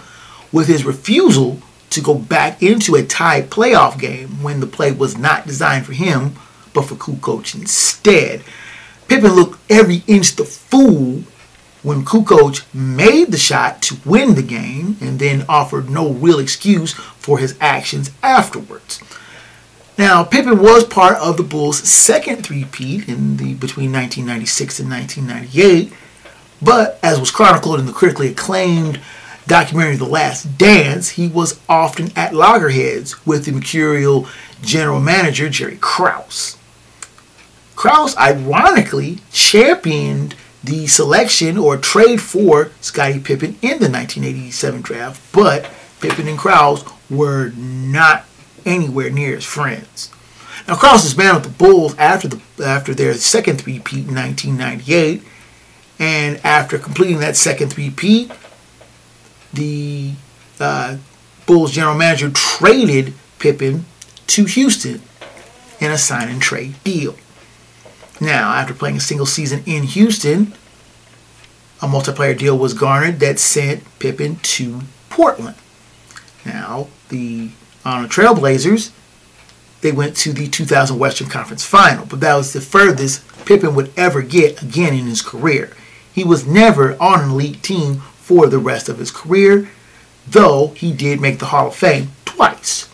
with 0.53 0.69
his 0.69 0.85
refusal 0.85 1.59
to 1.91 2.01
go 2.01 2.15
back 2.15 2.63
into 2.63 2.95
a 2.95 3.03
tied 3.03 3.51
playoff 3.51 3.99
game 3.99 4.45
when 4.45 4.61
the 4.61 4.67
play 4.69 4.93
was 4.93 5.19
not 5.19 5.45
designed 5.45 5.87
for 5.87 5.93
him, 5.93 6.37
but 6.73 6.83
for 6.83 6.95
Kukoc 6.95 7.57
instead. 7.57 8.45
Pippen 9.09 9.33
looked 9.33 9.59
every 9.71 10.03
inch 10.07 10.37
the 10.37 10.45
fool 10.45 11.25
when 11.83 12.05
Kukoc 12.05 12.63
made 12.75 13.33
the 13.33 13.39
shot 13.39 13.81
to 13.83 13.97
win 14.05 14.35
the 14.35 14.43
game 14.43 14.97
and 15.01 15.19
then 15.19 15.45
offered 15.49 15.89
no 15.89 16.13
real 16.13 16.39
excuse 16.39 16.93
for 16.93 17.39
his 17.39 17.57
actions 17.61 18.11
afterwards. 18.23 19.01
Now, 19.97 20.23
Pippen 20.23 20.61
was 20.61 20.85
part 20.85 21.17
of 21.17 21.37
the 21.37 21.43
Bulls' 21.43 21.89
second 21.89 22.45
three-peat 22.45 23.09
in 23.09 23.39
the 23.39 23.55
between 23.55 23.93
1996 23.93 24.81
and 24.81 24.91
1998, 24.91 25.93
but 26.61 27.01
as 27.03 27.19
was 27.19 27.31
chronicled 27.31 27.81
in 27.81 27.87
the 27.87 27.93
critically 27.93 28.29
acclaimed 28.29 29.01
documentary 29.47 29.97
The 29.97 30.05
Last 30.05 30.59
Dance, 30.59 31.11
he 31.11 31.27
was 31.27 31.59
often 31.69 32.13
at 32.15 32.35
loggerheads 32.35 33.27
with 33.27 33.47
the 33.47 33.53
mercurial 33.53 34.29
general 34.63 35.01
manager 35.01 35.49
Jerry 35.49 35.79
Krause. 35.81 36.58
Krause 37.79 38.17
ironically 38.17 39.19
championed 39.31 40.35
the 40.65 40.89
selection 40.89 41.57
or 41.57 41.77
trade 41.77 42.21
for 42.21 42.73
Scottie 42.81 43.21
Pippen 43.21 43.51
in 43.63 43.79
the 43.79 43.89
1987 43.89 44.81
draft, 44.81 45.33
but 45.33 45.71
Pippen 46.01 46.27
and 46.27 46.37
Krause 46.37 46.85
were 47.09 47.51
not 47.51 48.25
anywhere 48.67 49.11
near 49.11 49.37
as 49.37 49.45
friends. 49.45 50.11
Now 50.67 50.75
Krause 50.75 51.05
was 51.05 51.17
man 51.17 51.37
with 51.37 51.45
the 51.45 51.51
Bulls 51.51 51.97
after 51.99 52.27
the 52.27 52.41
after 52.61 52.95
their 52.95 53.15
second 53.15 53.61
three-peat 53.61 54.09
in 54.09 54.15
1998, 54.17 55.23
and 56.01 56.45
after 56.45 56.79
completing 56.79 57.21
that 57.21 57.37
second 57.37 57.73
three-peat, 57.73 58.33
the 59.53 60.15
uh, 60.59 60.97
Bulls 61.47 61.71
general 61.71 61.97
manager 61.97 62.29
traded 62.31 63.15
Pippen 63.39 63.85
to 64.27 64.47
Houston 64.47 65.01
in 65.79 65.93
a 65.93 65.97
sign 65.97 66.29
and 66.29 66.43
trade 66.43 66.75
deal. 66.83 67.15
Now, 68.21 68.53
after 68.53 68.75
playing 68.75 68.97
a 68.97 69.01
single 69.01 69.27
season 69.27 69.63
in 69.65 69.85
Houston, 69.85 70.55
a 71.81 71.87
multiplayer 71.87 72.37
deal 72.37 72.59
was 72.59 72.75
garnered 72.75 73.21
that 73.21 73.39
sent 73.39 73.85
Pippen 74.01 74.37
to 74.37 74.81
Portland. 75.09 75.57
Now, 76.45 76.89
the 77.09 77.51
on 77.85 78.03
the 78.03 78.09
Trailblazers, 78.09 78.91
they 79.81 79.93
went 79.93 80.17
to 80.19 80.33
the 80.33 80.49
2000 80.49 80.99
Western 80.99 81.29
Conference 81.29 81.65
Final, 81.65 82.05
but 82.07 82.21
that 82.21 82.35
was 82.35 82.53
the 82.53 82.61
furthest 82.61 83.23
Pippen 83.45 83.75
would 83.75 83.93
ever 83.97 84.23
get 84.23 84.61
again 84.61 84.95
in 84.95 85.07
his 85.07 85.23
career. 85.23 85.73
He 86.13 86.25
was 86.25 86.47
never 86.47 87.01
on 87.01 87.23
an 87.23 87.31
elite 87.31 87.63
team 87.63 88.01
for 88.17 88.49
the 88.49 88.59
rest 88.59 88.89
of 88.89 88.99
his 88.99 89.13
career, 89.13 89.71
though 90.27 90.69
he 90.77 90.93
did 90.93 91.21
make 91.21 91.39
the 91.39 91.47
Hall 91.47 91.69
of 91.69 91.77
Fame 91.77 92.11
twice 92.25 92.89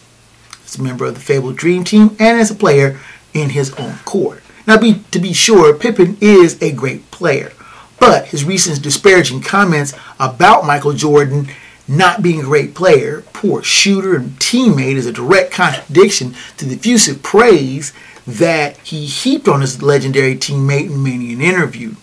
as 0.65 0.79
a 0.79 0.83
member 0.83 1.07
of 1.07 1.15
the 1.15 1.21
fabled 1.21 1.57
Dream 1.57 1.83
Team 1.83 2.15
and 2.21 2.39
as 2.39 2.51
a 2.51 2.55
player 2.55 3.01
in 3.33 3.51
his 3.51 3.73
own 3.75 3.97
court. 4.05 4.44
Now, 4.67 4.79
be, 4.79 5.03
to 5.11 5.19
be 5.19 5.33
sure, 5.33 5.75
Pippen 5.75 6.17
is 6.21 6.61
a 6.63 6.73
great 6.73 7.11
player, 7.11 7.53
but 8.01 8.27
his 8.27 8.45
recent 8.45 8.83
disparaging 8.83 9.43
comments 9.43 9.93
about 10.19 10.67
Michael 10.67 10.95
Jordan 10.95 11.49
not 11.87 12.23
being 12.23 12.41
a 12.41 12.45
great 12.45 12.75
player, 12.75 13.23
poor 13.33 13.63
shooter, 13.63 14.17
and 14.17 14.31
teammate 14.39 14.95
is 14.95 15.07
a 15.07 15.13
direct 15.13 15.53
contradiction 15.53 16.35
to 16.57 16.65
the 16.65 16.75
effusive 16.75 17.23
praise 17.23 17.93
that 18.27 18.79
he 18.79 19.05
heaped 19.05 19.49
on 19.49 19.61
his 19.61 19.83
legendary 19.83 20.35
teammate 20.35 20.87
in 20.87 21.03
many 21.03 21.35
an 21.35 21.43
interview. 21.43 21.95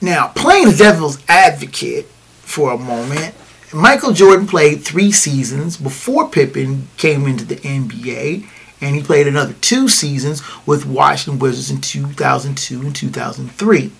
Now, 0.00 0.28
playing 0.28 0.68
the 0.68 0.76
devil's 0.76 1.18
advocate 1.28 2.06
for 2.42 2.72
a 2.72 2.78
moment, 2.78 3.34
Michael 3.74 4.12
Jordan 4.12 4.46
played 4.46 4.84
three 4.84 5.10
seasons 5.10 5.76
before 5.76 6.28
Pippen 6.28 6.86
came 6.96 7.26
into 7.26 7.44
the 7.44 7.56
NBA 7.56 8.46
and 8.80 8.94
he 8.94 9.02
played 9.02 9.26
another 9.26 9.54
two 9.54 9.88
seasons 9.88 10.42
with 10.66 10.86
Washington 10.86 11.38
Wizards 11.38 11.70
in 11.70 11.80
2002 11.80 12.80
and 12.80 12.94
2003. 12.94 13.92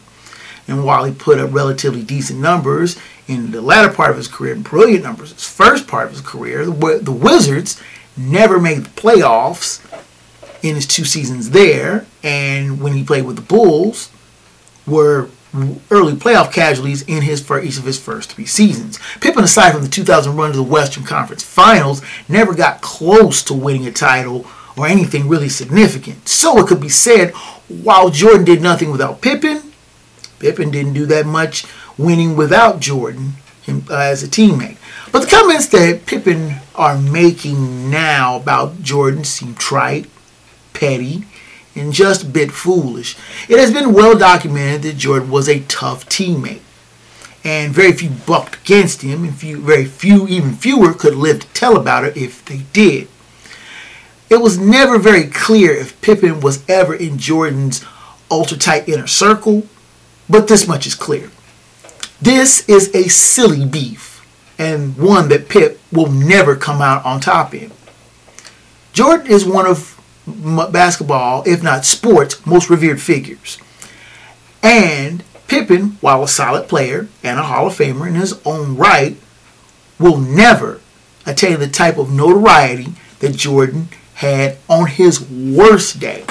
And 0.68 0.84
while 0.84 1.04
he 1.04 1.14
put 1.14 1.38
up 1.38 1.52
relatively 1.52 2.02
decent 2.02 2.40
numbers 2.40 2.98
in 3.28 3.52
the 3.52 3.62
latter 3.62 3.92
part 3.92 4.10
of 4.10 4.16
his 4.16 4.28
career, 4.28 4.56
brilliant 4.56 5.04
numbers, 5.04 5.32
his 5.32 5.48
first 5.48 5.86
part 5.86 6.06
of 6.06 6.12
his 6.12 6.20
career, 6.20 6.66
the, 6.66 7.00
the 7.00 7.12
Wizards 7.12 7.80
never 8.16 8.58
made 8.58 8.78
the 8.78 9.00
playoffs 9.00 9.80
in 10.62 10.74
his 10.74 10.86
two 10.86 11.04
seasons 11.04 11.50
there. 11.50 12.06
And 12.22 12.80
when 12.80 12.94
he 12.94 13.04
played 13.04 13.24
with 13.24 13.36
the 13.36 13.42
Bulls, 13.42 14.10
were 14.86 15.28
early 15.90 16.12
playoff 16.12 16.52
casualties 16.52 17.02
in 17.02 17.22
his 17.22 17.42
for 17.42 17.60
each 17.60 17.78
of 17.78 17.84
his 17.84 17.98
first 17.98 18.32
three 18.32 18.46
seasons. 18.46 18.98
Pippen, 19.20 19.44
aside 19.44 19.72
from 19.72 19.82
the 19.82 19.88
2000 19.88 20.36
run 20.36 20.50
to 20.50 20.56
the 20.56 20.62
Western 20.62 21.04
Conference 21.04 21.42
Finals, 21.42 22.02
never 22.28 22.54
got 22.54 22.82
close 22.82 23.42
to 23.44 23.54
winning 23.54 23.86
a 23.86 23.92
title 23.92 24.46
or 24.76 24.86
anything 24.86 25.28
really 25.28 25.48
significant. 25.48 26.28
So 26.28 26.58
it 26.58 26.66
could 26.66 26.80
be 26.80 26.88
said, 26.88 27.30
while 27.68 28.10
Jordan 28.10 28.44
did 28.44 28.62
nothing 28.62 28.90
without 28.90 29.20
Pippen, 29.20 29.72
Pippen 30.38 30.70
didn't 30.70 30.92
do 30.92 31.06
that 31.06 31.26
much 31.26 31.64
winning 31.96 32.36
without 32.36 32.80
Jordan 32.80 33.34
him, 33.62 33.84
uh, 33.90 33.96
as 33.96 34.22
a 34.22 34.28
teammate. 34.28 34.76
But 35.12 35.20
the 35.20 35.36
comments 35.36 35.66
that 35.68 36.06
Pippen 36.06 36.56
are 36.74 36.98
making 36.98 37.90
now 37.90 38.36
about 38.36 38.82
Jordan 38.82 39.24
seem 39.24 39.54
trite, 39.54 40.06
petty, 40.72 41.24
and 41.74 41.92
just 41.92 42.22
a 42.22 42.26
bit 42.26 42.52
foolish. 42.52 43.16
It 43.48 43.58
has 43.58 43.72
been 43.72 43.92
well 43.92 44.16
documented 44.16 44.82
that 44.82 44.96
Jordan 44.96 45.30
was 45.30 45.48
a 45.48 45.60
tough 45.60 46.08
teammate. 46.08 46.60
And 47.44 47.72
very 47.72 47.92
few 47.92 48.10
bucked 48.10 48.56
against 48.56 49.02
him, 49.02 49.22
and 49.22 49.34
few, 49.34 49.60
very 49.60 49.84
few, 49.84 50.26
even 50.26 50.54
fewer, 50.54 50.92
could 50.92 51.14
live 51.14 51.40
to 51.40 51.46
tell 51.48 51.76
about 51.76 52.04
it 52.04 52.16
if 52.16 52.44
they 52.44 52.62
did. 52.72 53.08
It 54.28 54.40
was 54.40 54.58
never 54.58 54.98
very 54.98 55.24
clear 55.24 55.72
if 55.72 56.00
Pippen 56.00 56.40
was 56.40 56.68
ever 56.68 56.94
in 56.94 57.18
Jordan's 57.18 57.84
ultra 58.30 58.58
tight 58.58 58.88
inner 58.88 59.06
circle, 59.06 59.66
but 60.28 60.48
this 60.48 60.66
much 60.66 60.86
is 60.86 60.94
clear. 60.94 61.30
This 62.20 62.68
is 62.68 62.92
a 62.94 63.08
silly 63.08 63.64
beef, 63.64 64.26
and 64.58 64.96
one 64.96 65.28
that 65.28 65.48
Pip 65.48 65.80
will 65.92 66.10
never 66.10 66.56
come 66.56 66.80
out 66.80 67.04
on 67.04 67.20
top 67.20 67.54
in. 67.54 67.70
Jordan 68.92 69.26
is 69.30 69.44
one 69.44 69.66
of 69.66 69.92
basketball, 70.72 71.44
if 71.46 71.62
not 71.62 71.84
sports, 71.84 72.44
most 72.44 72.68
revered 72.68 73.00
figures. 73.00 73.58
And 74.62 75.22
Pippen, 75.46 75.98
while 76.00 76.24
a 76.24 76.28
solid 76.28 76.68
player 76.68 77.08
and 77.22 77.38
a 77.38 77.44
Hall 77.44 77.68
of 77.68 77.74
Famer 77.74 78.08
in 78.08 78.16
his 78.16 78.40
own 78.44 78.76
right, 78.76 79.16
will 80.00 80.18
never 80.18 80.80
attain 81.24 81.60
the 81.60 81.68
type 81.68 81.98
of 81.98 82.12
notoriety 82.12 82.94
that 83.20 83.36
Jordan 83.36 83.88
had 84.16 84.56
on 84.68 84.86
his 84.86 85.20
worst 85.30 86.00
day. 86.00 86.24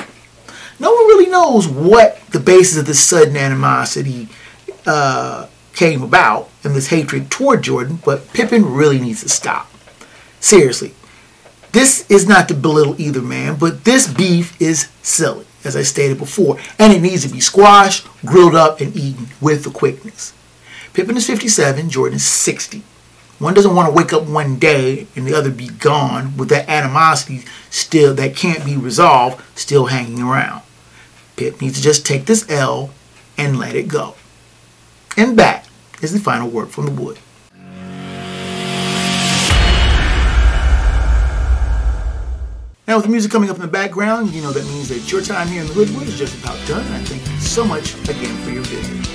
No 0.79 0.91
one 0.91 1.05
really 1.05 1.29
knows 1.29 1.67
what 1.67 2.19
the 2.31 2.39
basis 2.39 2.77
of 2.77 2.85
this 2.85 2.99
sudden 2.99 3.37
animosity 3.37 4.27
uh, 4.85 5.47
came 5.73 6.01
about 6.01 6.49
and 6.63 6.75
this 6.75 6.87
hatred 6.87 7.29
toward 7.29 7.61
Jordan, 7.61 7.99
but 8.03 8.33
Pippen 8.33 8.73
really 8.73 8.99
needs 8.99 9.21
to 9.21 9.29
stop. 9.29 9.71
Seriously. 10.39 10.93
This 11.71 12.09
is 12.09 12.27
not 12.27 12.47
to 12.47 12.53
belittle 12.53 12.99
either 12.99 13.21
man, 13.21 13.57
but 13.57 13.83
this 13.83 14.07
beef 14.11 14.59
is 14.61 14.89
silly, 15.01 15.45
as 15.63 15.75
I 15.75 15.81
stated 15.83 16.17
before, 16.17 16.57
and 16.79 16.93
it 16.93 17.01
needs 17.01 17.27
to 17.27 17.33
be 17.33 17.41
squashed, 17.41 18.07
grilled 18.25 18.55
up, 18.55 18.79
and 18.79 18.95
eaten 18.95 19.27
with 19.41 19.63
the 19.63 19.71
quickness. 19.71 20.33
Pippen 20.93 21.17
is 21.17 21.27
57, 21.27 21.89
Jordan 21.89 22.15
is 22.15 22.25
60. 22.25 22.81
One 23.37 23.53
doesn't 23.53 23.75
want 23.75 23.89
to 23.89 23.95
wake 23.95 24.13
up 24.13 24.23
one 24.23 24.59
day 24.59 25.07
and 25.15 25.27
the 25.27 25.33
other 25.33 25.51
be 25.51 25.67
gone 25.67 26.37
with 26.37 26.47
that 26.49 26.69
animosity 26.69 27.43
still 27.69 28.13
that 28.13 28.35
can't 28.35 28.63
be 28.63 28.77
resolved 28.77 29.43
still 29.57 29.87
hanging 29.87 30.21
around. 30.21 30.63
Pip 31.35 31.59
needs 31.59 31.75
to 31.75 31.83
just 31.83 32.05
take 32.05 32.25
this 32.25 32.49
L 32.49 32.91
and 33.37 33.59
let 33.59 33.75
it 33.75 33.89
go. 33.89 34.15
And 35.17 35.37
that 35.37 35.67
is 36.01 36.13
the 36.13 36.19
final 36.19 36.49
word 36.49 36.69
from 36.69 36.85
the 36.85 36.91
wood. 36.91 37.19
Now, 42.87 42.97
with 42.97 43.05
the 43.05 43.11
music 43.11 43.31
coming 43.31 43.49
up 43.49 43.55
in 43.55 43.63
the 43.63 43.67
background, 43.67 44.31
you 44.31 44.43
know 44.43 44.51
that 44.51 44.63
means 44.65 44.89
that 44.89 45.11
your 45.11 45.21
time 45.21 45.47
here 45.47 45.61
in 45.61 45.67
the 45.67 45.73
Hoodwood 45.73 46.07
is 46.07 46.17
just 46.17 46.41
about 46.41 46.55
done, 46.67 46.85
I 46.93 46.99
thank 46.99 47.27
you 47.27 47.39
so 47.39 47.65
much 47.65 47.95
again 48.07 48.37
for 48.43 48.51
your 48.51 48.63
visit. 48.63 49.14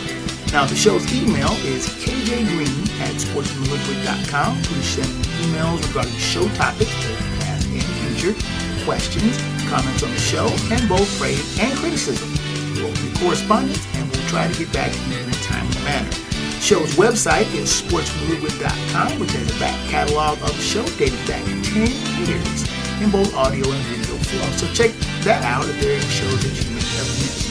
Now, 0.53 0.67
the 0.67 0.75
show's 0.75 1.07
email 1.15 1.53
is 1.63 1.87
kjgreen 2.03 2.91
at 2.99 3.15
sportsfromthehoodwood.com. 3.15 4.63
Please 4.63 4.85
send 4.85 5.07
emails 5.47 5.87
regarding 5.87 6.13
show 6.19 6.49
topics, 6.59 6.91
both 6.91 7.21
past 7.39 7.69
and 7.69 7.83
future, 8.03 8.35
questions, 8.85 9.39
comments 9.71 10.03
on 10.03 10.11
the 10.11 10.19
show, 10.19 10.49
and 10.75 10.89
both 10.89 11.07
praise 11.21 11.57
and 11.61 11.73
criticism. 11.79 12.29
We'll 12.75 12.91
your 12.99 13.15
correspondence, 13.23 13.87
and 13.95 14.11
we'll 14.11 14.27
try 14.27 14.51
to 14.51 14.59
get 14.59 14.73
back 14.73 14.91
to 14.91 14.99
you 15.11 15.19
in 15.23 15.31
a 15.31 15.39
timely 15.47 15.79
manner. 15.85 16.11
The 16.11 16.61
show's 16.61 16.97
website 16.97 17.47
is 17.55 17.71
sportsfromthehoodwood.com, 17.83 19.21
which 19.21 19.31
has 19.31 19.55
a 19.55 19.59
back 19.61 19.79
catalog 19.89 20.43
of 20.43 20.51
the 20.51 20.63
show 20.63 20.85
dating 20.99 21.25
back 21.31 21.45
10 21.47 21.87
years 22.27 22.67
in 23.01 23.11
both 23.11 23.33
audio 23.37 23.71
and 23.71 23.83
video 23.87 24.17
form. 24.27 24.53
So 24.59 24.67
check 24.75 24.91
that 25.23 25.45
out 25.45 25.69
if 25.69 25.81
there 25.81 25.97
are 25.97 26.11
shows 26.11 26.43
that 26.43 26.59
you 26.59 26.75
may 26.75 26.83
have 26.83 27.07
missed. 27.23 27.51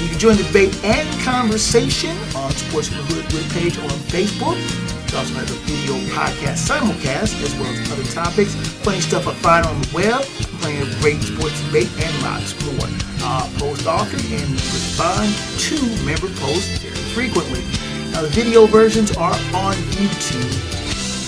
You 0.00 0.08
can 0.10 0.18
join 0.18 0.36
the 0.36 0.42
debate 0.42 0.76
and 0.84 1.08
conversation 1.22 2.14
on 2.44 2.52
Sports 2.52 2.88
from 2.88 2.98
the 3.08 3.24
Hood 3.24 3.78
on 3.88 3.98
Facebook. 4.12 4.60
It 5.08 5.14
also 5.14 5.32
has 5.40 5.50
a 5.50 5.56
video 5.64 5.96
podcast 6.12 6.68
simulcast 6.68 7.40
as 7.40 7.54
well 7.56 7.72
as 7.72 7.90
other 7.92 8.04
topics. 8.12 8.54
Of 8.84 9.02
stuff 9.02 9.26
I 9.26 9.32
find 9.40 9.66
on 9.66 9.80
the 9.80 9.88
web. 9.94 10.20
Of 10.20 11.00
great 11.00 11.22
sports 11.22 11.56
debate 11.64 11.88
and 11.96 12.12
lots 12.22 12.52
more. 12.68 12.88
Uh, 13.24 13.48
post 13.56 13.86
often 13.86 14.20
and 14.20 14.50
respond 14.52 15.32
to 15.64 15.76
member 16.04 16.28
posts 16.36 16.84
very 16.84 16.94
frequently. 17.16 17.64
Now 18.12 18.20
the 18.22 18.28
video 18.28 18.66
versions 18.66 19.16
are 19.16 19.38
on 19.56 19.74
YouTube. 19.96 20.52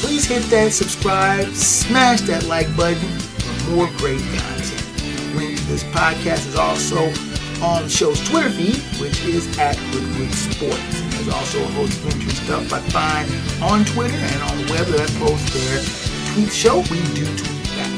Please 0.04 0.26
hit 0.26 0.42
that 0.50 0.72
subscribe, 0.72 1.48
smash 1.54 2.20
that 2.22 2.44
like 2.44 2.68
button 2.76 3.08
for 3.40 3.70
more 3.70 3.88
great 3.96 4.20
content. 4.36 4.84
Link 5.34 5.56
to 5.56 5.64
this 5.64 5.84
podcast 5.84 6.46
is 6.46 6.56
also 6.56 7.08
on 7.64 7.84
the 7.84 7.88
show's 7.88 8.20
Twitter 8.28 8.50
feed, 8.50 8.76
which 9.00 9.24
is 9.24 9.46
at 9.58 9.76
Hoodwood 9.76 10.32
Sports. 10.34 11.05
There's 11.26 11.38
also 11.38 11.58
a 11.58 11.72
host 11.74 11.98
of 11.98 12.14
interesting 12.14 12.46
stuff 12.46 12.72
I 12.72 12.78
find 12.94 13.26
on 13.58 13.84
Twitter 13.84 14.14
and 14.14 14.42
on 14.46 14.62
the 14.62 14.70
web 14.70 14.86
that 14.94 15.02
I 15.02 15.10
post 15.18 15.42
there. 15.50 15.82
Tweet 16.30 16.54
show, 16.54 16.86
we 16.86 17.02
do 17.18 17.26
tweet 17.34 17.66
back. 17.74 17.90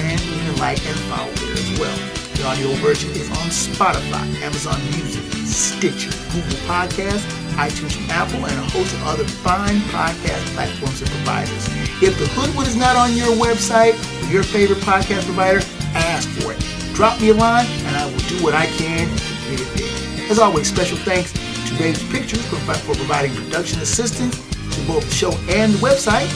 And 0.00 0.16
you 0.16 0.40
can 0.40 0.56
like 0.56 0.80
and 0.88 0.96
follow 1.12 1.28
there 1.44 1.60
as 1.60 1.76
well. 1.76 1.92
The 2.40 2.48
audio 2.48 2.72
version 2.80 3.10
is 3.10 3.28
on 3.36 3.52
Spotify, 3.52 4.24
Amazon 4.40 4.80
Music, 4.96 5.20
Stitcher, 5.44 6.08
Google 6.32 6.56
Podcasts, 6.64 7.28
iTunes 7.60 8.00
from 8.00 8.08
Apple, 8.16 8.48
and 8.48 8.56
a 8.56 8.64
host 8.72 8.94
of 8.94 9.04
other 9.12 9.28
fine 9.28 9.84
podcast 9.92 10.40
platforms 10.56 11.02
and 11.02 11.10
providers. 11.10 11.68
If 12.00 12.16
the 12.16 12.32
Hoodwood 12.32 12.66
is 12.66 12.76
not 12.76 12.96
on 12.96 13.12
your 13.12 13.36
website 13.36 13.92
or 14.24 14.32
your 14.32 14.42
favorite 14.42 14.80
podcast 14.88 15.26
provider, 15.26 15.60
ask 15.92 16.26
for 16.40 16.54
it. 16.54 16.60
Drop 16.94 17.20
me 17.20 17.28
a 17.28 17.34
line, 17.34 17.66
and 17.84 17.94
I 17.94 18.06
will 18.06 18.24
do 18.24 18.42
what 18.42 18.54
I 18.54 18.72
can 18.80 19.04
to 19.04 19.50
get 19.50 19.60
it 19.60 19.68
there. 19.76 20.30
As 20.30 20.38
always, 20.38 20.66
special 20.66 20.96
thanks 20.96 21.34
to 21.80 21.86
Dave's 21.86 22.02
Pictures 22.10 22.44
for, 22.46 22.56
for 22.56 22.94
providing 22.94 23.34
production 23.34 23.80
assistance 23.80 24.36
to 24.74 24.86
both 24.86 25.04
the 25.04 25.14
show 25.14 25.32
and 25.48 25.72
the 25.72 25.78
website. 25.78 26.28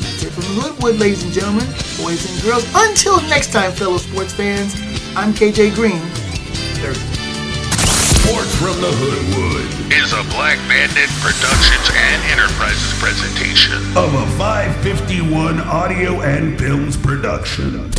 That's 0.00 0.24
it 0.24 0.30
from 0.32 0.42
the 0.42 0.60
Hoodwood, 0.60 0.96
ladies 0.96 1.24
and 1.24 1.32
gentlemen, 1.32 1.66
boys 1.96 2.24
and 2.28 2.42
girls. 2.42 2.64
Until 2.74 3.20
next 3.28 3.52
time, 3.52 3.72
fellow 3.72 3.98
sports 3.98 4.32
fans, 4.32 4.74
I'm 5.16 5.32
KJ 5.32 5.74
Green. 5.74 6.00
30. 6.84 6.98
Sports 8.22 8.54
from 8.56 8.80
the 8.80 8.92
Hoodwood 8.92 9.92
is 9.92 10.12
a 10.12 10.22
Black 10.34 10.58
Bandit 10.68 11.08
Productions 11.20 11.86
and 11.96 12.20
Enterprises 12.32 12.92
presentation 13.00 13.80
of 13.96 14.12
a 14.14 14.26
551 14.36 15.60
audio 15.60 16.20
and 16.20 16.58
films 16.58 16.96
production. 16.96 17.90